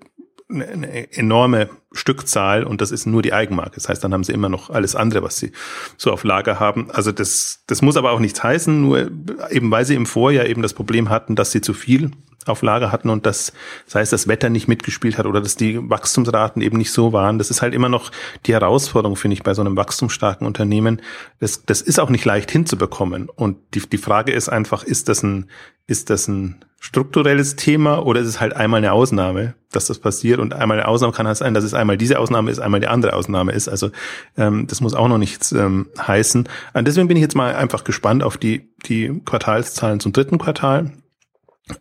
eine 0.52 1.14
enorme 1.14 1.70
Stückzahl 1.92 2.64
und 2.64 2.82
das 2.82 2.92
ist 2.92 3.06
nur 3.06 3.22
die 3.22 3.34
Eigenmarke. 3.34 3.76
Das 3.76 3.88
heißt, 3.88 4.04
dann 4.04 4.14
haben 4.14 4.24
sie 4.24 4.34
immer 4.34 4.50
noch 4.50 4.72
alles 4.72 4.96
andere, 4.96 5.22
was 5.22 5.38
sie 5.38 5.52
so 5.96 6.12
auf 6.12 6.24
Lager 6.24 6.60
haben. 6.60 6.90
Also 6.90 7.12
das, 7.12 7.64
das 7.68 7.84
muss 7.84 7.98
aber 7.98 8.12
auch 8.12 8.20
nichts 8.20 8.42
heißen, 8.42 8.82
nur 8.82 9.12
eben 9.52 9.70
weil 9.70 9.86
sie 9.86 9.96
im 9.96 10.08
Vorjahr 10.08 10.48
eben 10.48 10.64
das 10.64 10.74
Problem 10.74 11.10
hatten, 11.10 11.36
dass 11.36 11.52
sie 11.52 11.62
zu 11.62 11.74
viel 11.74 12.12
auf 12.46 12.62
Lager 12.62 12.92
hatten 12.92 13.10
und 13.10 13.26
das, 13.26 13.54
das 13.86 13.96
heißt, 13.96 14.14
das 14.14 14.28
Wetter 14.28 14.50
nicht 14.50 14.68
mitgespielt 14.68 15.18
hat 15.18 15.26
oder 15.26 15.42
dass 15.42 15.56
die 15.56 15.90
Wachstumsraten 15.90 16.62
eben 16.62 16.78
nicht 16.78 16.92
so 16.92 17.14
waren. 17.14 17.38
Das 17.38 17.50
ist 17.50 17.62
halt 17.62 17.74
immer 17.74 17.90
noch 17.90 18.12
die 18.46 18.54
Herausforderung, 18.54 19.16
finde 19.16 19.34
ich, 19.34 19.44
bei 19.44 19.54
so 19.54 19.62
einem 19.62 19.76
wachstumsstarken 19.76 20.48
Unternehmen. 20.48 21.02
Das, 21.40 21.66
das 21.66 21.82
ist 21.82 22.00
auch 22.00 22.10
nicht 22.10 22.26
leicht 22.26 22.52
hinzubekommen. 22.52 23.30
Und 23.30 23.58
die, 23.74 23.82
die 23.82 23.98
Frage 23.98 24.32
ist 24.32 24.50
einfach, 24.50 24.84
ist 24.84 25.10
das 25.10 25.24
ein, 25.24 25.50
ist 25.88 26.10
das 26.10 26.28
ein 26.28 26.64
strukturelles 26.80 27.58
Thema 27.58 28.06
oder 28.06 28.22
ist 28.22 28.28
es 28.28 28.40
halt 28.40 28.56
einmal 28.56 28.78
eine 28.78 28.94
Ausnahme, 28.94 29.56
dass 29.72 29.88
das 29.88 30.00
passiert 30.00 30.40
und 30.40 30.54
einmal 30.54 30.80
eine 30.80 30.88
Ausnahme 30.88 31.14
kann 31.14 31.28
halt 31.28 31.38
sein, 31.38 31.54
dass 31.54 31.66
es 31.66 31.74
einmal 31.74 31.98
diese 31.98 32.20
Ausnahme 32.20 32.52
ist, 32.52 32.60
einmal 32.60 32.80
die 32.80 32.88
andere 32.88 33.14
Ausnahme 33.14 33.52
ist. 33.52 33.68
Also 33.68 33.92
ähm, 34.38 34.66
das 34.68 34.80
muss 34.80 34.94
auch 34.94 35.10
noch 35.10 35.18
nichts 35.18 35.52
ähm, 35.52 35.88
heißen. 36.00 36.48
Und 36.74 36.88
deswegen 36.88 37.10
bin 37.10 37.18
ich 37.18 37.22
jetzt 37.22 37.36
mal 37.36 37.54
einfach 37.54 37.84
gespannt 37.84 38.24
auf 38.24 38.38
die, 38.38 38.70
die 38.86 39.22
Quartalszahlen 39.26 40.00
zum 40.00 40.14
dritten 40.14 40.38
Quartal 40.38 40.94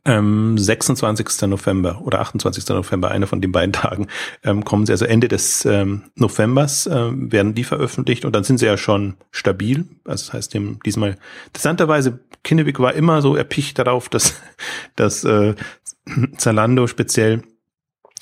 ähm, 0.04 0.59
26. 0.59 1.49
November 1.49 2.02
oder 2.02 2.21
28. 2.21 2.68
November, 2.68 3.11
einer 3.11 3.26
von 3.26 3.40
den 3.40 3.52
beiden 3.52 3.73
Tagen, 3.73 4.09
ähm, 4.45 4.64
kommen 4.64 4.87
sie, 4.87 4.92
also 4.92 5.04
Ende 5.04 5.28
des 5.28 5.64
ähm, 5.64 6.04
Novembers 6.14 6.87
ähm, 6.87 7.33
werden 7.33 7.54
die 7.54 7.64
veröffentlicht 7.64 8.25
und 8.25 8.35
dann 8.35 8.45
sind 8.45 8.59
sie 8.59 8.66
ja 8.66 8.76
schon 8.76 9.14
stabil. 9.30 9.87
Also 10.04 10.26
das 10.26 10.33
heißt, 10.33 10.54
dem, 10.54 10.80
diesmal, 10.85 11.16
interessanterweise, 11.47 12.21
Kinnevik 12.45 12.78
war 12.80 12.95
immer 12.95 13.23
so 13.23 13.37
erpicht 13.37 13.78
darauf, 13.78 14.09
dass, 14.09 14.35
dass 14.97 15.25
äh, 15.25 15.54
Zalando 16.37 16.87
speziell 16.87 17.42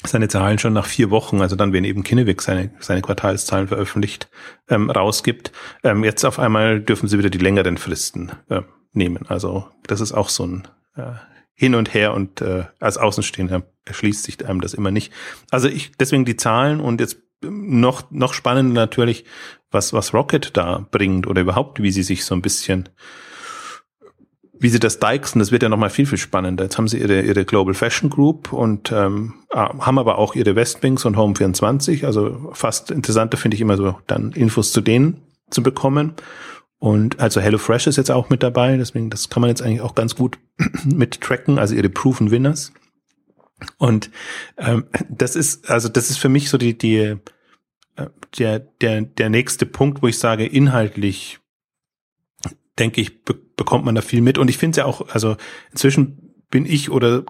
seine 0.04 0.28
Zahlen 0.28 0.58
schon 0.58 0.72
nach 0.72 0.86
vier 0.86 1.10
Wochen, 1.10 1.40
also 1.40 1.56
dann, 1.56 1.72
wenn 1.72 1.84
eben 1.84 2.02
Kinnevik 2.02 2.42
seine, 2.42 2.70
seine 2.80 3.02
Quartalszahlen 3.02 3.68
veröffentlicht, 3.68 4.28
ähm, 4.68 4.90
rausgibt. 4.90 5.52
Ähm, 5.82 6.04
jetzt 6.04 6.24
auf 6.24 6.38
einmal 6.38 6.80
dürfen 6.80 7.08
sie 7.08 7.18
wieder 7.18 7.30
die 7.30 7.38
längeren 7.38 7.78
Fristen 7.78 8.32
äh, 8.48 8.62
nehmen. 8.92 9.26
Also 9.28 9.68
das 9.86 10.00
ist 10.00 10.12
auch 10.12 10.28
so 10.28 10.46
ein 10.46 10.68
äh, 10.96 11.12
hin 11.56 11.74
und 11.74 11.94
her 11.94 12.14
und 12.14 12.40
äh, 12.42 12.64
als 12.78 12.98
Außenstehender 12.98 13.62
erschließt 13.84 14.22
sich 14.22 14.46
einem 14.46 14.60
das 14.60 14.74
immer 14.74 14.90
nicht. 14.90 15.12
Also 15.50 15.68
ich 15.68 15.92
deswegen 15.98 16.24
die 16.24 16.36
Zahlen 16.36 16.80
und 16.80 17.00
jetzt 17.00 17.18
noch 17.42 18.10
noch 18.10 18.34
spannender 18.34 18.82
natürlich, 18.82 19.24
was 19.70 19.92
was 19.92 20.14
Rocket 20.14 20.56
da 20.56 20.86
bringt 20.90 21.26
oder 21.26 21.40
überhaupt 21.40 21.82
wie 21.82 21.90
sie 21.90 22.02
sich 22.02 22.24
so 22.24 22.34
ein 22.34 22.42
bisschen 22.42 22.88
wie 24.58 24.68
sie 24.68 24.80
das 24.80 24.98
deichsen, 24.98 25.38
das 25.38 25.52
wird 25.52 25.62
ja 25.62 25.68
nochmal 25.68 25.90
viel, 25.90 26.06
viel 26.06 26.18
spannender. 26.18 26.64
Jetzt 26.64 26.78
haben 26.78 26.88
sie 26.88 26.98
ihre, 26.98 27.20
ihre 27.20 27.44
Global 27.44 27.74
Fashion 27.74 28.08
Group 28.08 28.52
und 28.52 28.90
ähm, 28.90 29.34
ah, 29.50 29.78
haben 29.84 29.98
aber 29.98 30.18
auch 30.18 30.34
ihre 30.34 30.56
Westwings 30.56 31.04
und 31.04 31.16
Home 31.16 31.34
24. 31.36 32.06
Also 32.06 32.50
fast 32.52 32.90
interessanter 32.90 33.36
finde 33.36 33.56
ich 33.56 33.60
immer 33.60 33.76
so, 33.76 33.98
dann 34.06 34.32
Infos 34.32 34.72
zu 34.72 34.80
denen 34.80 35.20
zu 35.50 35.62
bekommen. 35.62 36.14
Und 36.78 37.20
also 37.20 37.40
HelloFresh 37.40 37.86
ist 37.86 37.96
jetzt 37.96 38.10
auch 38.10 38.28
mit 38.28 38.42
dabei, 38.42 38.76
deswegen 38.76 39.08
das 39.10 39.30
kann 39.30 39.40
man 39.40 39.48
jetzt 39.48 39.62
eigentlich 39.62 39.80
auch 39.80 39.94
ganz 39.94 40.14
gut 40.14 40.38
mit 40.84 41.20
tracken, 41.20 41.58
also 41.58 41.74
ihre 41.74 41.88
Proven 41.88 42.30
Winners. 42.30 42.72
Und 43.78 44.10
ähm, 44.58 44.86
das 45.08 45.34
ist 45.34 45.70
also 45.70 45.88
das 45.88 46.10
ist 46.10 46.18
für 46.18 46.28
mich 46.28 46.50
so 46.50 46.58
die 46.58 46.76
die 46.76 46.96
äh, 46.96 47.16
der 48.38 48.58
der 48.58 49.02
der 49.02 49.30
nächste 49.30 49.64
Punkt, 49.64 50.02
wo 50.02 50.08
ich 50.08 50.18
sage 50.18 50.44
inhaltlich 50.44 51.40
denke 52.78 53.00
ich 53.00 53.22
be 53.24 53.34
bekommt 53.34 53.86
man 53.86 53.94
da 53.94 54.02
viel 54.02 54.20
mit 54.20 54.36
und 54.36 54.50
ich 54.50 54.58
finde 54.58 54.72
es 54.72 54.76
ja 54.76 54.84
auch 54.84 55.08
also 55.08 55.38
inzwischen 55.70 56.34
bin 56.50 56.66
ich 56.66 56.90
oder 56.90 57.24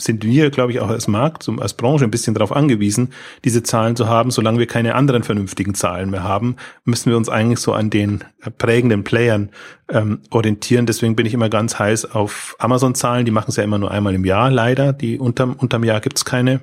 sind 0.00 0.24
wir, 0.24 0.50
glaube 0.50 0.72
ich, 0.72 0.80
auch 0.80 0.88
als 0.88 1.08
Markt, 1.08 1.48
als 1.58 1.74
Branche 1.74 2.04
ein 2.04 2.10
bisschen 2.10 2.34
darauf 2.34 2.52
angewiesen, 2.52 3.10
diese 3.44 3.62
Zahlen 3.62 3.96
zu 3.96 4.08
haben. 4.08 4.30
Solange 4.30 4.58
wir 4.58 4.66
keine 4.66 4.94
anderen 4.94 5.22
vernünftigen 5.22 5.74
Zahlen 5.74 6.10
mehr 6.10 6.22
haben, 6.22 6.56
müssen 6.84 7.10
wir 7.10 7.16
uns 7.16 7.28
eigentlich 7.28 7.60
so 7.60 7.72
an 7.72 7.90
den 7.90 8.24
prägenden 8.58 9.04
Playern 9.04 9.50
ähm, 9.90 10.20
orientieren. 10.30 10.86
Deswegen 10.86 11.16
bin 11.16 11.26
ich 11.26 11.34
immer 11.34 11.48
ganz 11.48 11.78
heiß 11.78 12.12
auf 12.12 12.56
Amazon-Zahlen. 12.58 13.24
Die 13.24 13.30
machen 13.30 13.50
es 13.50 13.56
ja 13.56 13.64
immer 13.64 13.78
nur 13.78 13.90
einmal 13.90 14.14
im 14.14 14.24
Jahr, 14.24 14.50
leider. 14.50 14.92
Die 14.92 15.18
unterm, 15.18 15.54
unterm 15.54 15.84
Jahr 15.84 16.00
gibt 16.00 16.18
es 16.18 16.24
keine 16.24 16.60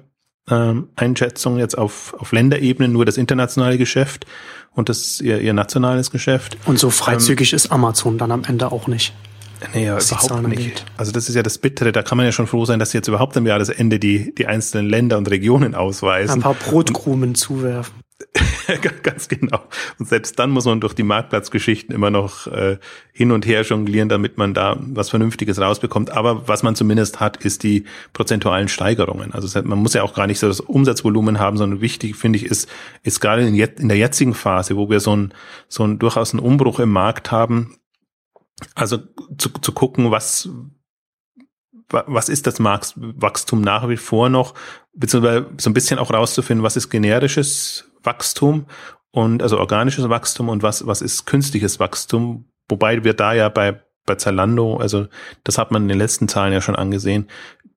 ähm, 0.50 0.90
Einschätzung 0.96 1.58
jetzt 1.58 1.78
auf, 1.78 2.16
auf 2.20 2.32
Länderebene, 2.32 2.88
nur 2.88 3.06
das 3.06 3.18
internationale 3.18 3.78
Geschäft 3.78 4.26
und 4.74 4.90
das 4.90 5.22
ihr, 5.22 5.42
ihr 5.42 5.54
nationales 5.54 6.12
Geschäft. 6.12 6.58
Und 6.66 6.80
so 6.80 6.90
freizügig 6.90 7.54
ähm, 7.54 7.56
ist 7.56 7.72
Amazon 7.72 8.18
dann 8.18 8.32
am 8.32 8.44
Ende 8.44 8.72
auch 8.72 8.88
nicht. 8.88 9.14
Nee, 9.74 9.86
ja, 9.86 9.98
überhaupt 9.98 10.48
nicht. 10.48 10.58
Angeht. 10.58 10.86
Also 10.98 11.12
das 11.12 11.30
ist 11.30 11.36
ja 11.36 11.44
das 11.44 11.58
Bittere, 11.58 11.92
da 11.92 12.04
kann 12.04 12.18
man 12.18 12.26
ja 12.26 12.32
schon 12.32 12.48
froh 12.48 12.66
sein, 12.66 12.80
dass 12.80 12.92
sie 12.92 12.98
jetzt 12.98 13.08
überhaupt 13.08 13.36
am 13.38 13.46
Jahresende 13.46 14.00
die, 14.00 14.34
die 14.36 14.48
einzelnen 14.48 14.90
Länder 14.90 15.18
und 15.18 15.30
Regionen 15.30 15.76
ausweisen. 15.76 16.36
Ein 16.36 16.42
paar 16.42 16.54
Brotkrumen 16.54 17.36
zuwerfen. 17.36 18.06
Ganz 19.04 19.28
genau. 19.28 19.60
Und 20.00 20.08
selbst 20.08 20.40
dann 20.40 20.50
muss 20.50 20.66
man 20.66 20.80
durch 20.80 20.94
die 20.94 21.04
Marktplatzgeschichten 21.04 21.94
immer 21.94 22.10
noch 22.10 22.48
äh, 22.48 22.78
hin 23.12 23.32
und 23.32 23.46
her 23.46 23.62
jonglieren, 23.64 24.10
damit 24.10 24.38
man 24.38 24.54
da 24.54 24.78
was 24.80 25.10
Vernünftiges 25.10 25.60
rausbekommt. 25.60 26.12
Aber 26.12 26.48
was 26.48 26.64
man 26.64 26.76
zumindest 26.76 27.20
hat, 27.20 27.38
ist 27.38 27.64
die 27.64 27.86
prozentualen 28.14 28.68
Steigerungen. 28.68 29.34
Also 29.34 29.62
man 29.64 29.80
muss 29.80 29.94
ja 29.94 30.04
auch 30.04 30.14
gar 30.14 30.28
nicht 30.28 30.40
so 30.40 30.48
das 30.48 30.62
Umsatzvolumen 30.62 31.40
haben, 31.40 31.58
sondern 31.58 31.82
wichtig, 31.82 32.16
finde 32.16 32.38
ich, 32.38 32.46
ist, 32.46 32.70
ist 33.04 33.20
gerade 33.20 33.46
in, 33.46 33.56
in 33.56 33.88
der 33.90 33.98
jetzigen 33.98 34.34
Phase, 34.34 34.78
wo 34.78 34.90
wir 34.90 35.02
so 35.02 35.16
ein, 35.16 35.34
so 35.68 35.84
ein 35.84 36.00
durchaus 36.00 36.34
einen 36.34 36.40
Umbruch 36.40 36.80
im 36.80 36.92
Markt 36.92 37.32
haben, 37.32 37.76
also 38.74 39.00
zu, 39.38 39.50
zu 39.50 39.72
gucken, 39.72 40.12
was, 40.12 40.50
was 41.90 42.30
ist 42.30 42.48
das 42.48 42.60
Marktwachstum 42.60 43.62
nach 43.62 43.90
wie 43.90 43.98
vor 43.98 44.30
noch, 44.30 44.54
beziehungsweise 44.94 45.48
so 45.58 45.70
ein 45.70 45.74
bisschen 45.74 46.00
auch 46.00 46.12
rauszufinden, 46.12 46.64
was 46.64 46.78
ist 46.78 46.90
generisches 46.90 47.92
Wachstum 48.04 48.66
und 49.12 49.42
also 49.42 49.60
organisches 49.60 50.10
Wachstum 50.10 50.50
und 50.50 50.64
was, 50.64 50.88
was 50.88 51.02
ist 51.02 51.26
künstliches 51.26 51.80
Wachstum, 51.80 52.46
wobei 52.70 53.04
wir 53.04 53.14
da 53.14 53.34
ja 53.34 53.50
bei, 53.50 53.82
bei 54.06 54.16
Zalando, 54.16 54.78
also 54.78 55.08
das 55.44 55.58
hat 55.58 55.72
man 55.72 55.84
in 55.84 55.90
den 55.90 55.98
letzten 55.98 56.28
Zahlen 56.28 56.54
ja 56.54 56.62
schon 56.62 56.76
angesehen, 56.76 57.28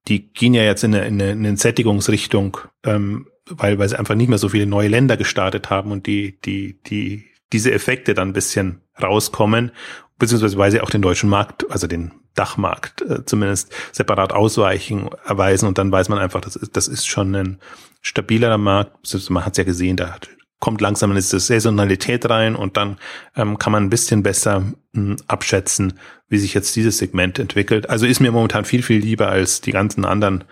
die 0.07 0.33
gehen 0.33 0.55
ja 0.55 0.62
jetzt 0.62 0.85
in 0.85 0.95
eine, 0.95 1.07
in 1.07 1.21
eine, 1.21 1.33
in 1.33 1.47
eine 1.47 1.57
Sättigungsrichtung, 1.57 2.59
ähm, 2.85 3.29
weil, 3.51 3.79
weil 3.79 3.88
sie 3.88 3.99
einfach 3.99 4.14
nicht 4.14 4.29
mehr 4.29 4.38
so 4.38 4.49
viele 4.49 4.67
neue 4.67 4.88
Länder 4.88 5.17
gestartet 5.17 5.71
haben 5.71 5.91
und 5.91 6.07
die, 6.07 6.38
die, 6.41 6.81
die, 6.83 7.27
diese 7.53 7.73
Effekte 7.73 8.14
dann 8.14 8.29
ein 8.29 8.35
bisschen 8.35 8.83
rauskommen 9.01 9.73
beziehungsweise 10.18 10.59
weil 10.59 10.70
sie 10.70 10.81
auch 10.81 10.90
den 10.90 11.02
deutschen 11.02 11.31
Markt, 11.31 11.70
also 11.70 11.87
den 11.87 12.12
Dachmarkt 12.35 13.02
äh, 13.02 13.24
zumindest 13.24 13.72
separat 13.92 14.33
ausweichen, 14.33 15.11
erweisen 15.24 15.66
und 15.66 15.78
dann 15.78 15.90
weiß 15.90 16.09
man 16.09 16.18
einfach, 16.18 16.40
das 16.40 16.57
ist, 16.57 16.76
das 16.76 16.88
ist 16.88 17.07
schon 17.07 17.35
ein 17.35 17.59
stabilerer 18.00 18.59
Markt. 18.59 18.96
Man 19.31 19.44
hat 19.44 19.52
es 19.52 19.59
ja 19.59 19.64
gesehen, 19.64 19.96
da 19.96 20.16
kommt 20.61 20.81
langsam 20.81 21.11
eine 21.11 21.22
Saisonalität 21.22 22.28
rein 22.28 22.57
und 22.57 22.76
dann 22.76 22.98
ähm, 23.37 23.59
kann 23.59 23.72
man 23.72 23.85
ein 23.85 23.90
bisschen 23.90 24.22
besser 24.22 24.61
mh, 24.61 24.74
hm, 24.94 25.16
abschätzen, 25.26 25.94
wie 26.28 26.38
sich 26.38 26.54
jetzt 26.54 26.74
dieses 26.74 26.98
Segment 26.98 27.38
entwickelt. 27.38 27.88
Also 27.88 28.07
ist 28.07 28.20
mir 28.20 28.33
momentan 28.33 28.64
viel, 28.64 28.83
viel 28.83 29.00
lieber 29.00 29.28
als 29.28 29.61
die 29.61 29.70
ganzen 29.70 30.04
anderen 30.04 30.44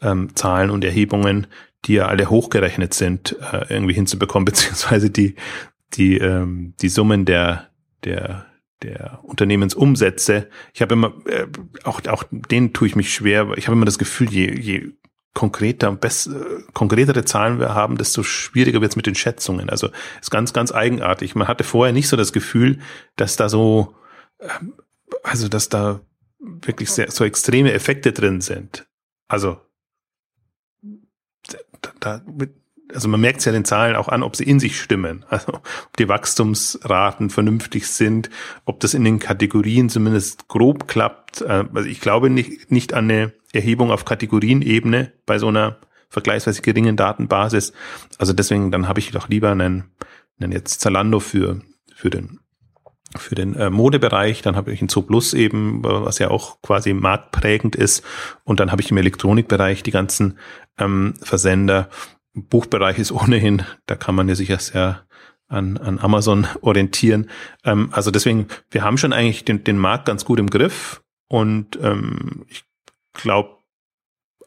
ähm, 0.00 0.34
Zahlen 0.34 0.70
und 0.70 0.84
Erhebungen, 0.84 1.46
die 1.84 1.94
ja 1.94 2.06
alle 2.06 2.28
hochgerechnet 2.28 2.94
sind, 2.94 3.36
äh, 3.52 3.66
irgendwie 3.68 3.94
hinzubekommen, 3.94 4.44
beziehungsweise 4.46 5.10
die, 5.10 5.36
die, 5.94 6.18
ähm, 6.18 6.74
die 6.80 6.88
Summen 6.88 7.24
der, 7.24 7.68
der 8.04 8.46
der 8.82 9.20
Unternehmensumsätze. 9.22 10.48
Ich 10.74 10.82
habe 10.82 10.94
immer, 10.94 11.14
äh, 11.26 11.46
auch, 11.84 12.04
auch 12.06 12.24
denen 12.30 12.72
tue 12.72 12.88
ich 12.88 12.96
mich 12.96 13.12
schwer. 13.12 13.52
Ich 13.56 13.66
habe 13.66 13.76
immer 13.76 13.84
das 13.84 13.98
Gefühl, 13.98 14.30
je, 14.30 14.52
je 14.58 14.92
konkreter 15.34 15.88
und 15.88 16.00
best, 16.00 16.26
äh, 16.28 16.62
konkretere 16.72 17.24
Zahlen 17.24 17.58
wir 17.58 17.74
haben, 17.74 17.96
desto 17.96 18.22
schwieriger 18.22 18.80
wird 18.80 18.92
es 18.92 18.96
mit 18.96 19.06
den 19.06 19.14
Schätzungen. 19.14 19.70
Also 19.70 19.88
ist 20.20 20.30
ganz, 20.30 20.52
ganz 20.52 20.72
eigenartig. 20.72 21.34
Man 21.34 21.48
hatte 21.48 21.64
vorher 21.64 21.92
nicht 21.92 22.08
so 22.08 22.16
das 22.16 22.32
Gefühl, 22.32 22.80
dass 23.16 23.36
da 23.36 23.48
so, 23.48 23.94
äh, 24.38 24.48
also 25.22 25.48
dass 25.48 25.68
da 25.68 26.00
wirklich 26.38 26.90
sehr, 26.90 27.10
so 27.10 27.24
extreme 27.24 27.72
Effekte 27.72 28.12
drin 28.12 28.40
sind. 28.40 28.86
Also 29.28 29.58
da, 31.80 31.90
da 32.00 32.22
mit, 32.26 32.54
also 32.94 33.08
man 33.08 33.20
merkt 33.20 33.40
es 33.40 33.44
ja 33.44 33.52
den 33.52 33.64
Zahlen 33.64 33.96
auch 33.96 34.08
an, 34.08 34.22
ob 34.22 34.36
sie 34.36 34.44
in 34.44 34.60
sich 34.60 34.80
stimmen, 34.80 35.24
also 35.28 35.54
ob 35.54 35.96
die 35.98 36.08
Wachstumsraten 36.08 37.30
vernünftig 37.30 37.88
sind, 37.88 38.30
ob 38.64 38.80
das 38.80 38.94
in 38.94 39.04
den 39.04 39.18
Kategorien 39.18 39.88
zumindest 39.88 40.48
grob 40.48 40.88
klappt. 40.88 41.42
Äh, 41.42 41.64
also 41.74 41.88
ich 41.88 42.00
glaube 42.00 42.30
nicht, 42.30 42.70
nicht 42.70 42.94
an 42.94 43.04
eine 43.04 43.32
Erhebung 43.52 43.90
auf 43.90 44.04
Kategorienebene 44.04 45.12
bei 45.26 45.38
so 45.38 45.48
einer 45.48 45.78
vergleichsweise 46.08 46.62
geringen 46.62 46.96
Datenbasis. 46.96 47.72
Also 48.18 48.32
deswegen, 48.32 48.70
dann 48.70 48.88
habe 48.88 49.00
ich 49.00 49.10
doch 49.10 49.28
lieber 49.28 49.50
einen, 49.50 49.84
einen 50.38 50.52
jetzt 50.52 50.80
Zalando 50.80 51.20
für, 51.20 51.60
für 51.94 52.10
den 52.10 52.38
für 53.18 53.34
den 53.34 53.54
äh, 53.56 53.68
Modebereich, 53.70 54.40
dann 54.40 54.56
habe 54.56 54.72
ich 54.72 54.80
ein 54.80 54.88
Zoo 54.88 55.02
Plus 55.02 55.34
eben, 55.34 55.84
was 55.84 56.18
ja 56.18 56.30
auch 56.30 56.62
quasi 56.62 56.94
marktprägend 56.94 57.76
ist, 57.76 58.02
und 58.44 58.60
dann 58.60 58.72
habe 58.72 58.80
ich 58.80 58.90
im 58.90 58.96
Elektronikbereich 58.96 59.82
die 59.82 59.90
ganzen 59.90 60.38
ähm, 60.78 61.14
Versender 61.20 61.90
Buchbereich 62.34 62.98
ist 62.98 63.12
ohnehin, 63.12 63.62
da 63.86 63.94
kann 63.94 64.14
man 64.14 64.28
ja 64.28 64.34
sicher 64.34 64.58
sehr 64.58 65.06
an, 65.48 65.76
an 65.76 65.98
Amazon 65.98 66.46
orientieren. 66.62 67.28
Ähm, 67.64 67.90
also 67.92 68.10
deswegen, 68.10 68.46
wir 68.70 68.82
haben 68.82 68.98
schon 68.98 69.12
eigentlich 69.12 69.44
den, 69.44 69.64
den 69.64 69.78
Markt 69.78 70.06
ganz 70.06 70.24
gut 70.24 70.38
im 70.38 70.50
Griff 70.50 71.02
und 71.28 71.78
ähm, 71.82 72.44
ich 72.48 72.64
glaube, 73.12 73.58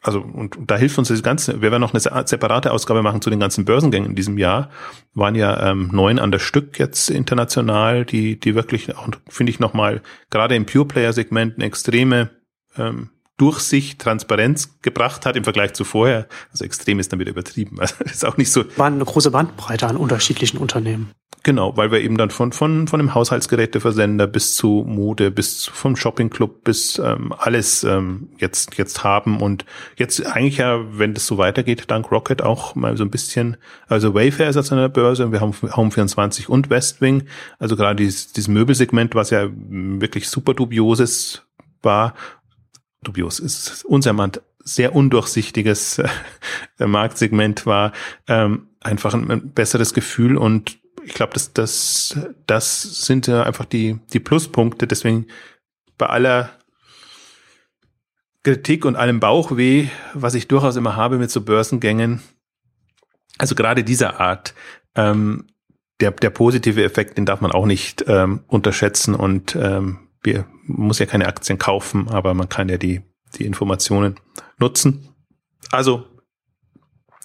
also 0.02 0.20
und, 0.20 0.56
und 0.56 0.70
da 0.70 0.76
hilft 0.76 0.98
uns 0.98 1.08
das 1.08 1.22
Ganze, 1.22 1.62
wir 1.62 1.70
werden 1.70 1.80
noch 1.80 1.94
eine 1.94 2.26
separate 2.26 2.72
Ausgabe 2.72 3.02
machen 3.02 3.22
zu 3.22 3.30
den 3.30 3.40
ganzen 3.40 3.64
Börsengängen 3.64 4.10
in 4.10 4.16
diesem 4.16 4.38
Jahr. 4.38 4.70
Waren 5.14 5.34
ja 5.34 5.70
ähm, 5.70 5.90
neun 5.92 6.18
an 6.18 6.30
der 6.30 6.38
Stück 6.38 6.78
jetzt 6.78 7.10
international, 7.10 8.04
die, 8.04 8.38
die 8.38 8.54
wirklich 8.54 8.96
auch, 8.96 9.08
finde 9.28 9.50
ich, 9.50 9.58
nochmal 9.58 10.02
gerade 10.30 10.54
im 10.54 10.66
Pure-Player-Segment 10.66 11.56
eine 11.56 11.64
extreme 11.64 12.30
ähm, 12.76 13.10
Durchsicht, 13.36 14.00
Transparenz 14.00 14.80
gebracht 14.80 15.26
hat 15.26 15.36
im 15.36 15.44
Vergleich 15.44 15.74
zu 15.74 15.84
vorher. 15.84 16.26
Also 16.52 16.64
extrem 16.64 16.98
ist 16.98 17.12
damit 17.12 17.28
übertrieben. 17.28 17.78
Also 17.86 17.94
ist 18.04 18.24
auch 18.24 18.36
nicht 18.36 18.50
so. 18.50 18.64
War 18.76 18.86
eine 18.86 19.04
große 19.04 19.30
Bandbreite 19.30 19.86
an 19.86 19.96
unterschiedlichen 19.96 20.58
Unternehmen. 20.58 21.12
Genau, 21.46 21.76
weil 21.76 21.92
wir 21.92 22.00
eben 22.00 22.16
dann 22.16 22.30
von, 22.30 22.50
von, 22.50 22.88
von 22.88 22.98
dem 22.98 23.14
Haushaltsgeräteversender 23.14 24.26
bis 24.26 24.56
zu 24.56 24.84
Mode, 24.84 25.30
bis 25.30 25.60
zu, 25.60 25.70
vom 25.70 25.94
Shoppingclub 25.94 26.64
bis 26.64 26.98
ähm, 26.98 27.32
alles 27.38 27.84
ähm, 27.84 28.30
jetzt, 28.38 28.76
jetzt 28.78 29.04
haben 29.04 29.40
und 29.40 29.64
jetzt 29.96 30.26
eigentlich 30.26 30.56
ja, 30.56 30.80
wenn 30.98 31.14
das 31.14 31.24
so 31.24 31.38
weitergeht, 31.38 31.84
dank 31.86 32.10
Rocket 32.10 32.42
auch 32.42 32.74
mal 32.74 32.96
so 32.96 33.04
ein 33.04 33.10
bisschen, 33.10 33.58
also 33.86 34.12
Wayfair 34.12 34.48
ist 34.48 34.56
jetzt 34.56 34.72
an 34.72 34.78
der 34.78 34.88
Börse, 34.88 35.30
wir 35.30 35.40
haben 35.40 35.52
Home24 35.52 36.48
und 36.48 36.68
Westwing, 36.68 37.28
also 37.60 37.76
gerade 37.76 37.94
dieses, 37.94 38.32
dieses 38.32 38.48
Möbelsegment, 38.48 39.14
was 39.14 39.30
ja 39.30 39.48
wirklich 39.48 40.28
super 40.28 40.52
dubioses 40.52 41.46
war, 41.82 42.14
dubios 43.02 43.38
ist 43.38 43.84
unsermannt 43.84 44.40
sehr 44.64 44.94
undurchsichtiges 44.94 45.98
äh, 45.98 46.08
Marktsegment 46.86 47.66
war, 47.66 47.92
ähm, 48.26 48.68
einfach 48.80 49.14
ein, 49.14 49.30
ein 49.30 49.52
besseres 49.52 49.94
Gefühl 49.94 50.36
und 50.36 50.78
ich 51.06 51.14
glaube, 51.14 51.34
das, 51.34 51.52
das, 51.52 52.18
das 52.46 52.82
sind 53.06 53.28
ja 53.28 53.44
einfach 53.44 53.64
die, 53.64 54.00
die 54.12 54.18
Pluspunkte. 54.18 54.88
Deswegen 54.88 55.28
bei 55.96 56.06
aller 56.06 56.50
Kritik 58.42 58.84
und 58.84 58.96
allem 58.96 59.20
Bauchweh, 59.20 59.88
was 60.14 60.34
ich 60.34 60.48
durchaus 60.48 60.74
immer 60.74 60.96
habe 60.96 61.18
mit 61.18 61.30
so 61.30 61.42
Börsengängen, 61.42 62.22
also 63.38 63.54
gerade 63.54 63.84
dieser 63.84 64.18
Art, 64.20 64.54
ähm, 64.96 65.46
der, 66.00 66.10
der 66.10 66.30
positive 66.30 66.82
Effekt, 66.82 67.18
den 67.18 67.24
darf 67.26 67.40
man 67.40 67.52
auch 67.52 67.66
nicht 67.66 68.04
ähm, 68.08 68.40
unterschätzen 68.48 69.14
und 69.14 69.56
ähm, 69.56 70.05
wir 70.22 70.46
muss 70.64 70.98
ja 70.98 71.06
keine 71.06 71.26
Aktien 71.26 71.58
kaufen, 71.58 72.08
aber 72.08 72.34
man 72.34 72.48
kann 72.48 72.68
ja 72.68 72.78
die, 72.78 73.02
die 73.36 73.44
Informationen 73.44 74.16
nutzen. 74.58 75.08
Also, 75.70 76.04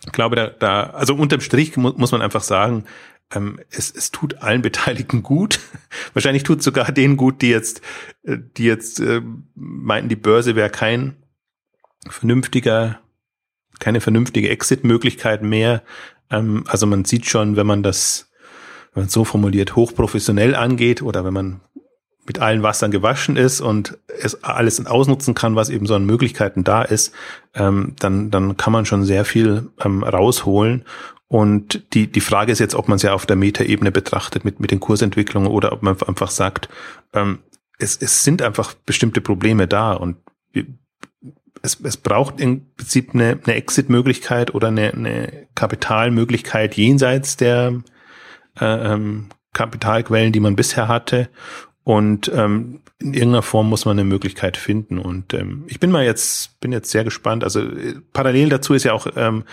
ich 0.06 0.12
glaube, 0.12 0.36
da, 0.36 0.48
da 0.48 0.84
also 0.84 1.16
unterm 1.16 1.42
Strich 1.42 1.78
mu 1.78 1.92
muss 1.96 2.12
man 2.12 2.22
einfach 2.22 2.44
sagen, 2.44 2.86
ähm, 3.34 3.60
es, 3.70 3.94
es 3.94 4.12
tut 4.12 4.42
allen 4.42 4.62
Beteiligten 4.62 5.24
gut. 5.24 5.60
Wahrscheinlich 6.14 6.44
tut 6.44 6.64
sogar 6.64 6.92
denen 6.92 7.18
gut, 7.18 7.42
die 7.42 7.50
jetzt, 7.50 7.82
äh, 8.24 8.38
die 8.58 8.66
jetzt 8.66 9.00
äh, 9.00 9.22
meinten, 9.56 10.10
die 10.10 10.16
Börse 10.16 10.56
wäre 10.56 10.70
kein 10.70 11.18
vernünftiger, 12.10 13.00
keine 13.80 14.02
vernünftige 14.02 14.50
Exit-Möglichkeit 14.50 15.44
mehr. 15.44 15.84
Ähm, 16.30 16.64
also 16.68 16.86
man 16.88 17.06
sieht 17.06 17.26
schon, 17.26 17.56
wenn 17.56 17.68
man 17.68 17.84
das, 17.84 18.32
wenn 18.94 19.04
man 19.04 19.10
so 19.10 19.24
formuliert, 19.24 19.76
hochprofessionell 19.76 20.56
angeht 20.56 21.02
oder 21.02 21.24
wenn 21.24 21.34
man 21.34 21.62
mit 22.26 22.40
allen 22.40 22.64
Wassern 22.64 22.92
gewaschen 22.92 23.36
ist 23.36 23.62
und 23.62 23.98
es 24.08 24.44
alles 24.44 24.86
ausnutzen 24.86 25.34
kann, 25.34 25.56
was 25.56 25.70
eben 25.70 25.86
so 25.86 25.96
an 25.96 26.06
Möglichkeiten 26.06 26.64
da 26.64 26.84
ist, 26.84 27.14
ähm, 27.56 27.96
dann, 28.00 28.32
dann 28.32 28.58
kann 28.58 28.74
man 28.74 28.86
schon 28.86 29.06
sehr 29.06 29.26
viel 29.26 29.70
ähm, 29.84 30.04
rausholen. 30.04 30.86
Und 31.28 31.94
die, 31.94 32.12
die 32.12 32.22
Frage 32.22 32.52
ist 32.52 32.60
jetzt, 32.60 32.76
ob 32.76 32.88
man 32.90 32.98
es 32.98 33.04
ja 33.04 33.14
auf 33.14 33.26
der 33.26 33.38
Metaebene 33.38 33.92
betrachtet 33.92 34.44
mit, 34.46 34.60
mit 34.60 34.72
den 34.72 34.80
Kursentwicklungen 34.80 35.50
oder 35.50 35.72
ob 35.72 35.82
man 35.82 36.00
einfach 36.02 36.30
sagt, 36.30 36.70
ähm, 37.14 37.40
es, 37.80 37.98
es 37.98 38.24
sind 38.24 38.42
einfach 38.42 38.74
bestimmte 38.74 39.22
Probleme 39.22 39.68
da 39.68 39.94
und 39.94 40.18
wir, 40.52 40.66
es, 41.62 41.80
es 41.82 41.98
braucht 41.98 42.40
im 42.40 42.74
Prinzip 42.76 43.14
eine, 43.14 43.40
eine 43.44 43.56
Exit-Möglichkeit 43.56 44.54
oder 44.54 44.70
eine, 44.70 44.92
eine 44.94 45.48
Kapitalmöglichkeit 45.56 46.76
jenseits 46.76 47.38
der 47.38 47.82
äh, 48.60 48.94
ähm, 48.94 49.30
Kapitalquellen, 49.54 50.32
die 50.32 50.40
man 50.40 50.56
bisher 50.56 50.88
hatte. 50.88 51.30
Und 51.84 52.32
ähm, 52.34 52.82
in 53.00 53.14
irgendeiner 53.14 53.42
Form 53.42 53.70
muss 53.70 53.86
man 53.86 53.98
eine 53.98 54.08
Möglichkeit 54.08 54.58
finden. 54.58 55.00
Und 55.00 55.34
ähm, 55.34 55.64
ich 55.68 55.80
bin 55.80 55.92
mal 55.92 56.06
jetzt, 56.06 56.60
bin 56.60 56.72
jetzt 56.72 56.92
sehr 56.92 57.04
gespannt. 57.04 57.44
Also 57.44 57.62
äh, 57.62 57.96
parallel 58.14 58.50
dazu 58.50 58.74
ist 58.74 58.84
ja 58.84 58.94
auch 58.94 59.08
ähm, 59.16 59.44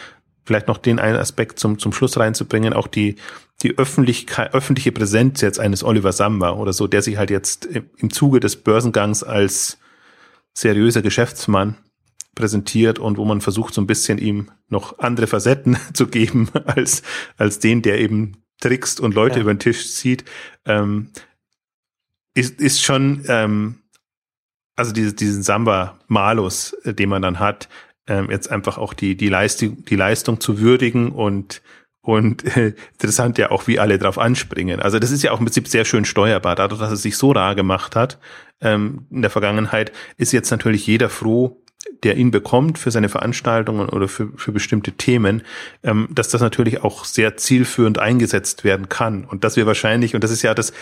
vielleicht 0.45 0.69
noch 0.69 0.79
den 0.79 0.99
einen 0.99 1.17
Aspekt 1.17 1.59
zum, 1.59 1.79
zum 1.79 1.93
Schluss 1.93 2.19
reinzubringen, 2.19 2.73
auch 2.73 2.87
die, 2.87 3.17
die 3.63 3.77
Öffentlichkeit, 3.77 4.55
öffentliche 4.55 4.93
Präsenz 4.93 5.41
jetzt 5.41 5.59
eines 5.59 5.85
Oliver 5.85 6.13
Samba 6.13 6.53
oder 6.53 6.73
so, 6.73 6.87
der 6.87 7.03
sich 7.03 7.17
halt 7.17 7.31
jetzt 7.31 7.67
im 7.67 8.11
Zuge 8.11 8.41
des 8.41 8.57
Börsengangs 8.57 9.23
als 9.23 9.79
seriöser 10.55 11.03
Geschäftsmann 11.03 11.77
präsentiert 12.35 12.99
und 12.99 13.19
wo 13.19 13.25
man 13.25 13.41
versucht, 13.41 13.75
so 13.75 13.81
ein 13.81 13.87
bisschen 13.87 14.19
ihm 14.19 14.51
noch 14.69 14.99
andere 14.99 15.27
Facetten 15.27 15.77
zu 15.93 16.07
geben 16.07 16.49
als, 16.67 17.03
als 17.37 17.59
den, 17.59 17.83
der 17.83 18.01
eben 18.01 18.43
trickst 18.61 19.01
und 19.01 19.15
Leute 19.15 19.37
ja. 19.37 19.43
über 19.43 19.55
den 19.55 19.61
Tisch 19.61 19.93
zieht, 19.93 20.25
ähm, 20.65 21.11
ist, 22.35 22.61
ist 22.61 22.83
schon, 22.83 23.25
ähm, 23.29 23.81
also 24.77 24.93
diese, 24.93 25.13
diesen 25.13 25.43
Samba-Malus, 25.43 26.73
äh, 26.85 26.95
den 26.95 27.09
man 27.09 27.23
dann 27.23 27.39
hat, 27.39 27.69
ähm, 28.07 28.31
jetzt 28.31 28.51
einfach 28.51 28.79
auch 28.79 28.95
die, 28.95 29.17
die, 29.17 29.29
Leistung, 29.29 29.85
die 29.85 29.97
Leistung 29.97 30.41
zu 30.41 30.61
würdigen 30.61 31.13
und 31.13 31.63
und 32.01 32.45
äh, 32.57 32.75
interessant 32.93 33.37
ja 33.37 33.51
auch, 33.51 33.67
wie 33.67 33.79
alle 33.79 33.99
drauf 33.99 34.19
anspringen. 34.19 34.81
Also 34.81 34.99
das 34.99 35.11
ist 35.11 35.23
ja 35.23 35.33
auch 35.33 35.41
im 35.41 35.45
Prinzip 35.45 35.69
sehr 35.69 35.85
schön 35.85 36.07
steuerbar. 36.07 36.55
Dadurch, 36.55 36.81
dass 36.81 36.91
es 36.91 37.03
sich 37.03 37.19
so 37.19 37.33
rar 37.33 37.55
gemacht 37.55 37.97
hat 37.97 38.19
ähm, 38.63 39.07
in 39.11 39.21
der 39.21 39.31
Vergangenheit, 39.31 39.93
ist 40.17 40.33
jetzt 40.33 40.51
natürlich 40.51 40.87
jeder 40.87 41.11
froh, 41.11 41.61
der 42.03 42.17
ihn 42.17 42.31
bekommt 42.31 42.79
für 42.79 42.91
seine 42.91 43.09
Veranstaltungen 43.09 43.89
oder 43.89 44.09
für, 44.09 44.31
für 44.37 44.53
bestimmte 44.53 44.93
Themen, 44.93 45.43
ähm, 45.83 46.09
dass 46.11 46.29
das 46.29 46.41
natürlich 46.41 46.83
auch 46.83 47.05
sehr 47.05 47.37
zielführend 47.37 47.99
eingesetzt 47.99 48.65
werden 48.65 48.89
kann. 48.89 49.25
Und 49.25 49.45
dass 49.45 49.57
wir 49.57 49.67
wahrscheinlich, 49.67 50.15
und 50.15 50.25
das 50.25 50.31
ist 50.31 50.43
ja 50.43 50.55
das, 50.55 50.73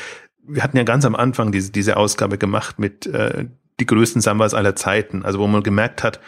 wir 0.49 0.63
hatten 0.63 0.77
ja 0.77 0.85
ganz 0.85 1.05
am 1.05 1.15
Anfang 1.15 1.53
diese, 1.53 1.73
diese 1.73 1.97
Ausgabe 1.97 2.39
gemacht 2.39 2.79
mit 2.79 3.07
äh, 3.07 3.47
die 3.81 3.87
größten 3.87 4.23
Sambas 4.23 4.55
aller 4.55 4.77
Zeiten, 4.77 5.25
also 5.25 5.39
wo 5.39 5.47
man 5.47 5.63
gemerkt 5.63 6.03
hat, 6.03 6.21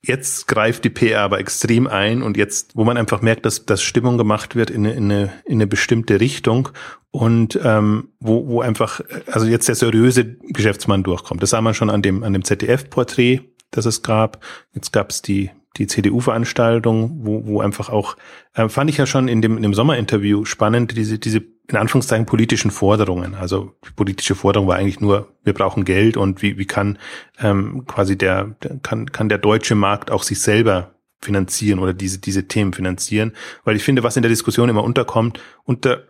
Jetzt 0.00 0.46
greift 0.46 0.84
die 0.84 0.90
PR 0.90 1.22
aber 1.22 1.40
extrem 1.40 1.88
ein 1.88 2.22
und 2.22 2.36
jetzt, 2.36 2.76
wo 2.76 2.84
man 2.84 2.96
einfach 2.96 3.20
merkt, 3.20 3.44
dass, 3.44 3.66
dass 3.66 3.82
Stimmung 3.82 4.16
gemacht 4.16 4.54
wird 4.54 4.70
in 4.70 4.86
eine, 4.86 4.94
in 4.94 5.04
eine, 5.04 5.32
in 5.44 5.54
eine 5.54 5.66
bestimmte 5.66 6.20
Richtung 6.20 6.68
und 7.10 7.58
ähm, 7.64 8.10
wo, 8.20 8.46
wo 8.46 8.60
einfach, 8.60 9.00
also 9.26 9.46
jetzt 9.46 9.66
der 9.66 9.74
seriöse 9.74 10.36
Geschäftsmann 10.36 11.02
durchkommt. 11.02 11.42
Das 11.42 11.50
sah 11.50 11.60
man 11.60 11.74
schon 11.74 11.90
an 11.90 12.02
dem, 12.02 12.22
an 12.22 12.32
dem 12.32 12.44
ZDF-Porträt, 12.44 13.40
das 13.72 13.86
es 13.86 14.02
gab. 14.02 14.44
Jetzt 14.72 14.92
gab 14.92 15.10
es 15.10 15.20
die 15.20 15.50
die 15.76 15.86
CDU-Veranstaltung, 15.86 17.20
wo, 17.22 17.46
wo 17.46 17.60
einfach 17.60 17.88
auch, 17.88 18.16
äh, 18.54 18.68
fand 18.68 18.90
ich 18.90 18.96
ja 18.96 19.06
schon 19.06 19.28
in 19.28 19.42
dem, 19.42 19.56
in 19.56 19.62
dem 19.62 19.74
Sommerinterview 19.74 20.44
spannend, 20.44 20.96
diese, 20.96 21.18
diese 21.18 21.42
in 21.70 21.76
Anführungszeichen 21.76 22.26
politischen 22.26 22.70
Forderungen. 22.70 23.34
Also 23.34 23.74
die 23.86 23.92
politische 23.92 24.34
Forderung 24.34 24.68
war 24.68 24.76
eigentlich 24.76 25.00
nur, 25.00 25.28
wir 25.44 25.52
brauchen 25.52 25.84
Geld 25.84 26.16
und 26.16 26.40
wie, 26.42 26.56
wie 26.56 26.64
kann 26.64 26.98
ähm, 27.40 27.84
quasi 27.86 28.16
der, 28.16 28.56
der 28.62 28.78
kann, 28.78 29.12
kann 29.12 29.28
der 29.28 29.38
deutsche 29.38 29.74
Markt 29.74 30.10
auch 30.10 30.22
sich 30.22 30.40
selber 30.40 30.94
finanzieren 31.20 31.78
oder 31.78 31.92
diese, 31.92 32.18
diese 32.18 32.48
Themen 32.48 32.72
finanzieren. 32.72 33.32
Weil 33.64 33.76
ich 33.76 33.84
finde, 33.84 34.02
was 34.02 34.16
in 34.16 34.22
der 34.22 34.30
Diskussion 34.30 34.68
immer 34.68 34.82
unterkommt, 34.82 35.40
unter 35.64 36.04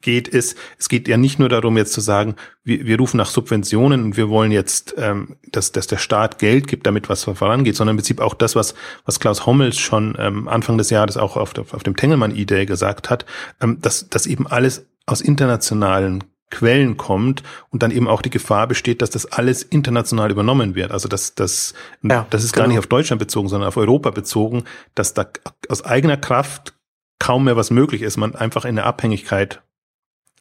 geht, 0.00 0.28
ist, 0.28 0.56
es 0.78 0.88
geht 0.88 1.08
ja 1.08 1.16
nicht 1.16 1.38
nur 1.38 1.48
darum, 1.48 1.76
jetzt 1.76 1.92
zu 1.92 2.00
sagen, 2.00 2.36
wir, 2.62 2.86
wir 2.86 2.98
rufen 2.98 3.16
nach 3.16 3.28
Subventionen 3.28 4.02
und 4.02 4.16
wir 4.16 4.28
wollen 4.28 4.52
jetzt, 4.52 4.94
ähm, 4.98 5.36
dass, 5.52 5.72
dass 5.72 5.86
der 5.86 5.98
Staat 5.98 6.38
Geld 6.38 6.66
gibt, 6.66 6.86
damit 6.86 7.08
was 7.08 7.24
vorangeht, 7.24 7.76
sondern 7.76 7.94
im 7.94 7.98
Prinzip 7.98 8.20
auch 8.20 8.34
das, 8.34 8.56
was, 8.56 8.74
was 9.04 9.20
Klaus 9.20 9.46
Hommels 9.46 9.78
schon 9.78 10.16
ähm, 10.18 10.48
Anfang 10.48 10.78
des 10.78 10.90
Jahres 10.90 11.16
auch 11.16 11.36
auf, 11.36 11.54
der, 11.54 11.64
auf 11.72 11.82
dem 11.82 11.96
Tengelmann-Idee 11.96 12.66
gesagt 12.66 13.10
hat, 13.10 13.26
ähm, 13.60 13.78
dass, 13.80 14.08
dass 14.08 14.26
eben 14.26 14.46
alles 14.46 14.86
aus 15.06 15.20
internationalen 15.20 16.24
Quellen 16.54 16.96
kommt 16.96 17.42
und 17.70 17.82
dann 17.82 17.90
eben 17.90 18.06
auch 18.06 18.22
die 18.22 18.30
Gefahr 18.30 18.68
besteht, 18.68 19.02
dass 19.02 19.10
das 19.10 19.26
alles 19.26 19.62
international 19.62 20.30
übernommen 20.30 20.76
wird. 20.76 20.92
Also 20.92 21.08
dass 21.08 21.34
das, 21.34 21.74
ja, 22.02 22.26
das 22.30 22.44
ist 22.44 22.52
genau. 22.52 22.64
gar 22.64 22.68
nicht 22.68 22.78
auf 22.78 22.86
Deutschland 22.86 23.18
bezogen, 23.18 23.48
sondern 23.48 23.66
auf 23.66 23.76
Europa 23.76 24.10
bezogen, 24.10 24.64
dass 24.94 25.14
da 25.14 25.26
aus 25.68 25.84
eigener 25.84 26.16
Kraft 26.16 26.74
kaum 27.18 27.44
mehr 27.44 27.56
was 27.56 27.70
möglich 27.70 28.02
ist, 28.02 28.16
man 28.16 28.36
einfach 28.36 28.64
in 28.64 28.78
eine 28.78 28.84
Abhängigkeit 28.84 29.62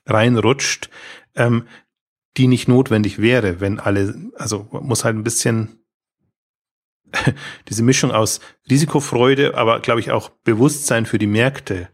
reinrutscht, 0.06 0.90
ähm, 1.36 1.68
die 2.38 2.48
nicht 2.48 2.68
notwendig 2.68 3.20
wäre, 3.20 3.60
wenn 3.60 3.80
alle, 3.80 4.16
also 4.36 4.68
muss 4.72 5.04
halt 5.04 5.16
ein 5.16 5.24
bisschen 5.24 5.84
diese 7.70 7.84
Mischung 7.84 8.12
aus 8.12 8.40
Risikofreude, 8.70 9.56
aber 9.56 9.80
glaube 9.80 10.00
ich 10.00 10.12
auch 10.12 10.30
Bewusstsein 10.44 11.06
für 11.06 11.20
die 11.20 11.28
Märkte 11.28 11.90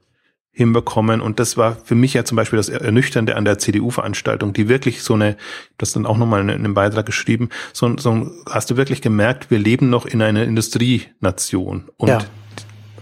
hinbekommen. 0.51 1.21
Und 1.21 1.39
das 1.39 1.57
war 1.57 1.77
für 1.83 1.95
mich 1.95 2.13
ja 2.13 2.25
zum 2.25 2.35
Beispiel 2.35 2.57
das 2.57 2.69
Ernüchternde 2.69 3.35
an 3.35 3.45
der 3.45 3.59
CDU-Veranstaltung, 3.59 4.53
die 4.53 4.67
wirklich 4.67 5.03
so 5.03 5.13
eine, 5.13 5.37
das 5.77 5.93
dann 5.93 6.05
auch 6.05 6.17
nochmal 6.17 6.41
in 6.41 6.49
einem 6.49 6.73
Beitrag 6.73 7.05
geschrieben, 7.05 7.49
so, 7.71 7.95
so 7.97 8.29
hast 8.49 8.69
du 8.69 8.77
wirklich 8.77 9.01
gemerkt, 9.01 9.51
wir 9.51 9.59
leben 9.59 9.89
noch 9.89 10.05
in 10.05 10.21
einer 10.21 10.43
Industrienation. 10.43 11.89
Und 11.97 12.09
ja. 12.09 12.19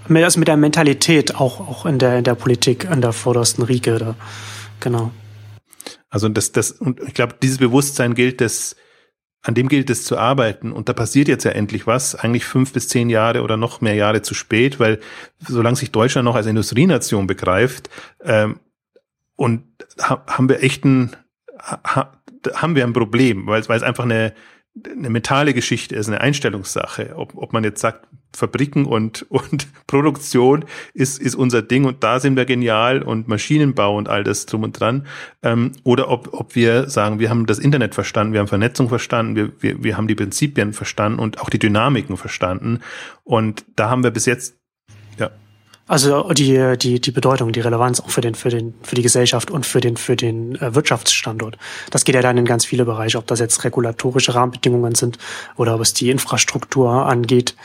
Also 0.10 0.40
mit 0.40 0.48
der 0.48 0.56
Mentalität 0.56 1.36
auch, 1.36 1.60
auch 1.60 1.86
in 1.86 2.00
der, 2.00 2.20
in 2.20 2.24
der 2.24 2.36
Politik 2.36 2.90
an 2.90 3.02
der 3.02 3.12
vordersten 3.12 3.64
Riege. 3.64 3.98
Da. 3.98 4.16
Genau. 4.80 5.12
Also 6.10 6.30
das, 6.30 6.52
das, 6.52 6.72
und 6.72 7.02
ich 7.02 7.14
glaube, 7.14 7.36
dieses 7.42 7.58
Bewusstsein 7.58 8.14
gilt 8.14 8.42
es, 8.42 8.76
an 9.42 9.54
dem 9.54 9.68
gilt 9.68 9.90
es 9.90 10.04
zu 10.04 10.18
arbeiten. 10.18 10.72
Und 10.72 10.90
da 10.90 10.94
passiert 10.94 11.28
jetzt 11.28 11.44
ja 11.44 11.52
endlich 11.52 11.88
was, 11.88 12.16
eigentlich 12.16 12.46
fünf 12.46 12.74
bis 12.74 12.88
zehn 12.88 13.10
Jahre 13.10 13.44
oder 13.44 13.58
noch 13.58 13.82
mehr 13.82 13.96
Jahre 13.96 14.22
zu 14.22 14.34
spät, 14.34 14.80
weil 14.80 15.00
solange 15.40 15.76
sich 15.76 15.92
Deutschland 15.92 16.26
noch 16.26 16.36
als 16.36 16.48
Industrienation 16.48 17.28
begreift, 17.28 17.90
ähm, 18.24 18.60
und 19.38 19.64
ha, 20.02 20.24
haben 20.28 20.50
wir 20.50 20.62
echt 20.62 20.84
ein, 20.84 21.16
ha, 21.62 22.12
haben 22.54 22.76
wir 22.76 22.84
ein 22.84 22.94
Problem, 22.94 23.48
weil, 23.48 23.68
weil 23.70 23.78
es 23.78 23.84
einfach 23.84 24.04
eine, 24.04 24.34
eine 24.86 25.10
mentale 25.10 25.54
Geschichte 25.54 25.96
ist, 25.96 26.08
eine 26.08 26.20
Einstellungssache. 26.22 27.14
Ob, 27.16 27.36
ob 27.38 27.54
man 27.54 27.64
jetzt 27.64 27.80
sagt, 27.80 28.08
Fabriken 28.36 28.86
und, 28.86 29.26
und 29.30 29.68
Produktion 29.88 30.66
ist, 30.94 31.20
ist 31.20 31.36
unser 31.36 31.62
Ding 31.62 31.86
und 31.86 32.04
da 32.04 32.20
sind 32.20 32.36
wir 32.36 32.46
genial 32.46 33.02
und 33.02 33.28
Maschinenbau 33.28 33.98
und 33.98 34.10
all 34.10 34.24
das 34.24 34.46
drum 34.46 34.64
und 34.64 34.80
dran. 34.80 35.08
Ähm, 35.44 35.72
oder 35.84 36.10
ob, 36.10 36.34
ob 36.34 36.56
wir 36.56 36.90
sagen, 36.90 37.20
wir 37.20 37.30
haben 37.30 37.46
das 37.46 37.60
Internet 37.60 37.96
verstanden, 37.96 38.34
wir 38.34 38.40
haben 38.40 38.48
Vernetzung 38.48 38.90
verstanden, 38.90 39.36
wir, 39.36 39.52
wir, 39.60 39.84
wir 39.84 39.98
haben 39.98 40.08
die 40.08 40.16
Prinzipien 40.16 40.74
verstanden 40.74 41.20
und 41.20 41.40
auch 41.40 41.50
die 41.50 41.60
Dynamiken 41.60 42.18
verstanden. 42.18 42.80
Und 43.24 43.66
da 43.76 43.90
haben 43.90 44.04
wir 44.04 44.12
bis 44.12 44.26
jetzt 44.26 44.58
also 45.88 46.34
die, 46.34 46.78
die, 46.78 47.00
die 47.00 47.12
Bedeutung, 47.12 47.54
die 47.54 47.62
Relevanz 47.62 48.02
auch 48.02 48.10
für 48.10 48.20
den, 48.20 48.36
für 48.36 48.50
den, 48.50 48.74
für 48.84 48.96
die 48.96 49.02
Gesellschaft 49.02 49.50
und 49.50 49.66
für 49.66 49.80
den, 49.80 49.96
für 49.96 50.18
den 50.18 50.56
äh, 50.56 50.76
Wirtschaftsstandort. 50.76 51.58
Das 51.92 52.04
geht 52.04 52.16
ja 52.16 52.22
dann 52.22 52.38
in 52.38 52.44
ganz 52.44 52.66
viele 52.66 52.84
Bereiche, 52.84 53.18
ob 53.18 53.26
das 53.28 53.40
jetzt 53.40 53.64
regulatorische 53.64 54.36
Rahmenbedingungen 54.36 54.96
sind 54.96 55.18
oder 55.56 55.76
ob 55.76 55.82
es 55.82 55.94
die 55.94 56.10
Infrastruktur 56.10 57.06
angeht, 57.06 57.56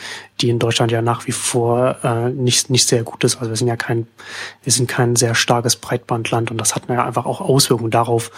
die 0.41 0.51
in 0.51 0.61
Deutschland 0.61 0.93
ja 0.93 1.03
nach 1.03 1.27
wie 1.27 1.33
vor 1.33 1.97
äh, 2.05 2.31
nicht, 2.31 2.71
nicht 2.71 2.87
sehr 2.87 3.03
gut 3.03 3.25
ist. 3.25 3.39
Also 3.39 3.51
wir 3.51 3.57
sind 3.57 3.67
ja 3.67 3.77
kein, 3.77 4.07
wir 4.63 4.73
sind 4.73 4.89
kein 4.89 5.17
sehr 5.17 5.35
starkes 5.35 5.75
Breitbandland 5.75 6.53
und 6.53 6.59
das 6.59 6.77
hat 6.77 6.85
ja 6.89 7.05
einfach 7.05 7.27
auch 7.27 7.41
Auswirkungen 7.41 7.91
darauf, 7.91 8.31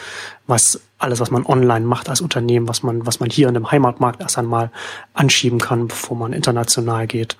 was 0.46 0.80
alles, 1.04 1.20
was 1.20 1.30
man 1.30 1.46
online 1.46 1.84
macht 1.84 2.08
als 2.08 2.20
Unternehmen, 2.20 2.66
was 2.68 2.82
man, 2.82 3.06
was 3.06 3.20
man 3.20 3.30
hier 3.30 3.48
in 3.48 3.54
dem 3.54 3.70
Heimatmarkt 3.70 4.20
erst 4.20 4.38
einmal 4.38 4.70
anschieben 5.12 5.60
kann, 5.60 5.88
bevor 5.88 6.16
man 6.16 6.32
international 6.32 7.06
geht. 7.06 7.36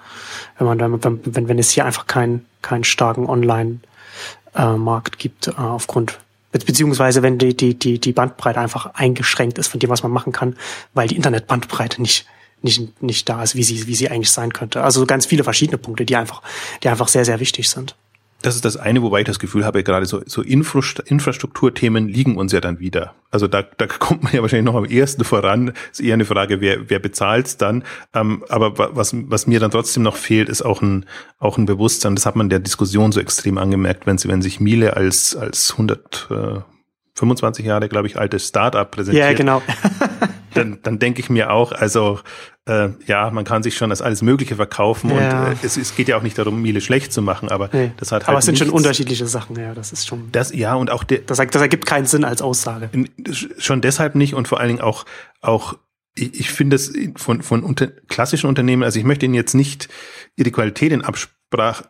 Wenn 0.59 0.67
man 0.67 1.03
wenn, 1.03 1.21
wenn, 1.25 1.49
wenn 1.49 1.59
es 1.59 1.71
hier 1.71 1.85
einfach 1.85 2.07
keinen, 2.07 2.47
keinen 2.63 2.85
starken 2.85 3.27
Online-Markt 3.27 5.19
gibt, 5.19 5.49
äh, 5.49 5.53
aufgrund 5.57 6.21
beziehungsweise 6.53 7.23
wenn 7.23 7.39
die, 7.39 7.57
die, 7.57 7.77
die, 7.77 7.99
die 7.99 8.13
Bandbreite 8.13 8.61
einfach 8.61 8.95
eingeschränkt 8.95 9.59
ist 9.59 9.67
von 9.69 9.81
dem, 9.81 9.91
was 9.91 10.05
man 10.05 10.13
machen 10.13 10.33
kann, 10.33 10.55
weil 10.93 11.09
die 11.09 11.17
Internetbandbreite 11.17 12.01
nicht, 12.01 12.27
nicht, 12.63 13.03
nicht 13.03 13.29
da 13.29 13.43
ist, 13.43 13.57
wie 13.57 13.65
sie, 13.65 13.89
wie 13.89 13.97
sie 13.97 14.09
eigentlich 14.09 14.31
sein 14.31 14.53
könnte. 14.53 14.83
Also 14.83 15.05
ganz 15.05 15.27
viele 15.27 15.43
verschiedene 15.43 15.79
Punkte, 15.79 16.05
die 16.05 16.15
einfach, 16.15 16.43
die 16.83 16.89
einfach 16.89 17.09
sehr, 17.09 17.25
sehr 17.25 17.41
wichtig 17.41 17.69
sind. 17.69 17.97
Das 18.45 18.57
ist 18.57 18.67
das 18.67 18.77
eine, 18.77 19.01
wobei 19.01 19.21
ich 19.21 19.27
das 19.27 19.39
Gefühl 19.39 19.65
habe, 19.65 19.83
gerade 19.83 20.05
so, 20.05 20.21
so 20.27 20.43
Infrastrukturthemen 20.43 22.09
liegen 22.09 22.37
uns 22.37 22.53
ja 22.53 22.61
dann 22.61 22.79
wieder. 22.79 23.15
Also 23.31 23.47
da, 23.49 23.63
da 23.63 23.87
kommt 23.87 24.23
man 24.23 24.35
ja 24.35 24.43
wahrscheinlich 24.43 24.67
noch 24.71 24.75
am 24.75 24.85
ersten 24.85 25.25
voran. 25.25 25.73
Ist 25.91 26.03
eher 26.03 26.13
eine 26.13 26.27
Frage, 26.27 26.61
wer, 26.61 26.91
wer 26.91 26.99
bezahlt 26.99 27.63
dann. 27.63 27.85
Ähm, 28.13 28.45
aber 28.51 28.95
was, 28.95 29.17
was 29.31 29.47
mir 29.47 29.61
dann 29.61 29.71
trotzdem 29.71 30.03
noch 30.03 30.17
fehlt, 30.17 30.51
ist 30.51 30.61
auch 30.61 30.83
ein, 30.83 31.07
auch 31.39 31.57
ein 31.57 31.65
Bewusstsein. 31.65 32.17
Das 32.17 32.27
hat 32.27 32.37
man 32.37 32.51
der 32.51 32.59
Diskussion 32.59 33.13
so 33.13 33.21
extrem 33.21 33.57
angemerkt, 33.57 34.07
wenn 34.07 34.19
sie, 34.19 34.29
wenn 34.29 34.43
sich 34.43 34.61
Miele 34.61 34.95
als, 34.95 35.35
als 35.35 35.71
100, 35.73 36.29
äh, 36.31 36.61
25 37.15 37.65
Jahre, 37.65 37.89
glaube 37.89 38.09
ich, 38.09 38.19
altes 38.19 38.47
Startup 38.47 38.91
präsentiert. 38.91 39.25
Ja, 39.25 39.33
genau. 39.33 39.63
dann, 40.55 40.79
dann 40.83 40.99
denke 40.99 41.21
ich 41.21 41.31
mir 41.31 41.51
auch, 41.51 41.73
also 41.73 42.21
äh, 42.67 42.91
ja, 43.07 43.31
man 43.31 43.45
kann 43.45 43.63
sich 43.63 43.77
schon 43.77 43.91
als 43.91 44.01
alles 44.01 44.23
Mögliche 44.23 44.57
verkaufen 44.57 45.11
ja. 45.11 45.49
und 45.49 45.53
äh, 45.53 45.57
es, 45.63 45.77
es 45.77 45.95
geht 45.95 46.09
ja 46.09 46.17
auch 46.17 46.23
nicht 46.23 46.39
darum, 46.39 46.63
Miele 46.63 46.81
schlecht 46.81 47.13
zu 47.13 47.21
machen, 47.21 47.51
aber 47.51 47.69
nee. 47.73 47.93
das 47.97 48.11
hat 48.11 48.23
halt. 48.23 48.29
Aber 48.29 48.39
es 48.39 48.47
sind 48.47 48.55
nichts, 48.55 48.67
schon 48.67 48.75
unterschiedliche 48.75 49.27
Sachen, 49.27 49.57
ja, 49.59 49.75
das 49.75 49.93
ist 49.93 50.07
schon. 50.07 50.31
Das, 50.33 50.55
ja, 50.55 50.75
und 50.75 50.91
auch 50.91 51.05
der, 51.05 51.19
das, 51.19 51.39
das 51.39 51.63
ergibt 51.63 51.87
keinen 51.87 52.07
Sinn 52.07 52.25
als 52.25 52.41
Aussage. 52.41 52.91
Schon 53.59 53.81
deshalb 53.81 54.15
nicht 54.15 54.35
und 54.35 54.49
vor 54.49 54.61
allen 54.61 54.69
Dingen 54.69 54.81
auch, 54.81 55.05
auch 55.43 55.77
ich, 56.15 56.41
ich 56.41 56.51
finde 56.51 56.77
es 56.77 56.93
von, 57.17 57.43
von 57.43 57.63
unter, 57.63 57.89
klassischen 57.89 58.47
Unternehmen, 58.47 58.83
also 58.83 58.99
ich 58.99 59.05
möchte 59.05 59.27
Ihnen 59.27 59.35
jetzt 59.35 59.55
nicht 59.55 59.89
ihre 60.37 60.51
Qualität 60.51 60.93
in 60.93 61.03
Absprach 61.03 61.83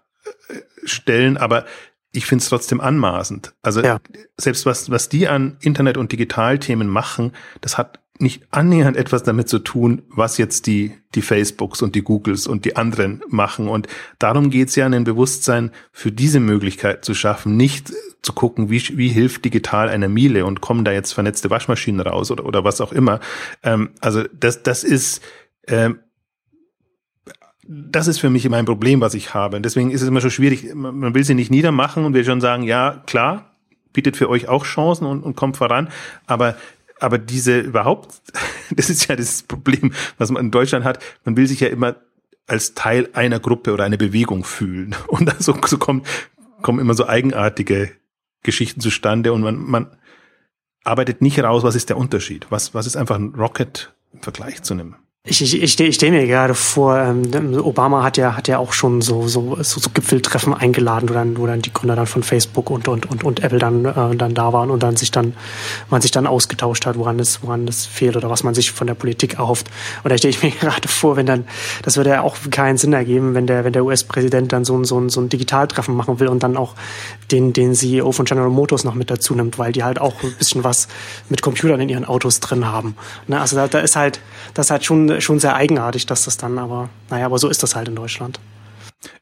äh, 0.48 0.54
stellen, 0.84 1.36
aber 1.36 1.66
ich 2.14 2.26
finde 2.26 2.42
es 2.42 2.48
trotzdem 2.48 2.80
anmaßend. 2.80 3.54
Also 3.62 3.82
ja. 3.82 4.00
selbst 4.36 4.66
was, 4.66 4.90
was 4.90 5.08
die 5.08 5.28
an 5.28 5.56
Internet- 5.60 5.96
und 5.96 6.12
Digitalthemen 6.12 6.88
machen, 6.88 7.32
das 7.60 7.76
hat 7.76 8.00
nicht 8.20 8.44
annähernd 8.52 8.96
etwas 8.96 9.24
damit 9.24 9.48
zu 9.48 9.58
tun, 9.58 10.02
was 10.08 10.38
jetzt 10.38 10.66
die, 10.66 10.94
die 11.16 11.22
Facebooks 11.22 11.82
und 11.82 11.96
die 11.96 12.02
Googles 12.02 12.46
und 12.46 12.64
die 12.64 12.76
anderen 12.76 13.22
machen. 13.28 13.68
Und 13.68 13.88
darum 14.20 14.50
geht's 14.50 14.76
ja, 14.76 14.86
ein 14.86 15.04
Bewusstsein 15.04 15.72
für 15.90 16.12
diese 16.12 16.38
Möglichkeit 16.38 17.04
zu 17.04 17.14
schaffen, 17.14 17.56
nicht 17.56 17.92
zu 18.22 18.32
gucken, 18.32 18.70
wie, 18.70 18.80
wie 18.96 19.08
hilft 19.08 19.44
digital 19.44 19.88
einer 19.88 20.08
Miele 20.08 20.46
und 20.46 20.60
kommen 20.60 20.84
da 20.84 20.92
jetzt 20.92 21.12
vernetzte 21.12 21.50
Waschmaschinen 21.50 22.00
raus 22.00 22.30
oder, 22.30 22.46
oder 22.46 22.62
was 22.62 22.80
auch 22.80 22.92
immer. 22.92 23.18
Ähm, 23.64 23.90
also 24.00 24.22
das, 24.32 24.62
das 24.62 24.84
ist, 24.84 25.20
ähm, 25.66 25.98
das 27.66 28.06
ist 28.06 28.20
für 28.20 28.30
mich 28.30 28.44
immer 28.44 28.58
ein 28.58 28.64
Problem, 28.64 29.00
was 29.00 29.14
ich 29.14 29.34
habe. 29.34 29.56
Und 29.56 29.64
deswegen 29.64 29.90
ist 29.90 30.02
es 30.02 30.08
immer 30.08 30.20
schon 30.20 30.30
schwierig. 30.30 30.72
Man 30.74 31.14
will 31.14 31.24
sie 31.24 31.34
nicht 31.34 31.50
niedermachen 31.50 32.04
und 32.04 32.14
will 32.14 32.24
schon 32.24 32.40
sagen, 32.40 32.62
ja, 32.62 33.02
klar, 33.06 33.56
bietet 33.92 34.16
für 34.16 34.28
euch 34.28 34.48
auch 34.48 34.64
Chancen 34.64 35.06
und, 35.06 35.22
und 35.22 35.34
kommt 35.34 35.56
voran. 35.56 35.88
Aber 36.26 36.56
aber 37.04 37.18
diese 37.18 37.60
überhaupt, 37.60 38.22
das 38.70 38.90
ist 38.90 39.08
ja 39.08 39.16
das 39.16 39.42
Problem, 39.42 39.92
was 40.18 40.30
man 40.30 40.44
in 40.44 40.50
Deutschland 40.50 40.84
hat. 40.84 40.98
Man 41.24 41.36
will 41.36 41.46
sich 41.46 41.60
ja 41.60 41.68
immer 41.68 41.96
als 42.46 42.74
Teil 42.74 43.08
einer 43.12 43.40
Gruppe 43.40 43.72
oder 43.72 43.84
einer 43.84 43.96
Bewegung 43.96 44.44
fühlen. 44.44 44.96
Und 45.06 45.30
so, 45.42 45.56
so 45.66 45.78
kommt, 45.78 46.06
kommen 46.62 46.78
immer 46.78 46.94
so 46.94 47.06
eigenartige 47.06 47.92
Geschichten 48.42 48.80
zustande 48.80 49.32
und 49.32 49.40
man, 49.40 49.56
man 49.56 49.96
arbeitet 50.84 51.22
nicht 51.22 51.38
raus, 51.40 51.62
was 51.62 51.74
ist 51.74 51.88
der 51.88 51.96
Unterschied? 51.96 52.46
Was, 52.50 52.74
was 52.74 52.86
ist 52.86 52.96
einfach 52.96 53.16
ein 53.16 53.34
Rocket 53.34 53.94
im 54.12 54.20
Vergleich 54.20 54.62
zu 54.62 54.74
einem 54.74 54.96
ich, 55.26 55.40
ich, 55.40 55.80
ich, 55.80 55.94
stehe 55.94 56.12
mir 56.12 56.26
gerade 56.26 56.54
vor, 56.54 56.98
ähm, 56.98 57.58
Obama 57.58 58.02
hat 58.02 58.18
ja, 58.18 58.36
hat 58.36 58.46
ja 58.46 58.58
auch 58.58 58.74
schon 58.74 59.00
so, 59.00 59.26
so, 59.26 59.56
so, 59.62 59.80
so 59.80 59.88
Gipfeltreffen 59.88 60.52
eingeladen, 60.52 61.08
wo 61.08 61.14
dann, 61.14 61.38
wo 61.38 61.46
dann 61.46 61.62
die 61.62 61.72
Gründer 61.72 61.96
dann 61.96 62.06
von 62.06 62.22
Facebook 62.22 62.68
und, 62.68 62.88
und, 62.88 63.06
und, 63.06 63.24
und 63.24 63.42
Apple 63.42 63.58
dann, 63.58 63.86
äh, 63.86 64.16
dann 64.16 64.34
da 64.34 64.52
waren 64.52 64.70
und 64.70 64.82
dann 64.82 64.98
sich 64.98 65.10
dann, 65.10 65.34
man 65.88 66.02
sich 66.02 66.10
dann 66.10 66.26
ausgetauscht 66.26 66.84
hat, 66.84 66.98
woran 66.98 67.18
es, 67.18 67.42
woran 67.42 67.66
es 67.66 67.86
fehlt 67.86 68.18
oder 68.18 68.28
was 68.28 68.44
man 68.44 68.52
sich 68.52 68.70
von 68.70 68.86
der 68.86 68.92
Politik 68.92 69.38
erhofft. 69.38 69.70
Und 70.02 70.10
da 70.10 70.18
stehe 70.18 70.28
ich 70.28 70.42
mir 70.42 70.50
gerade 70.50 70.88
vor, 70.88 71.16
wenn 71.16 71.24
dann, 71.24 71.46
das 71.82 71.96
würde 71.96 72.10
ja 72.10 72.20
auch 72.20 72.36
keinen 72.50 72.76
Sinn 72.76 72.92
ergeben, 72.92 73.34
wenn 73.34 73.46
der, 73.46 73.64
wenn 73.64 73.72
der 73.72 73.86
US-Präsident 73.86 74.52
dann 74.52 74.66
so 74.66 74.76
ein, 74.76 74.84
so 74.84 75.00
ein, 75.00 75.08
so 75.08 75.22
ein 75.22 75.30
Digitaltreffen 75.30 75.96
machen 75.96 76.20
will 76.20 76.28
und 76.28 76.42
dann 76.42 76.58
auch 76.58 76.74
den, 77.32 77.54
den 77.54 77.74
CEO 77.74 78.12
von 78.12 78.26
General 78.26 78.50
Motors 78.50 78.84
noch 78.84 78.94
mit 78.94 79.10
dazu 79.10 79.34
nimmt, 79.34 79.58
weil 79.58 79.72
die 79.72 79.84
halt 79.84 79.98
auch 79.98 80.22
ein 80.22 80.34
bisschen 80.36 80.64
was 80.64 80.86
mit 81.30 81.40
Computern 81.40 81.80
in 81.80 81.88
ihren 81.88 82.04
Autos 82.04 82.40
drin 82.40 82.66
haben. 82.66 82.94
Ne? 83.26 83.40
Also 83.40 83.56
da, 83.56 83.68
da 83.68 83.78
ist 83.78 83.96
halt, 83.96 84.20
das 84.52 84.66
ist 84.66 84.70
halt 84.70 84.84
schon 85.20 85.34
schon 85.34 85.40
sehr 85.40 85.56
eigenartig, 85.56 86.06
dass 86.06 86.24
das 86.24 86.36
dann 86.36 86.58
aber, 86.58 86.88
naja, 87.10 87.26
aber 87.26 87.38
so 87.38 87.48
ist 87.48 87.62
das 87.62 87.74
halt 87.74 87.88
in 87.88 87.96
Deutschland. 87.96 88.38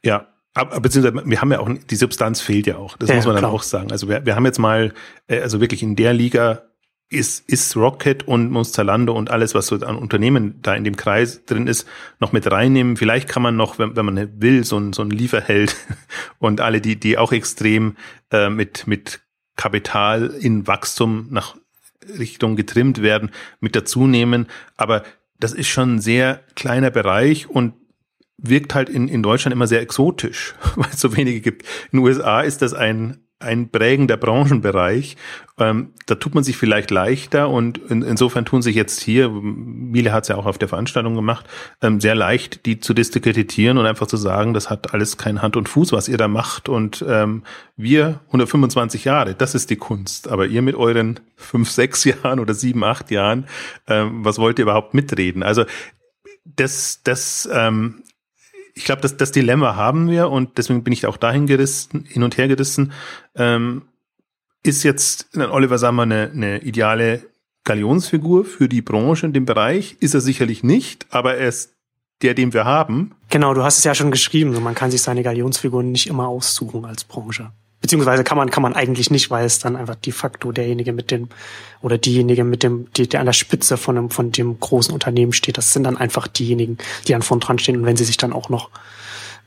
Ja, 0.03 0.27
aber, 0.53 0.79
beziehungsweise 0.79 1.27
wir 1.27 1.41
haben 1.41 1.51
ja 1.51 1.59
auch, 1.59 1.69
die 1.89 1.95
Substanz 1.95 2.41
fehlt 2.41 2.67
ja 2.67 2.77
auch. 2.77 2.97
Das 2.97 3.09
ja, 3.09 3.15
muss 3.15 3.25
man 3.25 3.35
dann 3.35 3.41
klar. 3.41 3.53
auch 3.53 3.63
sagen. 3.63 3.91
Also 3.91 4.07
wir, 4.07 4.25
wir 4.25 4.35
haben 4.35 4.45
jetzt 4.45 4.59
mal, 4.59 4.93
äh, 5.27 5.41
also 5.41 5.59
wirklich 5.59 5.81
in 5.81 5.95
der 5.95 6.13
Liga 6.13 6.63
ist, 7.09 7.47
ist 7.49 7.75
Rocket 7.75 8.27
und 8.27 8.51
muss 8.51 8.71
Zalando 8.71 9.13
und 9.13 9.29
alles, 9.29 9.55
was 9.55 9.67
so 9.67 9.75
an 9.75 9.95
Unternehmen 9.95 10.59
da 10.61 10.75
in 10.75 10.83
dem 10.83 10.95
Kreis 10.95 11.45
drin 11.45 11.67
ist, 11.67 11.87
noch 12.19 12.31
mit 12.31 12.49
reinnehmen. 12.51 12.97
Vielleicht 12.97 13.27
kann 13.27 13.43
man 13.43 13.55
noch, 13.55 13.79
wenn, 13.79 13.95
wenn 13.95 14.05
man 14.05 14.41
will, 14.41 14.63
so 14.63 14.77
ein, 14.77 14.93
so 14.93 15.01
ein 15.01 15.09
Lieferheld 15.09 15.75
und 16.39 16.61
alle, 16.61 16.81
die, 16.81 16.99
die 16.99 17.17
auch 17.17 17.31
extrem 17.31 17.97
äh, 18.31 18.49
mit, 18.49 18.87
mit 18.87 19.21
Kapital 19.55 20.27
in 20.27 20.67
Wachstum 20.67 21.27
nach 21.29 21.55
Richtung 22.19 22.55
getrimmt 22.55 23.01
werden, 23.01 23.31
mit 23.59 23.75
dazu 23.75 24.07
nehmen. 24.07 24.47
Aber 24.75 25.03
das 25.43 25.51
ist 25.51 25.67
schon 25.67 25.95
ein 25.95 25.99
sehr 25.99 26.41
kleiner 26.55 26.89
Bereich 26.89 27.49
und 27.49 27.73
wirkt 28.37 28.73
halt 28.73 28.89
in, 28.89 29.09
in 29.09 29.21
Deutschland 29.21 29.53
immer 29.53 29.67
sehr 29.67 29.81
exotisch, 29.81 30.55
weil 30.75 30.89
es 30.89 31.01
so 31.01 31.15
wenige 31.15 31.41
gibt. 31.41 31.63
In 31.91 31.99
den 31.99 32.05
USA 32.05 32.41
ist 32.41 32.61
das 32.61 32.73
ein, 32.73 33.22
ein 33.43 33.69
prägender 33.69 34.17
Branchenbereich. 34.17 35.17
Ähm, 35.59 35.93
da 36.07 36.15
tut 36.15 36.33
man 36.33 36.43
sich 36.43 36.57
vielleicht 36.57 36.89
leichter 36.89 37.49
und 37.49 37.77
in, 37.77 38.01
insofern 38.01 38.45
tun 38.45 38.61
sich 38.61 38.75
jetzt 38.75 39.01
hier, 39.01 39.29
Miele 39.29 40.11
hat 40.11 40.23
es 40.23 40.29
ja 40.29 40.35
auch 40.35 40.47
auf 40.47 40.57
der 40.57 40.67
Veranstaltung 40.67 41.15
gemacht, 41.15 41.45
ähm, 41.81 42.01
sehr 42.01 42.15
leicht, 42.15 42.65
die 42.65 42.79
zu 42.79 42.93
diskreditieren 42.93 43.77
und 43.77 43.85
einfach 43.85 44.07
zu 44.07 44.17
sagen, 44.17 44.53
das 44.53 44.69
hat 44.69 44.93
alles 44.93 45.17
kein 45.17 45.41
Hand 45.41 45.55
und 45.55 45.69
Fuß, 45.69 45.91
was 45.91 46.07
ihr 46.07 46.17
da 46.17 46.27
macht. 46.27 46.69
Und 46.69 47.05
ähm, 47.07 47.43
wir 47.77 48.19
125 48.27 49.05
Jahre, 49.05 49.35
das 49.35 49.53
ist 49.53 49.69
die 49.69 49.75
Kunst. 49.75 50.27
Aber 50.27 50.47
ihr 50.47 50.61
mit 50.61 50.75
euren 50.75 51.19
fünf, 51.35 51.69
sechs 51.69 52.03
Jahren 52.05 52.39
oder 52.39 52.53
sieben, 52.53 52.83
acht 52.83 53.11
Jahren, 53.11 53.45
ähm, 53.87 54.25
was 54.25 54.39
wollt 54.39 54.57
ihr 54.59 54.63
überhaupt 54.63 54.93
mitreden? 54.93 55.43
Also 55.43 55.65
das, 56.45 57.01
das 57.03 57.47
ähm, 57.51 58.03
ich 58.73 58.85
glaube, 58.85 59.01
das, 59.01 59.17
das 59.17 59.31
Dilemma 59.31 59.75
haben 59.75 60.09
wir 60.09 60.29
und 60.29 60.57
deswegen 60.57 60.83
bin 60.83 60.93
ich 60.93 61.05
auch 61.05 61.17
dahin 61.17 61.47
gerissen, 61.47 62.05
hin 62.07 62.23
und 62.23 62.37
her 62.37 62.47
gerissen. 62.47 62.91
Ähm, 63.35 63.83
ist 64.63 64.83
jetzt 64.83 65.29
Oliver 65.37 65.77
Sammer 65.77 66.03
eine, 66.03 66.31
eine 66.31 66.59
ideale 66.59 67.23
Galionsfigur 67.65 68.45
für 68.45 68.67
die 68.67 68.81
Branche 68.81 69.25
in 69.25 69.33
dem 69.33 69.45
Bereich? 69.45 69.97
Ist 69.99 70.13
er 70.13 70.21
sicherlich 70.21 70.63
nicht, 70.63 71.05
aber 71.11 71.35
er 71.35 71.49
ist 71.49 71.73
der, 72.21 72.33
den 72.33 72.53
wir 72.53 72.65
haben. 72.65 73.11
Genau, 73.29 73.53
du 73.53 73.63
hast 73.63 73.79
es 73.79 73.83
ja 73.83 73.93
schon 73.93 74.11
geschrieben, 74.11 74.61
man 74.63 74.75
kann 74.75 74.91
sich 74.91 75.01
seine 75.01 75.23
Galionsfiguren 75.23 75.91
nicht 75.91 76.07
immer 76.07 76.27
aussuchen 76.27 76.85
als 76.85 77.03
Branche. 77.03 77.51
Beziehungsweise 77.83 78.23
kann 78.23 78.37
man, 78.37 78.49
kann 78.49 78.63
man 78.63 78.77
eigentlich 78.77 79.11
nicht, 79.11 79.29
weil 79.29 79.45
es 79.45 79.59
dann 79.59 79.75
einfach 79.75 79.95
de 79.95 80.13
facto 80.13 80.53
derjenige 80.53 80.93
mit 80.93 81.11
dem, 81.11 81.27
oder 81.81 81.97
diejenige 81.97 82.45
mit 82.45 82.63
dem, 82.63 82.87
die, 82.93 83.09
der 83.09 83.19
an 83.19 83.25
der 83.25 83.33
Spitze 83.33 83.75
von 83.75 83.95
dem, 83.95 84.09
von 84.09 84.31
dem 84.31 84.57
großen 84.57 84.93
Unternehmen 84.93 85.33
steht, 85.33 85.57
das 85.57 85.73
sind 85.73 85.83
dann 85.83 85.97
einfach 85.97 86.29
diejenigen, 86.29 86.77
die 87.09 87.13
an 87.13 87.21
vorn 87.21 87.41
dran 87.41 87.59
stehen. 87.59 87.75
Und 87.75 87.85
wenn 87.85 87.97
sie 87.97 88.05
sich 88.05 88.15
dann 88.15 88.31
auch 88.31 88.47
noch, 88.47 88.69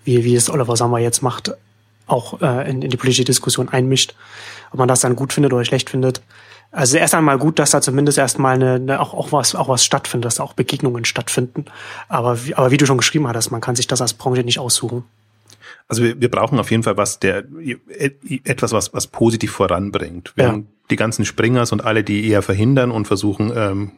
wie, 0.04 0.22
wie 0.22 0.36
es 0.36 0.50
Oliver 0.50 0.76
Sammer 0.76 0.98
jetzt 0.98 1.22
macht, 1.22 1.52
auch 2.06 2.42
äh, 2.42 2.70
in, 2.70 2.82
in 2.82 2.90
die 2.90 2.98
politische 2.98 3.24
Diskussion 3.24 3.70
einmischt, 3.70 4.14
ob 4.70 4.80
man 4.80 4.88
das 4.88 5.00
dann 5.00 5.16
gut 5.16 5.32
findet 5.32 5.54
oder 5.54 5.64
schlecht 5.64 5.88
findet, 5.88 6.20
also 6.72 6.98
erst 6.98 7.14
einmal 7.14 7.38
gut, 7.38 7.58
dass 7.58 7.70
da 7.70 7.80
zumindest 7.80 8.18
erstmal 8.18 8.56
eine, 8.56 8.74
eine 8.74 9.00
auch, 9.00 9.14
auch 9.14 9.32
was 9.32 9.54
auch 9.54 9.70
was 9.70 9.82
stattfindet, 9.82 10.26
dass 10.26 10.34
da 10.34 10.42
auch 10.42 10.52
Begegnungen 10.52 11.06
stattfinden. 11.06 11.64
Aber 12.08 12.44
wie, 12.44 12.54
aber 12.54 12.70
wie 12.70 12.76
du 12.76 12.84
schon 12.84 12.98
geschrieben 12.98 13.26
hattest, 13.28 13.50
man 13.50 13.62
kann 13.62 13.76
sich 13.76 13.86
das 13.86 14.02
als 14.02 14.12
Branche 14.12 14.42
nicht 14.42 14.58
aussuchen. 14.58 15.04
Also 15.88 16.02
wir, 16.02 16.20
wir 16.20 16.30
brauchen 16.30 16.58
auf 16.58 16.70
jeden 16.70 16.82
Fall 16.82 16.96
was, 16.96 17.20
der 17.20 17.44
etwas, 18.44 18.72
was, 18.72 18.92
was 18.92 19.06
positiv 19.06 19.52
voranbringt. 19.52 20.32
Wir 20.36 20.44
ja. 20.44 20.50
haben 20.50 20.68
die 20.90 20.96
ganzen 20.96 21.24
Springers 21.24 21.72
und 21.72 21.84
alle, 21.84 22.04
die 22.04 22.28
eher 22.28 22.42
verhindern 22.42 22.90
und 22.90 23.06
versuchen 23.06 23.52
ähm, 23.54 23.92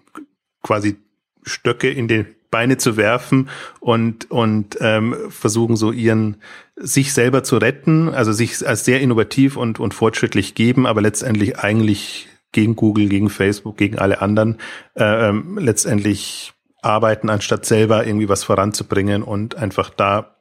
quasi 0.62 0.96
Stöcke 1.44 1.90
in 1.90 2.08
die 2.08 2.26
Beine 2.50 2.78
zu 2.78 2.96
werfen 2.96 3.50
und 3.80 4.30
und 4.30 4.78
ähm, 4.80 5.14
versuchen 5.28 5.76
so 5.76 5.92
ihren 5.92 6.38
sich 6.76 7.12
selber 7.12 7.42
zu 7.42 7.58
retten, 7.58 8.08
also 8.08 8.32
sich 8.32 8.66
als 8.66 8.84
sehr 8.84 9.00
innovativ 9.00 9.56
und 9.56 9.78
und 9.78 9.92
fortschrittlich 9.92 10.54
geben, 10.54 10.86
aber 10.86 11.02
letztendlich 11.02 11.58
eigentlich 11.58 12.28
gegen 12.52 12.76
Google, 12.76 13.08
gegen 13.08 13.28
Facebook, 13.28 13.76
gegen 13.76 13.98
alle 13.98 14.22
anderen 14.22 14.56
äh, 14.94 15.28
ähm, 15.28 15.58
letztendlich 15.58 16.54
arbeiten, 16.80 17.28
anstatt 17.28 17.66
selber 17.66 18.06
irgendwie 18.06 18.28
was 18.28 18.44
voranzubringen 18.44 19.22
und 19.22 19.56
einfach 19.56 19.90
da 19.90 20.36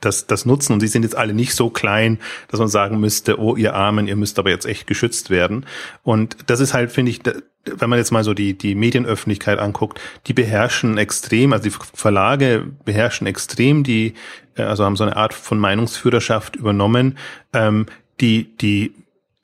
das, 0.00 0.26
das 0.26 0.46
nutzen. 0.46 0.72
Und 0.72 0.80
sie 0.80 0.88
sind 0.88 1.02
jetzt 1.02 1.16
alle 1.16 1.34
nicht 1.34 1.54
so 1.54 1.70
klein, 1.70 2.18
dass 2.48 2.60
man 2.60 2.68
sagen 2.68 3.00
müsste, 3.00 3.38
oh, 3.38 3.56
ihr 3.56 3.74
Armen, 3.74 4.08
ihr 4.08 4.16
müsst 4.16 4.38
aber 4.38 4.50
jetzt 4.50 4.66
echt 4.66 4.86
geschützt 4.86 5.30
werden. 5.30 5.66
Und 6.02 6.36
das 6.46 6.60
ist 6.60 6.74
halt, 6.74 6.92
finde 6.92 7.10
ich, 7.10 7.20
wenn 7.64 7.90
man 7.90 7.98
jetzt 7.98 8.10
mal 8.10 8.24
so 8.24 8.34
die, 8.34 8.56
die 8.56 8.74
Medienöffentlichkeit 8.74 9.58
anguckt, 9.58 10.00
die 10.26 10.32
beherrschen 10.32 10.98
extrem, 10.98 11.52
also 11.52 11.68
die 11.68 11.76
Verlage 11.94 12.66
beherrschen 12.84 13.26
extrem, 13.26 13.84
die, 13.84 14.14
äh, 14.56 14.62
also 14.62 14.84
haben 14.84 14.96
so 14.96 15.04
eine 15.04 15.16
Art 15.16 15.34
von 15.34 15.58
Meinungsführerschaft 15.58 16.56
übernommen, 16.56 17.18
ähm, 17.52 17.86
die, 18.20 18.56
die, 18.56 18.94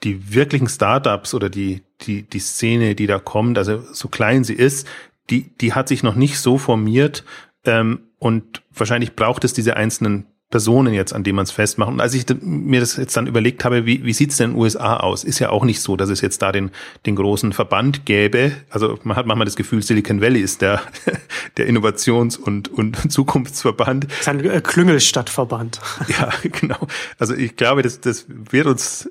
die 0.04 0.34
wirklichen 0.34 0.68
Startups 0.68 1.34
oder 1.34 1.50
die, 1.50 1.82
die, 2.02 2.22
die 2.22 2.38
Szene, 2.38 2.94
die 2.94 3.06
da 3.06 3.18
kommt, 3.18 3.58
also 3.58 3.82
so 3.92 4.08
klein 4.08 4.44
sie 4.44 4.54
ist, 4.54 4.86
die, 5.30 5.50
die 5.60 5.72
hat 5.72 5.88
sich 5.88 6.02
noch 6.02 6.14
nicht 6.14 6.38
so 6.38 6.56
formiert, 6.58 7.24
ähm, 7.66 8.00
und 8.18 8.62
wahrscheinlich 8.72 9.14
braucht 9.14 9.44
es 9.44 9.52
diese 9.52 9.76
einzelnen 9.76 10.26
Personen 10.48 10.94
jetzt, 10.94 11.12
an 11.12 11.24
denen 11.24 11.36
man 11.36 11.42
es 11.42 11.50
festmacht. 11.50 11.90
Und 11.90 12.00
als 12.00 12.14
ich 12.14 12.24
mir 12.40 12.78
das 12.78 12.96
jetzt 12.96 13.16
dann 13.16 13.26
überlegt 13.26 13.64
habe, 13.64 13.84
wie, 13.84 14.04
wie 14.04 14.12
sieht 14.12 14.30
es 14.30 14.36
denn 14.36 14.50
in 14.50 14.56
den 14.56 14.62
USA 14.62 14.98
aus? 14.98 15.24
Ist 15.24 15.40
ja 15.40 15.50
auch 15.50 15.64
nicht 15.64 15.80
so, 15.80 15.96
dass 15.96 16.08
es 16.08 16.20
jetzt 16.20 16.40
da 16.40 16.52
den, 16.52 16.70
den 17.04 17.16
großen 17.16 17.52
Verband 17.52 18.06
gäbe. 18.06 18.52
Also 18.70 18.98
man 19.02 19.16
hat 19.16 19.26
manchmal 19.26 19.46
das 19.46 19.56
Gefühl, 19.56 19.82
Silicon 19.82 20.20
Valley 20.20 20.40
ist 20.40 20.62
der, 20.62 20.82
der 21.56 21.68
Innovations- 21.68 22.36
und, 22.36 22.68
und 22.68 22.96
Zukunftsverband. 23.12 24.04
Das 24.04 24.20
ist 24.20 24.28
ein 24.28 24.44
äh, 24.44 24.60
Klüngelstadtverband. 24.60 25.80
Ja, 26.08 26.30
genau. 26.42 26.86
Also 27.18 27.34
ich 27.34 27.56
glaube, 27.56 27.82
das, 27.82 28.00
das 28.00 28.26
wird 28.28 28.66
uns 28.66 29.10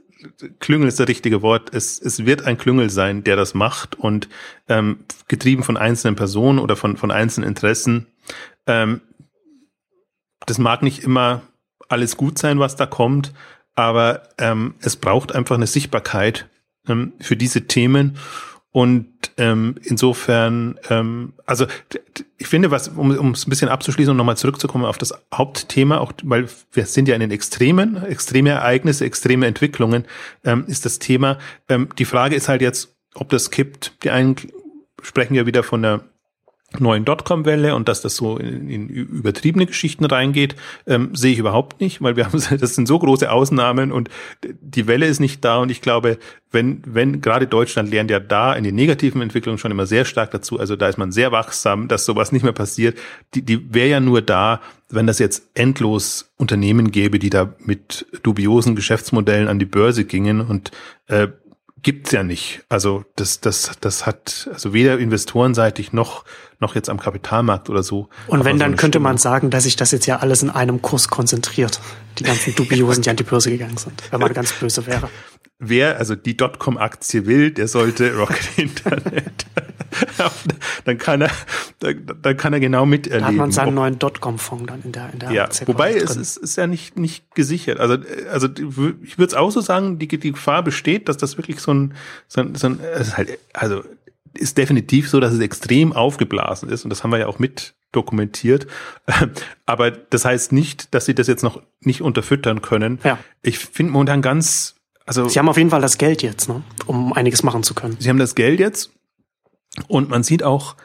Klüngel 0.60 0.88
ist 0.88 1.00
das 1.00 1.08
richtige 1.08 1.42
Wort. 1.42 1.74
Es, 1.74 2.00
es 2.00 2.26
wird 2.26 2.46
ein 2.46 2.58
Klüngel 2.58 2.90
sein, 2.90 3.24
der 3.24 3.36
das 3.36 3.54
macht 3.54 3.96
und 3.96 4.30
ähm, 4.68 5.00
getrieben 5.28 5.64
von 5.64 5.78
einzelnen 5.78 6.16
Personen 6.16 6.58
oder 6.60 6.76
von, 6.76 6.98
von 6.98 7.12
einzelnen 7.12 7.48
Interessen 7.48 8.08
ähm, 8.66 9.02
das 10.46 10.58
mag 10.58 10.84
nicht 10.84 11.04
immer 11.04 11.42
alles 11.90 12.18
gut 12.18 12.38
sein, 12.38 12.60
was 12.60 12.76
da 12.76 12.86
kommt, 12.86 13.34
aber 13.76 14.24
ähm, 14.38 14.76
es 14.80 14.96
braucht 14.96 15.34
einfach 15.34 15.56
eine 15.56 15.68
Sichtbarkeit 15.68 16.50
ähm, 16.88 17.14
für 17.20 17.36
diese 17.36 17.68
Themen. 17.68 18.18
Und 18.72 19.08
ähm, 19.38 19.76
insofern, 19.84 20.78
ähm, 20.90 21.32
also 21.46 21.66
ich 22.38 22.48
finde, 22.48 22.72
was, 22.72 22.90
um, 22.90 23.32
es 23.32 23.48
ein 23.48 23.50
bisschen 23.50 23.70
abzuschließen 23.70 24.12
und 24.12 24.18
nochmal 24.18 24.36
zurückzukommen 24.36 24.84
auf 24.84 24.98
das 24.98 25.14
Hauptthema, 25.34 26.00
auch 26.00 26.12
weil 26.24 26.50
wir 26.74 26.86
sind 26.86 27.08
ja 27.08 27.16
in 27.16 27.22
den 27.22 27.32
Extremen, 27.32 28.04
extreme 28.04 28.50
Ereignisse, 28.50 29.06
extreme 29.06 29.48
Entwicklungen, 29.48 30.04
ähm, 30.44 30.66
ist 30.68 30.86
das 30.86 31.00
Thema. 31.00 31.38
Ähm, 31.70 31.88
die 31.98 32.04
Frage 32.04 32.36
ist 32.36 32.50
halt 32.50 32.62
jetzt, 32.62 32.94
ob 33.14 33.30
das 33.30 33.50
kippt. 33.50 34.04
Die 34.04 34.10
einen 34.10 34.36
sprechen 35.02 35.36
ja 35.36 35.46
wieder 35.46 35.64
von 35.64 35.82
der 35.82 36.02
neuen 36.80 37.06
Dotcom-Welle 37.06 37.76
und 37.76 37.88
dass 37.88 38.02
das 38.02 38.16
so 38.16 38.38
in, 38.38 38.70
in 38.70 38.90
übertriebene 38.90 39.66
Geschichten 39.66 40.06
reingeht, 40.06 40.56
ähm, 40.88 41.16
sehe 41.16 41.34
ich 41.34 41.40
überhaupt 41.40 41.82
nicht, 41.82 42.02
weil 42.02 42.16
wir 42.16 42.26
haben, 42.26 42.42
das 42.60 42.76
sind 42.76 42.88
so 42.88 43.00
große 43.00 43.32
Ausnahmen 43.32 43.92
und 43.92 44.10
die 44.44 44.88
Welle 44.88 45.06
ist 45.06 45.20
nicht 45.20 45.44
da 45.44 45.58
und 45.58 45.70
ich 45.70 45.82
glaube, 45.82 46.18
wenn, 46.52 46.82
wenn 46.86 47.22
gerade 47.22 47.48
Deutschland 47.48 47.90
lernt 47.92 48.10
ja 48.10 48.20
da 48.20 48.54
in 48.54 48.64
den 48.64 48.76
negativen 48.76 49.22
Entwicklungen 49.22 49.58
schon 49.58 49.72
immer 49.72 49.86
sehr 49.86 50.06
stark 50.06 50.32
dazu, 50.32 50.60
also 50.60 50.76
da 50.76 50.88
ist 50.88 50.98
man 50.98 51.12
sehr 51.12 51.32
wachsam, 51.32 51.88
dass 51.88 52.06
sowas 52.06 52.32
nicht 52.32 52.44
mehr 52.44 52.54
passiert. 52.54 52.98
Die, 53.34 53.42
die 53.42 53.74
wäre 53.74 53.90
ja 53.90 54.00
nur 54.00 54.22
da, 54.22 54.62
wenn 54.90 55.06
das 55.06 55.20
jetzt 55.20 55.50
endlos 55.54 56.32
Unternehmen 56.38 56.92
gäbe, 56.92 57.20
die 57.20 57.30
da 57.30 57.54
mit 57.60 58.06
dubiosen 58.24 58.76
Geschäftsmodellen 58.76 59.48
an 59.48 59.60
die 59.60 59.66
Börse 59.66 60.06
gingen 60.06 60.42
und 60.42 60.72
äh, 61.08 61.28
gibt's 61.86 62.12
ja 62.12 62.24
nicht. 62.24 62.64
Also 62.68 63.06
das, 63.16 63.42
das, 63.42 63.70
das 63.80 64.08
hat 64.08 64.50
also 64.52 64.74
weder 64.74 64.98
investorenseitig 64.98 65.94
noch 65.94 66.26
noch 66.60 66.74
jetzt 66.74 66.90
am 66.90 67.00
Kapitalmarkt 67.00 67.70
oder 67.70 67.84
so. 67.84 68.10
Und 68.26 68.44
wenn, 68.44 68.58
so 68.58 68.64
dann 68.64 68.76
könnte 68.76 68.98
Stimme. 68.98 69.10
man 69.10 69.18
sagen, 69.20 69.52
dass 69.52 69.66
sich 69.66 69.76
das 69.76 69.92
jetzt 69.92 70.08
ja 70.08 70.18
alles 70.18 70.42
in 70.42 70.50
einem 70.50 70.82
Kurs 70.82 71.10
konzentriert. 71.10 71.80
Die 72.18 72.24
ganzen 72.24 72.56
Dubiosen, 72.56 73.04
die 73.04 73.10
an 73.12 73.18
die 73.18 73.24
Börse 73.24 73.52
gegangen 73.52 73.78
sind, 73.78 74.02
wenn 74.10 74.20
man 74.20 74.34
ganz 74.34 74.54
böse 74.54 74.88
wäre. 74.88 75.10
Wer 75.60 75.98
also 75.98 76.16
die 76.16 76.36
Dotcom-Aktie 76.36 77.28
will, 77.28 77.52
der 77.52 77.68
sollte 77.68 78.16
Rocket 78.18 78.50
Internet. 78.58 79.46
dann 80.86 80.98
kann 80.98 81.22
er, 81.22 81.32
dann, 81.80 82.06
dann 82.22 82.38
kann 82.38 82.54
er 82.54 82.60
genau 82.60 82.86
miterleben. 82.86 83.22
Da 83.22 83.28
hat 83.28 83.36
man 83.36 83.52
seinen 83.52 83.76
neuen 83.76 84.00
Dotcom-Fonds 84.00 84.66
dann 84.68 84.82
in 84.84 84.92
der, 84.92 85.14
in 85.14 85.20
der 85.20 85.32
Ja, 85.32 85.50
wobei 85.66 85.94
es 85.94 86.16
ist, 86.16 86.38
ist 86.38 86.56
ja 86.58 86.68
nicht, 86.68 86.98
nicht 86.98 87.34
gesichert. 87.36 87.80
Also, 87.80 87.98
also 88.32 88.48
ich 89.04 89.18
würde 89.18 89.28
es 89.28 89.34
auch 89.34 89.52
so 89.52 89.62
sagen, 89.62 90.00
die, 90.00 90.08
die 90.08 90.32
Gefahr 90.32 90.64
besteht, 90.64 91.10
dass 91.10 91.18
das 91.18 91.38
wirklich 91.38 91.60
so 91.60 91.74
ein, 91.74 91.94
so 92.28 92.42
ein, 92.42 92.56
so 92.56 92.68
ein 92.68 92.80
ist 93.00 93.18
halt, 93.18 93.40
also 93.54 93.84
ist 94.34 94.58
definitiv 94.58 95.10
so, 95.10 95.20
dass 95.20 95.34
es 95.34 95.40
extrem 95.40 95.94
aufgeblasen 95.94 96.70
ist 96.70 96.84
und 96.84 96.90
das 96.90 97.04
haben 97.04 97.12
wir 97.12 97.20
ja 97.20 97.28
auch 97.28 97.40
mit 97.40 97.74
dokumentiert. 97.92 98.68
Aber 99.66 99.92
das 99.92 100.26
heißt 100.26 100.52
nicht, 100.52 100.94
dass 100.94 101.06
sie 101.06 101.16
das 101.16 101.28
jetzt 101.28 101.44
noch 101.44 101.62
nicht 101.80 102.02
unterfüttern 102.02 102.62
können. 102.62 103.00
Ja. 103.04 103.18
Ich 103.42 103.58
finde 103.60 103.94
momentan 103.94 104.22
ganz, 104.22 104.76
also. 105.06 105.28
Sie 105.28 105.40
haben 105.40 105.50
auf 105.50 105.58
jeden 105.58 105.70
Fall 105.70 105.82
das 105.82 105.98
Geld 105.98 106.22
jetzt, 106.22 106.50
ne? 106.50 106.64
um 106.86 107.14
einiges 107.14 107.44
machen 107.44 107.64
zu 107.64 107.74
können. 107.74 107.96
Sie 108.00 108.10
haben 108.10 108.20
das 108.20 108.36
Geld 108.36 108.60
jetzt 108.60 108.92
und 109.88 110.10
man 110.10 110.24
sieht 110.24 110.44
auch, 110.44 110.76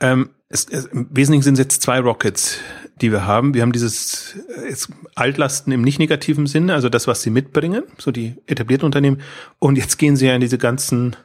ähm, 0.00 0.30
es, 0.48 0.66
es, 0.68 0.86
im 0.86 1.08
Wesentlichen 1.10 1.42
sind 1.42 1.54
es 1.54 1.60
jetzt 1.60 1.82
zwei 1.82 2.00
Rockets, 2.00 2.58
die 3.00 3.10
wir 3.10 3.26
haben. 3.26 3.54
Wir 3.54 3.62
haben 3.62 3.72
dieses 3.72 4.36
äh, 4.56 4.68
jetzt 4.68 4.90
Altlasten 5.14 5.72
im 5.72 5.82
nicht 5.82 5.98
negativen 5.98 6.46
Sinne, 6.46 6.74
also 6.74 6.88
das, 6.88 7.06
was 7.06 7.22
sie 7.22 7.30
mitbringen, 7.30 7.84
so 7.98 8.10
die 8.10 8.36
etablierten 8.46 8.86
Unternehmen. 8.86 9.20
Und 9.58 9.76
jetzt 9.76 9.98
gehen 9.98 10.16
sie 10.16 10.26
ja 10.26 10.34
in 10.34 10.40
diese 10.40 10.58
ganzen 10.58 11.16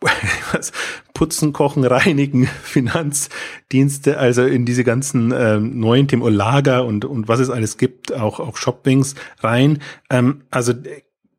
was, 0.52 0.72
Putzen, 1.14 1.52
Kochen, 1.52 1.84
Reinigen, 1.84 2.46
Finanzdienste, 2.62 4.18
also 4.18 4.44
in 4.44 4.64
diese 4.64 4.84
ganzen 4.84 5.32
ähm, 5.36 5.78
neuen 5.78 6.08
Themen, 6.08 6.32
Lager 6.32 6.84
und, 6.84 7.04
und 7.04 7.28
was 7.28 7.40
es 7.40 7.50
alles 7.50 7.76
gibt, 7.76 8.12
auch, 8.12 8.40
auch 8.40 8.56
Shoppings 8.56 9.14
rein. 9.40 9.80
Ähm, 10.10 10.42
also 10.50 10.72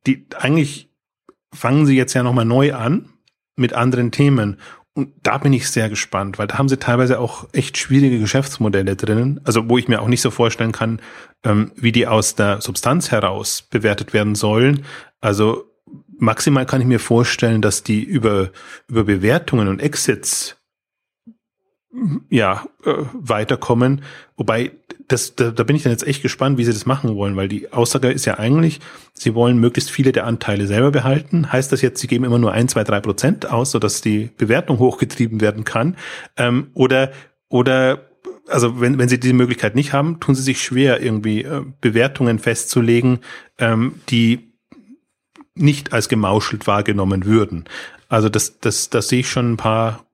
die 0.05 0.25
eigentlich 0.37 0.89
fangen 1.53 1.85
sie 1.85 1.95
jetzt 1.95 2.13
ja 2.13 2.23
nochmal 2.23 2.45
neu 2.45 2.73
an 2.73 3.12
mit 3.55 3.73
anderen 3.73 4.11
Themen. 4.11 4.57
Und 4.95 5.13
da 5.23 5.39
bin 5.39 5.53
ich 5.53 5.69
sehr 5.69 5.89
gespannt, 5.89 6.37
weil 6.37 6.47
da 6.47 6.57
haben 6.57 6.69
sie 6.69 6.77
teilweise 6.77 7.19
auch 7.19 7.47
echt 7.51 7.77
schwierige 7.77 8.19
Geschäftsmodelle 8.19 8.95
drinnen. 8.95 9.41
Also 9.43 9.67
wo 9.67 9.77
ich 9.77 9.87
mir 9.87 10.01
auch 10.01 10.07
nicht 10.07 10.21
so 10.21 10.29
vorstellen 10.29 10.71
kann, 10.71 11.01
ähm, 11.43 11.71
wie 11.75 11.91
die 11.91 12.05
aus 12.05 12.35
der 12.35 12.61
Substanz 12.61 13.09
heraus 13.09 13.63
bewertet 13.63 14.13
werden 14.13 14.35
sollen. 14.35 14.85
Also 15.19 15.65
maximal 16.19 16.65
kann 16.65 16.81
ich 16.81 16.87
mir 16.87 16.99
vorstellen, 16.99 17.61
dass 17.61 17.83
die 17.83 18.03
über, 18.03 18.51
über 18.87 19.03
Bewertungen 19.03 19.67
und 19.67 19.81
Exits 19.81 20.57
ja, 22.29 22.65
äh, 22.85 22.93
weiterkommen. 23.13 24.03
Wobei, 24.35 24.71
das, 25.07 25.35
da, 25.35 25.51
da 25.51 25.63
bin 25.63 25.75
ich 25.75 25.83
dann 25.83 25.91
jetzt 25.91 26.07
echt 26.07 26.21
gespannt, 26.21 26.57
wie 26.57 26.63
sie 26.63 26.73
das 26.73 26.85
machen 26.85 27.15
wollen, 27.15 27.35
weil 27.35 27.47
die 27.47 27.71
Aussage 27.71 28.11
ist 28.11 28.25
ja 28.25 28.39
eigentlich, 28.39 28.79
sie 29.13 29.35
wollen 29.35 29.57
möglichst 29.57 29.91
viele 29.91 30.11
der 30.11 30.25
Anteile 30.25 30.65
selber 30.65 30.91
behalten. 30.91 31.51
Heißt 31.51 31.71
das 31.71 31.81
jetzt, 31.81 31.99
sie 31.99 32.07
geben 32.07 32.25
immer 32.25 32.39
nur 32.39 32.51
ein, 32.51 32.67
zwei, 32.67 32.83
drei 32.83 32.99
Prozent 32.99 33.49
aus, 33.49 33.71
sodass 33.71 34.01
die 34.01 34.29
Bewertung 34.37 34.79
hochgetrieben 34.79 35.39
werden 35.39 35.65
kann? 35.65 35.97
Ähm, 36.37 36.67
oder, 36.73 37.11
oder 37.47 38.09
also 38.47 38.81
wenn, 38.81 38.97
wenn 38.97 39.09
sie 39.09 39.19
diese 39.19 39.33
Möglichkeit 39.33 39.75
nicht 39.75 39.93
haben, 39.93 40.19
tun 40.19 40.35
sie 40.35 40.41
sich 40.41 40.61
schwer, 40.61 41.01
irgendwie 41.01 41.43
äh, 41.43 41.61
Bewertungen 41.79 42.39
festzulegen, 42.39 43.19
ähm, 43.59 44.01
die 44.09 44.53
nicht 45.55 45.93
als 45.93 46.09
gemauschelt 46.09 46.65
wahrgenommen 46.65 47.25
würden. 47.25 47.65
Also 48.09 48.29
das, 48.29 48.59
das, 48.59 48.89
das 48.89 49.09
sehe 49.09 49.19
ich 49.19 49.29
schon 49.29 49.53
ein 49.53 49.57
paar 49.57 50.05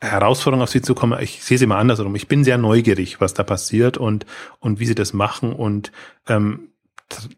Herausforderung 0.00 0.62
auf 0.62 0.70
sie 0.70 0.82
zukommen. 0.82 1.18
Ich 1.20 1.44
sehe 1.44 1.58
sie 1.58 1.66
mal 1.66 1.78
andersrum. 1.78 2.14
Ich 2.16 2.28
bin 2.28 2.44
sehr 2.44 2.58
neugierig, 2.58 3.20
was 3.20 3.34
da 3.34 3.42
passiert 3.42 3.98
und, 3.98 4.24
und 4.58 4.80
wie 4.80 4.86
sie 4.86 4.94
das 4.94 5.12
machen 5.12 5.52
und 5.52 5.92
ähm, 6.26 6.70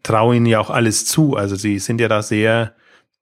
traue 0.03 0.35
ihnen 0.35 0.45
ja 0.45 0.59
auch 0.59 0.69
alles 0.69 1.05
zu. 1.05 1.35
Also 1.35 1.55
sie 1.55 1.79
sind 1.79 1.99
ja 1.99 2.07
da 2.07 2.21
sehr, 2.21 2.73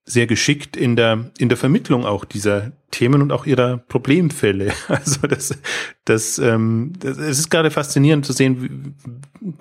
sehr 0.06 0.28
geschickt 0.28 0.78
in 0.78 0.96
der, 0.96 1.32
in 1.38 1.50
der 1.50 1.58
Vermittlung 1.58 2.06
auch 2.06 2.26
dieser 2.26 2.72
Themen 2.92 3.22
und 3.22 3.32
auch 3.32 3.46
ihrer 3.46 3.78
Problemfälle. 3.78 4.74
Also 4.88 5.26
das, 5.28 5.58
das, 6.06 6.38
ähm, 6.38 6.94
das 7.00 7.18
es 7.18 7.40
ist 7.40 7.50
gerade 7.50 7.72
faszinierend 7.72 8.26
zu 8.26 8.34
sehen, 8.34 8.96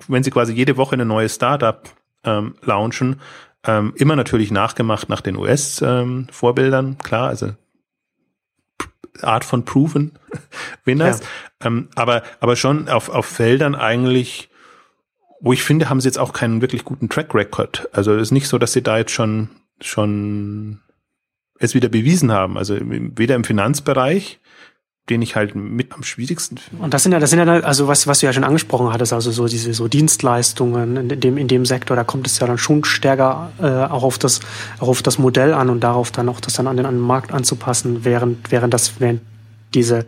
wenn 0.07 0.23
sie 0.23 0.31
quasi 0.31 0.53
jede 0.53 0.77
Woche 0.77 0.93
eine 0.93 1.05
neue 1.05 1.29
Startup 1.29 1.89
ähm, 2.23 2.55
launchen, 2.61 3.19
ähm, 3.65 3.93
immer 3.95 4.15
natürlich 4.15 4.51
nachgemacht 4.51 5.09
nach 5.09 5.21
den 5.21 5.37
US-Vorbildern, 5.37 6.85
ähm, 6.85 6.97
klar, 6.97 7.29
also 7.29 7.51
Art 9.23 9.45
von 9.45 9.65
Proven 9.65 10.11
Winners, 10.85 11.19
ja. 11.19 11.67
ähm, 11.67 11.89
aber, 11.95 12.23
aber 12.39 12.55
schon 12.55 12.89
auf, 12.89 13.09
auf 13.09 13.25
Feldern 13.25 13.75
eigentlich, 13.75 14.49
wo 15.39 15.53
ich 15.53 15.63
finde, 15.63 15.89
haben 15.89 16.01
sie 16.01 16.07
jetzt 16.07 16.19
auch 16.19 16.33
keinen 16.33 16.61
wirklich 16.61 16.83
guten 16.83 17.09
Track 17.09 17.33
Record. 17.33 17.89
Also 17.93 18.13
es 18.13 18.23
ist 18.23 18.31
nicht 18.31 18.47
so, 18.47 18.57
dass 18.57 18.73
sie 18.73 18.83
da 18.83 18.97
jetzt 18.97 19.11
schon, 19.11 19.49
schon 19.79 20.81
es 21.59 21.73
wieder 21.73 21.89
bewiesen 21.89 22.31
haben. 22.31 22.57
Also 22.57 22.77
weder 22.81 23.35
im 23.35 23.43
Finanzbereich, 23.43 24.39
den 25.11 25.21
ich 25.21 25.35
halt 25.35 25.55
mit 25.55 25.93
am 25.93 26.03
schwierigsten 26.03 26.57
finde. 26.57 26.83
Und 26.83 26.93
das 26.93 27.03
sind 27.03 27.11
ja, 27.11 27.19
das 27.19 27.29
sind 27.29 27.39
ja, 27.39 27.45
also 27.45 27.87
was, 27.87 28.07
was 28.07 28.19
du 28.19 28.25
ja 28.25 28.33
schon 28.33 28.45
angesprochen 28.45 28.91
hattest, 28.91 29.11
also 29.13 29.31
so 29.31 29.47
diese 29.47 29.73
so 29.73 29.87
Dienstleistungen 29.87 31.09
in 31.09 31.19
dem, 31.19 31.37
in 31.37 31.47
dem 31.47 31.65
Sektor, 31.65 31.95
da 31.97 32.03
kommt 32.03 32.27
es 32.27 32.39
ja 32.39 32.47
dann 32.47 32.57
schon 32.57 32.83
stärker 32.85 33.51
äh, 33.59 33.65
auch 33.65 34.03
auf 34.03 34.17
das, 34.17 34.39
auch 34.79 34.87
auf 34.87 35.01
das 35.01 35.19
Modell 35.19 35.53
an 35.53 35.69
und 35.69 35.81
darauf 35.81 36.11
dann 36.11 36.29
auch 36.29 36.39
das 36.39 36.53
dann 36.53 36.67
an 36.67 36.77
den, 36.77 36.85
an 36.85 36.95
den 36.95 37.01
Markt 37.01 37.33
anzupassen, 37.33 38.05
während, 38.05 38.51
während 38.51 38.73
das, 38.73 38.99
während 38.99 39.21
diese, 39.73 40.05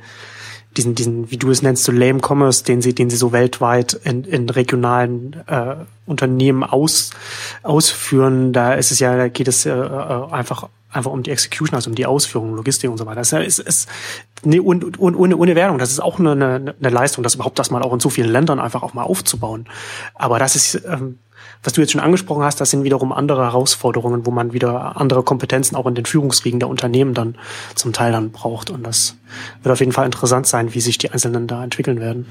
diesen, 0.77 0.95
diesen, 0.95 1.29
wie 1.29 1.37
du 1.37 1.51
es 1.51 1.61
nennst, 1.61 1.83
so 1.83 1.91
Lame 1.91 2.21
Commerce, 2.21 2.63
den 2.63 2.81
sie, 2.81 2.95
den 2.95 3.09
sie 3.09 3.17
so 3.17 3.31
weltweit 3.33 3.93
in, 4.05 4.23
in 4.23 4.49
regionalen 4.49 5.35
äh, 5.47 5.75
Unternehmen 6.05 6.63
aus, 6.63 7.11
ausführen, 7.61 8.53
da 8.53 8.73
ist 8.73 8.91
es 8.91 8.99
ja, 8.99 9.15
da 9.17 9.27
geht 9.27 9.49
es 9.49 9.65
äh, 9.65 9.71
äh 9.71 10.31
einfach 10.31 10.69
einfach 10.93 11.11
um 11.11 11.23
die 11.23 11.31
Execution, 11.31 11.75
also 11.75 11.89
um 11.89 11.95
die 11.95 12.05
Ausführung, 12.05 12.55
Logistik 12.55 12.89
und 12.89 12.97
so 12.97 13.05
weiter. 13.05 13.21
Das 13.21 13.33
ist, 13.33 13.59
ist 13.59 13.89
nee, 14.43 14.59
und, 14.59 14.99
ohne, 14.99 15.35
ohne 15.35 15.55
Wertung. 15.55 15.77
Das 15.77 15.91
ist 15.91 15.99
auch 15.99 16.19
eine, 16.19 16.31
eine, 16.31 16.75
eine 16.79 16.89
Leistung, 16.89 17.23
das 17.23 17.35
überhaupt 17.35 17.59
das 17.59 17.71
mal 17.71 17.81
auch 17.81 17.93
in 17.93 17.99
so 17.99 18.09
vielen 18.09 18.29
Ländern 18.29 18.59
einfach 18.59 18.83
auch 18.83 18.93
mal 18.93 19.03
aufzubauen. 19.03 19.65
Aber 20.15 20.39
das 20.39 20.55
ist, 20.55 20.81
ähm, 20.85 21.19
was 21.63 21.73
du 21.73 21.81
jetzt 21.81 21.91
schon 21.91 22.01
angesprochen 22.01 22.43
hast, 22.43 22.59
das 22.59 22.69
sind 22.69 22.83
wiederum 22.83 23.11
andere 23.13 23.43
Herausforderungen, 23.43 24.25
wo 24.25 24.31
man 24.31 24.53
wieder 24.53 24.97
andere 24.97 25.23
Kompetenzen 25.23 25.75
auch 25.75 25.87
in 25.87 25.95
den 25.95 26.05
Führungsriegen 26.05 26.59
der 26.59 26.69
Unternehmen 26.69 27.13
dann 27.13 27.37
zum 27.75 27.93
Teil 27.93 28.11
dann 28.11 28.31
braucht. 28.31 28.69
Und 28.69 28.85
das 28.85 29.15
wird 29.61 29.71
auf 29.71 29.79
jeden 29.79 29.93
Fall 29.93 30.05
interessant 30.05 30.45
sein, 30.45 30.73
wie 30.73 30.81
sich 30.81 30.97
die 30.97 31.09
Einzelnen 31.09 31.47
da 31.47 31.63
entwickeln 31.63 31.99
werden. 31.99 32.27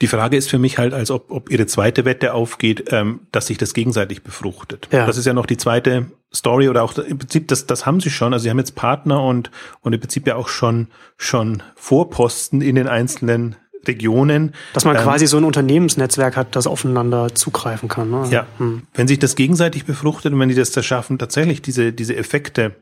Die 0.00 0.06
Frage 0.06 0.36
ist 0.36 0.50
für 0.50 0.58
mich 0.58 0.78
halt, 0.78 0.92
als 0.92 1.10
ob, 1.10 1.30
ob 1.30 1.50
ihre 1.50 1.66
zweite 1.66 2.04
Wette 2.04 2.34
aufgeht, 2.34 2.84
ähm, 2.90 3.20
dass 3.32 3.46
sich 3.46 3.58
das 3.58 3.74
gegenseitig 3.74 4.22
befruchtet. 4.22 4.88
Ja. 4.90 5.06
Das 5.06 5.16
ist 5.16 5.26
ja 5.26 5.32
noch 5.32 5.46
die 5.46 5.56
zweite 5.56 6.06
Story 6.34 6.68
oder 6.68 6.82
auch 6.82 6.96
im 6.98 7.18
Prinzip, 7.18 7.48
das, 7.48 7.66
das 7.66 7.86
haben 7.86 8.00
sie 8.00 8.10
schon. 8.10 8.32
Also 8.32 8.44
sie 8.44 8.50
haben 8.50 8.58
jetzt 8.58 8.74
Partner 8.74 9.22
und, 9.22 9.50
und 9.80 9.92
im 9.92 10.00
Prinzip 10.00 10.26
ja 10.26 10.34
auch 10.34 10.48
schon, 10.48 10.88
schon 11.16 11.62
Vorposten 11.76 12.60
in 12.60 12.74
den 12.74 12.88
einzelnen 12.88 13.56
Regionen. 13.86 14.54
Dass 14.72 14.84
man 14.84 14.96
ähm, 14.96 15.02
quasi 15.02 15.26
so 15.26 15.36
ein 15.36 15.44
Unternehmensnetzwerk 15.44 16.36
hat, 16.36 16.56
das 16.56 16.66
aufeinander 16.66 17.34
zugreifen 17.34 17.88
kann. 17.88 18.10
Ne? 18.10 18.26
Ja, 18.30 18.46
hm. 18.58 18.82
wenn 18.94 19.08
sich 19.08 19.18
das 19.18 19.36
gegenseitig 19.36 19.84
befruchtet 19.84 20.32
und 20.32 20.40
wenn 20.40 20.48
die 20.48 20.54
das 20.54 20.72
da 20.72 20.82
schaffen, 20.82 21.18
tatsächlich 21.18 21.62
diese, 21.62 21.92
diese 21.92 22.16
Effekte 22.16 22.72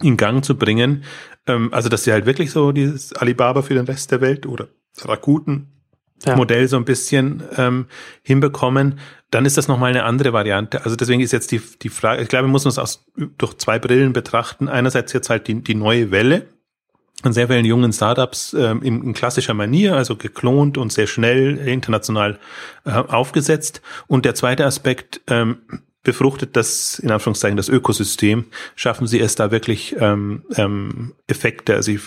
in 0.00 0.16
Gang 0.16 0.44
zu 0.44 0.56
bringen, 0.56 1.04
ähm, 1.46 1.72
also 1.72 1.88
dass 1.88 2.04
sie 2.04 2.12
halt 2.12 2.26
wirklich 2.26 2.50
so 2.50 2.72
dieses 2.72 3.12
Alibaba 3.14 3.62
für 3.62 3.74
den 3.74 3.86
Rest 3.86 4.10
der 4.10 4.20
Welt 4.20 4.46
oder 4.46 4.68
Rakuten 5.02 5.68
ja. 6.24 6.36
Modell 6.36 6.68
so 6.68 6.76
ein 6.76 6.84
bisschen 6.84 7.42
ähm, 7.56 7.86
hinbekommen, 8.22 8.98
dann 9.30 9.44
ist 9.44 9.56
das 9.56 9.68
nochmal 9.68 9.90
eine 9.90 10.04
andere 10.04 10.32
Variante. 10.32 10.84
Also 10.84 10.96
deswegen 10.96 11.20
ist 11.20 11.32
jetzt 11.32 11.50
die, 11.52 11.60
die 11.80 11.88
Frage, 11.88 12.22
ich 12.22 12.28
glaube, 12.28 12.46
wir 12.46 12.52
müssen 12.52 12.68
uns 12.68 12.78
aus, 12.78 13.04
durch 13.38 13.56
zwei 13.56 13.78
Brillen 13.78 14.12
betrachten. 14.12 14.68
Einerseits 14.68 15.12
jetzt 15.12 15.30
halt 15.30 15.48
die, 15.48 15.62
die 15.62 15.74
neue 15.74 16.10
Welle, 16.10 16.46
an 17.22 17.32
sehr 17.32 17.48
vielen 17.48 17.64
jungen 17.64 17.92
Startups 17.92 18.54
ähm, 18.54 18.82
in, 18.82 19.02
in 19.02 19.12
klassischer 19.14 19.54
Manier, 19.54 19.96
also 19.96 20.16
geklont 20.16 20.78
und 20.78 20.92
sehr 20.92 21.06
schnell 21.06 21.56
international 21.58 22.38
äh, 22.84 22.90
aufgesetzt. 22.90 23.80
Und 24.06 24.24
der 24.24 24.34
zweite 24.34 24.66
Aspekt, 24.66 25.20
ähm, 25.28 25.58
befruchtet 26.02 26.56
das, 26.56 26.98
in 26.98 27.10
Anführungszeichen, 27.10 27.56
das 27.56 27.68
Ökosystem, 27.68 28.46
schaffen 28.74 29.06
sie 29.06 29.20
es 29.20 29.36
da 29.36 29.50
wirklich 29.50 29.94
ähm, 30.00 30.44
ähm, 30.56 31.14
Effekte, 31.28 31.74
also 31.74 31.92
ich, 31.92 32.00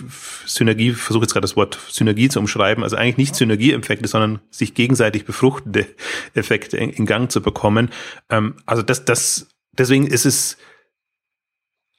Synergie, 0.46 0.92
versuche 0.92 1.24
jetzt 1.24 1.34
gerade 1.34 1.46
das 1.46 1.56
Wort 1.56 1.80
Synergie 1.90 2.28
zu 2.28 2.40
umschreiben, 2.40 2.84
also 2.84 2.98
eigentlich 2.98 3.18
nicht 3.18 3.36
Synergieeffekte, 3.36 4.08
sondern 4.08 4.40
sich 4.50 4.74
gegenseitig 4.74 5.26
befruchtende 5.26 5.88
Effekte 6.34 6.78
in, 6.78 6.90
in 6.90 7.06
Gang 7.06 7.32
zu 7.32 7.42
bekommen. 7.42 7.90
Ähm, 8.30 8.56
also 8.66 8.82
das, 8.82 9.06
das, 9.06 9.48
deswegen 9.72 10.08
ist 10.08 10.26
es, 10.26 10.58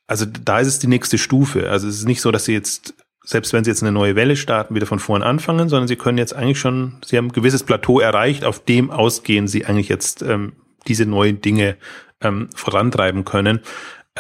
also 0.07 0.27
da 0.27 0.61
ist 0.61 0.69
es 0.69 0.79
die 0.79 0.89
nächste 0.89 1.17
Stufe. 1.17 1.71
Also 1.71 1.89
es 1.89 1.97
ist 1.99 2.07
nicht 2.07 2.21
so, 2.21 2.31
dass 2.31 2.45
sie 2.45 2.53
jetzt 2.53 2.95
selbst 3.27 3.53
wenn 3.53 3.65
sie 3.65 3.71
jetzt 3.71 3.83
eine 3.83 3.93
neue 3.93 4.15
Welle 4.15 4.37
starten, 4.37 4.75
wieder 4.75 4.87
von 4.87 5.01
vorn 5.01 5.25
anfangen, 5.25 5.69
sondern 5.69 5.89
sie 5.89 5.97
können 5.97 6.17
jetzt 6.17 6.35
eigentlich 6.35 6.61
schon, 6.61 6.95
sie 7.05 7.19
haben 7.19 7.27
ein 7.27 7.33
gewisses 7.33 7.65
Plateau 7.65 7.99
erreicht, 7.99 8.45
auf 8.45 8.65
dem 8.65 8.91
ausgehen 8.91 9.49
sie 9.49 9.67
eigentlich 9.67 9.89
jetzt 9.89 10.23
ähm, 10.23 10.53
diese 10.87 11.07
neuen 11.07 11.41
Dinge 11.41 11.77
ähm, 12.21 12.49
vorantreiben 12.55 13.25
können. 13.25 13.61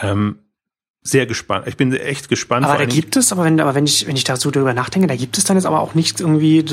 Ähm, 0.02 0.40
sehr 1.02 1.26
gespannt. 1.26 1.68
Ich 1.68 1.76
bin 1.76 1.94
echt 1.94 2.28
gespannt. 2.28 2.66
Aber 2.66 2.78
da 2.78 2.84
gibt 2.84 3.14
es, 3.14 3.30
aber 3.30 3.44
wenn, 3.44 3.60
aber 3.60 3.76
wenn 3.76 3.84
ich, 3.84 4.08
wenn 4.08 4.16
ich 4.16 4.24
da 4.24 4.34
so 4.34 4.50
darüber 4.50 4.74
nachdenke, 4.74 5.06
da 5.06 5.14
gibt 5.14 5.38
es 5.38 5.44
dann 5.44 5.56
jetzt 5.56 5.66
aber 5.66 5.80
auch 5.80 5.94
nichts 5.94 6.20
irgendwie, 6.20 6.64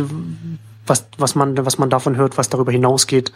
was, 0.88 1.06
was 1.20 1.36
man, 1.36 1.64
was 1.64 1.78
man 1.78 1.92
davon 1.92 2.16
hört, 2.18 2.36
was 2.40 2.50
darüber 2.50 2.72
hinausgeht, 2.72 3.32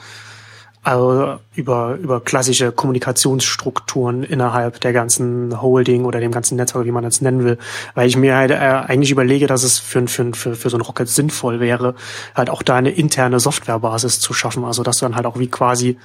also 0.88 1.38
über, 1.54 1.96
über 1.96 2.22
klassische 2.22 2.72
Kommunikationsstrukturen 2.72 4.24
innerhalb 4.24 4.80
der 4.80 4.94
ganzen 4.94 5.62
Holding 5.62 6.06
oder 6.06 6.22
dem 6.22 6.32
ganzen 6.32 6.56
Netzwerk, 6.56 6.86
wie 6.86 6.92
man 6.92 7.04
das 7.04 7.20
nennen 7.20 7.44
will. 7.44 7.58
Weil 7.94 8.08
ich 8.08 8.16
mir 8.16 8.38
halt 8.38 8.52
äh, 8.52 8.56
eigentlich 8.56 9.12
überlege, 9.12 9.48
dass 9.48 9.64
es 9.64 9.80
für, 9.80 10.08
für, 10.08 10.34
für, 10.34 10.56
für 10.56 10.70
so 10.70 10.78
ein 10.78 10.82
Rocket 10.82 11.10
sinnvoll 11.10 11.60
wäre, 11.60 11.94
halt 12.36 12.50
auch 12.50 12.64
da 12.64 12.78
eine 12.78 12.92
interne 12.92 13.42
Softwarebasis 13.42 14.22
zu 14.22 14.34
schaffen. 14.34 14.64
Also 14.64 14.82
dass 14.82 15.00
du 15.00 15.06
dann 15.06 15.18
halt 15.18 15.26
auch 15.26 15.38
wie 15.38 15.48
quasi 15.48 15.98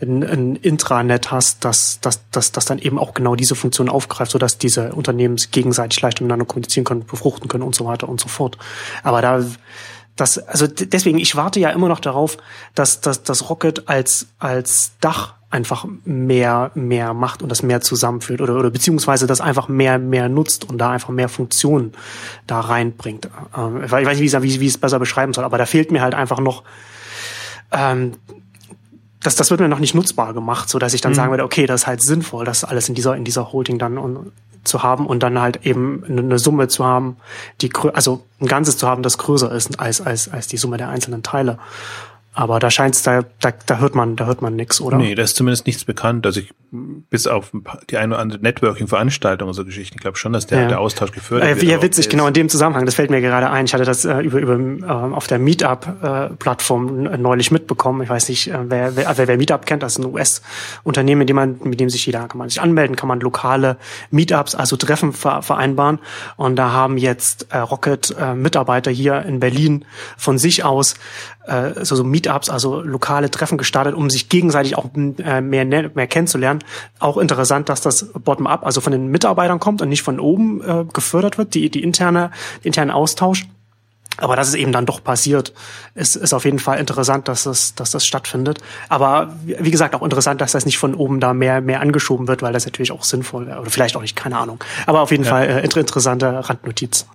ein, 0.00 0.22
ein 0.22 0.56
Intranet 0.56 1.30
hast, 1.30 1.66
dass, 1.66 2.00
dass, 2.00 2.20
dass, 2.30 2.52
dass 2.52 2.64
dann 2.64 2.78
eben 2.78 2.98
auch 2.98 3.12
genau 3.12 3.36
diese 3.36 3.54
Funktion 3.54 3.90
aufgreift, 3.90 4.32
sodass 4.32 4.56
diese 4.56 4.94
Unternehmen 4.94 5.36
gegenseitig 5.50 6.00
leicht 6.00 6.22
miteinander 6.22 6.46
kommunizieren 6.46 6.84
können, 6.84 7.04
befruchten 7.04 7.48
können 7.48 7.64
und 7.64 7.74
so 7.74 7.84
weiter 7.84 8.08
und 8.08 8.18
so 8.18 8.28
fort. 8.28 8.56
Aber 9.02 9.20
da 9.20 9.44
das, 10.16 10.38
also 10.38 10.66
deswegen, 10.66 11.18
ich 11.18 11.36
warte 11.36 11.58
ja 11.60 11.70
immer 11.70 11.88
noch 11.88 12.00
darauf, 12.00 12.36
dass, 12.74 13.00
dass 13.00 13.22
dass 13.22 13.48
Rocket 13.48 13.88
als, 13.88 14.26
als 14.38 14.92
Dach 15.00 15.34
einfach 15.52 15.86
mehr, 16.04 16.70
mehr 16.74 17.12
macht 17.12 17.42
und 17.42 17.50
das 17.50 17.62
mehr 17.62 17.82
zusammenführt 17.82 18.40
oder, 18.40 18.56
oder 18.56 18.70
beziehungsweise 18.70 19.26
das 19.26 19.42
einfach 19.42 19.68
mehr, 19.68 19.98
mehr 19.98 20.28
nutzt 20.30 20.68
und 20.68 20.78
da 20.78 20.90
einfach 20.90 21.10
mehr 21.10 21.28
Funktionen 21.28 21.92
da 22.46 22.60
reinbringt. 22.60 23.28
Ähm, 23.56 23.84
ich 23.84 23.92
weiß 23.92 24.18
nicht, 24.18 24.32
wie, 24.42 24.60
wie 24.60 24.66
ich 24.66 24.72
es 24.72 24.78
besser 24.78 24.98
beschreiben 24.98 25.34
soll, 25.34 25.44
aber 25.44 25.58
da 25.58 25.66
fehlt 25.66 25.92
mir 25.92 26.00
halt 26.00 26.14
einfach 26.14 26.40
noch, 26.40 26.62
ähm, 27.70 28.12
das, 29.22 29.36
das 29.36 29.50
wird 29.50 29.60
mir 29.60 29.68
noch 29.68 29.78
nicht 29.78 29.94
nutzbar 29.94 30.34
gemacht, 30.34 30.68
so 30.68 30.78
dass 30.78 30.94
ich 30.94 31.00
dann 31.00 31.12
mhm. 31.12 31.16
sagen 31.16 31.30
würde, 31.30 31.44
okay, 31.44 31.66
das 31.66 31.82
ist 31.82 31.86
halt 31.86 32.02
sinnvoll, 32.02 32.44
das 32.44 32.64
alles 32.64 32.88
in 32.88 32.94
dieser, 32.94 33.16
in 33.16 33.24
dieser 33.24 33.52
Holding 33.52 33.78
dann 33.78 33.98
und, 33.98 34.32
zu 34.64 34.82
haben 34.82 35.06
und 35.06 35.22
dann 35.22 35.40
halt 35.40 35.66
eben 35.66 36.04
eine 36.06 36.38
Summe 36.38 36.68
zu 36.68 36.84
haben, 36.84 37.16
die, 37.60 37.70
also 37.94 38.22
ein 38.40 38.46
Ganzes 38.46 38.78
zu 38.78 38.88
haben, 38.88 39.02
das 39.02 39.18
größer 39.18 39.50
ist 39.50 39.80
als, 39.80 40.00
als, 40.00 40.32
als 40.32 40.46
die 40.46 40.56
Summe 40.56 40.76
der 40.76 40.88
einzelnen 40.88 41.22
Teile. 41.22 41.58
Aber 42.34 42.58
da 42.58 42.70
scheint's 42.70 43.02
da, 43.02 43.24
da, 43.40 43.52
da 43.66 43.78
hört 43.78 43.94
man, 43.94 44.16
da 44.16 44.24
hört 44.24 44.40
man 44.40 44.56
nix, 44.56 44.80
oder? 44.80 44.96
Nee, 44.96 45.14
da 45.14 45.22
ist 45.22 45.36
zumindest 45.36 45.66
nichts 45.66 45.84
bekannt. 45.84 46.24
Also 46.24 46.40
ich, 46.40 46.50
bis 46.70 47.26
auf 47.26 47.52
die 47.90 47.98
eine 47.98 48.14
oder 48.14 48.22
andere 48.22 48.40
Networking-Veranstaltung 48.40 49.48
und 49.48 49.54
so 49.54 49.66
Geschichten, 49.66 49.96
ich 49.98 50.00
glaube 50.00 50.16
schon, 50.16 50.32
dass 50.32 50.46
der, 50.46 50.62
ja. 50.62 50.68
der 50.68 50.80
Austausch 50.80 51.12
gefördert 51.12 51.46
äh, 51.46 51.56
wird. 51.56 51.70
Ja, 51.70 51.82
witzig, 51.82 52.08
genau 52.08 52.26
in 52.26 52.32
dem 52.32 52.48
Zusammenhang. 52.48 52.86
Das 52.86 52.94
fällt 52.94 53.10
mir 53.10 53.20
gerade 53.20 53.50
ein. 53.50 53.66
Ich 53.66 53.74
hatte 53.74 53.84
das 53.84 54.06
äh, 54.06 54.20
über, 54.20 54.38
über 54.38 54.54
äh, 54.58 54.90
auf 54.90 55.26
der 55.26 55.38
Meetup-Plattform 55.38 57.06
äh, 57.06 57.18
neulich 57.18 57.50
mitbekommen. 57.50 58.00
Ich 58.02 58.08
weiß 58.08 58.30
nicht, 58.30 58.48
äh, 58.48 58.58
wer, 58.62 58.96
wer, 58.96 59.18
wer, 59.18 59.28
wer 59.28 59.36
Meetup 59.36 59.66
kennt, 59.66 59.82
das 59.82 59.92
ist 59.92 59.98
ein 59.98 60.06
US-Unternehmen, 60.06 61.18
mit 61.18 61.28
dem 61.28 61.36
man, 61.36 61.60
mit 61.64 61.80
dem 61.80 61.90
sich 61.90 62.06
jeder 62.06 62.28
kann 62.28 62.38
man 62.38 62.48
sich 62.48 62.62
anmelden, 62.62 62.96
kann 62.96 63.08
man 63.08 63.20
lokale 63.20 63.76
Meetups, 64.10 64.54
also 64.54 64.76
Treffen 64.76 65.12
ver 65.12 65.42
vereinbaren. 65.42 65.98
Und 66.36 66.56
da 66.56 66.72
haben 66.72 66.96
jetzt 66.96 67.48
äh, 67.50 67.58
Rocket 67.58 68.16
äh, 68.18 68.34
Mitarbeiter 68.34 68.90
hier 68.90 69.20
in 69.22 69.38
Berlin 69.38 69.84
von 70.16 70.38
sich 70.38 70.64
aus 70.64 70.94
äh, 71.46 71.84
so, 71.84 71.96
so 71.96 72.04
Meetups, 72.04 72.50
also 72.50 72.80
lokale 72.80 73.30
Treffen 73.30 73.58
gestartet, 73.58 73.94
um 73.94 74.10
sich 74.10 74.28
gegenseitig 74.28 74.76
auch 74.76 74.86
äh, 74.94 75.40
mehr, 75.40 75.64
mehr 75.64 76.06
kennenzulernen. 76.06 76.62
Auch 76.98 77.16
interessant, 77.16 77.68
dass 77.68 77.80
das 77.80 78.12
bottom-up, 78.12 78.64
also 78.64 78.80
von 78.80 78.92
den 78.92 79.08
Mitarbeitern 79.08 79.60
kommt 79.60 79.82
und 79.82 79.88
nicht 79.88 80.02
von 80.02 80.20
oben 80.20 80.62
äh, 80.62 80.84
gefördert 80.92 81.38
wird, 81.38 81.54
die, 81.54 81.70
die 81.70 81.82
interne, 81.82 82.30
die 82.62 82.68
interne 82.68 82.94
Austausch. 82.94 83.46
Aber 84.18 84.36
dass 84.36 84.48
es 84.48 84.54
eben 84.54 84.72
dann 84.72 84.84
doch 84.84 85.02
passiert, 85.02 85.54
ist, 85.94 86.16
ist 86.16 86.34
auf 86.34 86.44
jeden 86.44 86.58
Fall 86.58 86.78
interessant, 86.78 87.28
dass 87.28 87.44
das, 87.44 87.74
dass 87.74 87.90
das 87.90 88.06
stattfindet. 88.06 88.58
Aber 88.90 89.34
wie 89.44 89.70
gesagt, 89.70 89.94
auch 89.94 90.02
interessant, 90.02 90.40
dass 90.42 90.52
das 90.52 90.66
nicht 90.66 90.76
von 90.76 90.94
oben 90.94 91.18
da 91.18 91.32
mehr, 91.32 91.62
mehr 91.62 91.80
angeschoben 91.80 92.28
wird, 92.28 92.42
weil 92.42 92.52
das 92.52 92.66
natürlich 92.66 92.92
auch 92.92 93.04
sinnvoll 93.04 93.46
wäre. 93.46 93.60
Oder 93.60 93.70
vielleicht 93.70 93.96
auch 93.96 94.02
nicht, 94.02 94.14
keine 94.14 94.36
Ahnung. 94.36 94.62
Aber 94.86 95.00
auf 95.00 95.10
jeden 95.10 95.24
ja. 95.24 95.30
Fall 95.30 95.46
äh, 95.48 95.64
interessante 95.64 96.48
Randnotiz. 96.48 97.06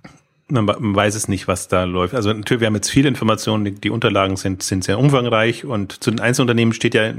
Man, 0.50 0.64
man 0.64 0.94
weiß 0.94 1.14
es 1.14 1.28
nicht, 1.28 1.46
was 1.46 1.68
da 1.68 1.84
läuft. 1.84 2.14
Also 2.14 2.32
natürlich, 2.32 2.60
wir 2.60 2.66
haben 2.66 2.74
jetzt 2.74 2.90
viele 2.90 3.08
Informationen, 3.08 3.64
die, 3.64 3.72
die 3.72 3.90
Unterlagen 3.90 4.36
sind, 4.36 4.62
sind 4.62 4.84
sehr 4.84 4.98
umfangreich 4.98 5.64
und 5.64 6.02
zu 6.02 6.10
den 6.10 6.20
Einzelunternehmen 6.20 6.72
steht 6.72 6.94
ja 6.94 7.12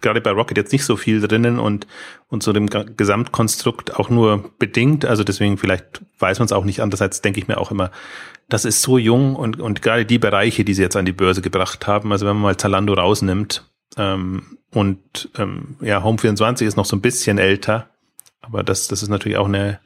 gerade 0.00 0.20
bei 0.20 0.30
Rocket 0.30 0.56
jetzt 0.56 0.72
nicht 0.72 0.84
so 0.84 0.96
viel 0.96 1.20
drinnen 1.20 1.58
und, 1.58 1.86
und 2.28 2.42
zu 2.42 2.52
dem 2.52 2.68
Gesamtkonstrukt 2.68 3.96
auch 3.96 4.10
nur 4.10 4.50
bedingt. 4.58 5.04
Also 5.04 5.24
deswegen 5.24 5.58
vielleicht 5.58 6.02
weiß 6.18 6.38
man 6.38 6.46
es 6.46 6.52
auch 6.52 6.64
nicht. 6.64 6.80
Andererseits 6.80 7.22
denke 7.22 7.40
ich 7.40 7.48
mir 7.48 7.58
auch 7.58 7.70
immer, 7.70 7.90
das 8.48 8.64
ist 8.64 8.82
so 8.82 8.98
jung 8.98 9.36
und, 9.36 9.60
und 9.60 9.80
gerade 9.80 10.04
die 10.04 10.18
Bereiche, 10.18 10.64
die 10.64 10.74
sie 10.74 10.82
jetzt 10.82 10.96
an 10.96 11.06
die 11.06 11.12
Börse 11.12 11.40
gebracht 11.40 11.86
haben, 11.86 12.12
also 12.12 12.26
wenn 12.26 12.34
man 12.34 12.42
mal 12.42 12.56
Zalando 12.56 12.94
rausnimmt 12.94 13.64
ähm, 13.96 14.58
und 14.72 15.30
ähm, 15.38 15.76
ja, 15.80 16.02
Home24 16.02 16.66
ist 16.66 16.76
noch 16.76 16.84
so 16.84 16.96
ein 16.96 17.00
bisschen 17.00 17.38
älter, 17.38 17.88
aber 18.40 18.62
das, 18.62 18.88
das 18.88 19.02
ist 19.02 19.08
natürlich 19.08 19.38
auch 19.38 19.48
eine 19.48 19.78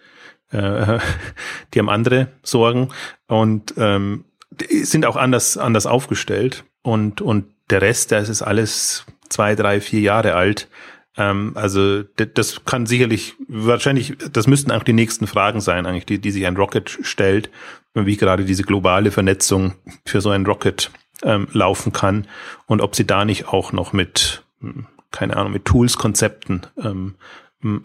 äh, 0.51 0.99
die 1.74 1.78
haben 1.78 1.88
andere 1.88 2.28
Sorgen 2.42 2.90
und 3.26 3.74
ähm, 3.76 4.24
sind 4.68 5.07
auch 5.07 5.16
anders, 5.16 5.57
anders 5.59 5.86
aufgestellt. 5.86 6.64
Und, 6.82 7.20
und 7.20 7.47
der 7.70 7.82
Rest, 7.82 8.12
das 8.12 8.28
ist 8.28 8.42
alles 8.42 9.07
zwei, 9.28 9.55
drei, 9.55 9.80
vier 9.80 10.01
Jahre 10.01 10.34
alt. 10.34 10.68
Ähm, 11.16 11.53
also 11.55 12.03
das 12.03 12.64
kann 12.64 12.86
sicherlich, 12.86 13.34
wahrscheinlich, 13.49 14.16
das 14.32 14.47
müssten 14.47 14.70
auch 14.70 14.82
die 14.82 14.92
nächsten 14.92 15.26
Fragen 15.26 15.61
sein, 15.61 15.86
eigentlich, 15.86 16.07
die, 16.07 16.18
die 16.18 16.30
sich 16.30 16.47
ein 16.47 16.57
Rocket 16.57 16.99
stellt, 17.03 17.51
wie 17.95 18.16
gerade 18.16 18.45
diese 18.45 18.64
globale 18.64 19.11
Vernetzung 19.11 19.74
für 20.05 20.20
so 20.20 20.30
ein 20.30 20.47
Rocket 20.47 20.90
ähm, 21.22 21.49
laufen 21.53 21.92
kann 21.92 22.26
und 22.66 22.80
ob 22.80 22.97
sie 22.97 23.07
da 23.07 23.24
nicht 23.24 23.49
auch 23.49 23.72
noch 23.72 23.92
mit, 23.92 24.45
hm, 24.61 24.86
keine 25.11 25.36
Ahnung, 25.36 25.53
mit 25.53 25.64
Tools-Konzepten 25.64 26.62
ähm, 26.82 27.14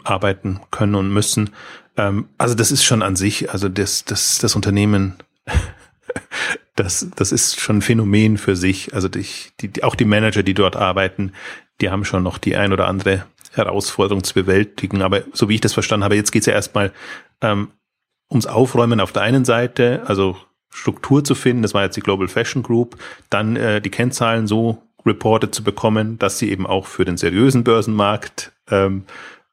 arbeiten 0.04 0.60
können 0.70 0.94
und 0.94 1.10
müssen. 1.10 1.50
Ähm, 2.00 2.28
also 2.38 2.54
das 2.54 2.72
ist 2.72 2.84
schon 2.84 3.02
an 3.02 3.16
sich, 3.16 3.50
also 3.50 3.68
das, 3.68 4.04
das, 4.04 4.38
das 4.38 4.56
Unternehmen, 4.56 5.16
das, 6.76 7.06
das 7.14 7.32
ist 7.32 7.60
schon 7.60 7.78
ein 7.78 7.82
Phänomen 7.82 8.38
für 8.38 8.56
sich. 8.56 8.94
Also 8.94 9.08
die, 9.08 9.26
die, 9.60 9.84
auch 9.84 9.94
die 9.94 10.06
Manager, 10.06 10.42
die 10.42 10.54
dort 10.54 10.76
arbeiten, 10.76 11.32
die 11.80 11.90
haben 11.90 12.04
schon 12.04 12.22
noch 12.22 12.38
die 12.38 12.56
ein 12.56 12.72
oder 12.72 12.88
andere 12.88 13.26
Herausforderung 13.52 14.24
zu 14.24 14.34
bewältigen. 14.34 15.02
Aber 15.02 15.22
so 15.32 15.48
wie 15.48 15.56
ich 15.56 15.60
das 15.60 15.74
verstanden 15.74 16.04
habe, 16.04 16.16
jetzt 16.16 16.30
geht 16.30 16.42
es 16.42 16.46
ja 16.46 16.54
erstmal 16.54 16.92
ähm, 17.42 17.68
ums 18.30 18.46
Aufräumen 18.46 19.00
auf 19.00 19.12
der 19.12 19.22
einen 19.22 19.44
Seite, 19.44 20.02
also 20.06 20.36
Struktur 20.72 21.24
zu 21.24 21.34
finden, 21.34 21.62
das 21.62 21.74
war 21.74 21.82
jetzt 21.82 21.96
die 21.96 22.00
Global 22.00 22.28
Fashion 22.28 22.62
Group, 22.62 22.96
dann 23.28 23.56
äh, 23.56 23.80
die 23.80 23.90
Kennzahlen 23.90 24.46
so 24.46 24.80
reported 25.04 25.52
zu 25.52 25.64
bekommen, 25.64 26.16
dass 26.18 26.38
sie 26.38 26.50
eben 26.50 26.64
auch 26.64 26.86
für 26.86 27.04
den 27.04 27.16
seriösen 27.16 27.64
Börsenmarkt 27.64 28.52
ähm, 28.70 29.04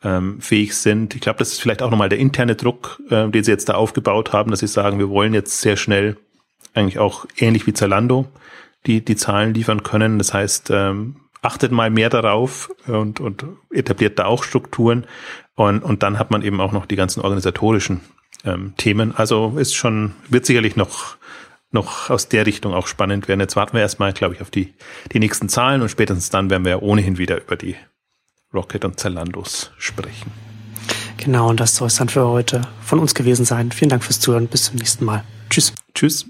ähm, 0.03 0.39
fähig 0.41 0.75
sind. 0.75 1.15
Ich 1.15 1.21
glaube, 1.21 1.39
das 1.39 1.53
ist 1.53 1.61
vielleicht 1.61 1.81
auch 1.81 1.91
nochmal 1.91 2.09
der 2.09 2.19
interne 2.19 2.55
Druck, 2.55 3.01
äh, 3.09 3.27
den 3.29 3.43
sie 3.43 3.51
jetzt 3.51 3.69
da 3.69 3.75
aufgebaut 3.75 4.33
haben, 4.33 4.51
dass 4.51 4.59
sie 4.59 4.67
sagen, 4.67 4.99
wir 4.99 5.09
wollen 5.09 5.33
jetzt 5.33 5.61
sehr 5.61 5.77
schnell 5.77 6.17
eigentlich 6.73 6.99
auch 6.99 7.25
ähnlich 7.37 7.65
wie 7.67 7.73
Zalando 7.73 8.27
die, 8.85 9.03
die 9.03 9.15
Zahlen 9.15 9.53
liefern 9.53 9.83
können. 9.83 10.17
Das 10.17 10.33
heißt, 10.33 10.69
ähm, 10.71 11.17
achtet 11.41 11.71
mal 11.71 11.89
mehr 11.89 12.09
darauf 12.09 12.69
und, 12.87 13.19
und 13.19 13.45
etabliert 13.71 14.19
da 14.19 14.25
auch 14.25 14.43
Strukturen. 14.43 15.05
Und, 15.55 15.83
und 15.83 16.03
dann 16.03 16.19
hat 16.19 16.31
man 16.31 16.43
eben 16.43 16.61
auch 16.61 16.71
noch 16.71 16.85
die 16.85 16.95
ganzen 16.95 17.21
organisatorischen 17.21 18.01
ähm, 18.45 18.73
Themen. 18.77 19.15
Also 19.15 19.55
ist 19.57 19.75
schon, 19.75 20.13
wird 20.29 20.45
sicherlich 20.45 20.75
noch, 20.75 21.17
noch 21.71 22.09
aus 22.09 22.29
der 22.29 22.45
Richtung 22.45 22.73
auch 22.73 22.87
spannend 22.87 23.27
werden. 23.27 23.39
Jetzt 23.39 23.55
warten 23.55 23.73
wir 23.73 23.81
erstmal, 23.81 24.13
glaube 24.13 24.35
ich, 24.35 24.41
auf 24.41 24.51
die, 24.51 24.73
die 25.11 25.19
nächsten 25.19 25.49
Zahlen 25.49 25.81
und 25.81 25.89
spätestens 25.89 26.29
dann 26.29 26.49
werden 26.49 26.63
wir 26.63 26.71
ja 26.71 26.79
ohnehin 26.79 27.17
wieder 27.17 27.41
über 27.41 27.55
die 27.55 27.75
Rocket 28.57 28.85
und 28.85 28.99
Zalandos 28.99 29.71
sprechen. 29.77 30.31
Genau, 31.17 31.49
und 31.49 31.59
das 31.59 31.75
soll 31.75 31.87
es 31.87 31.95
dann 31.95 32.09
für 32.09 32.27
heute 32.27 32.61
von 32.81 32.99
uns 32.99 33.13
gewesen 33.13 33.45
sein. 33.45 33.71
Vielen 33.71 33.89
Dank 33.89 34.03
fürs 34.03 34.19
Zuhören. 34.19 34.47
Bis 34.47 34.65
zum 34.65 34.75
nächsten 34.75 35.05
Mal. 35.05 35.23
Tschüss. 35.49 35.73
Tschüss. 35.93 36.27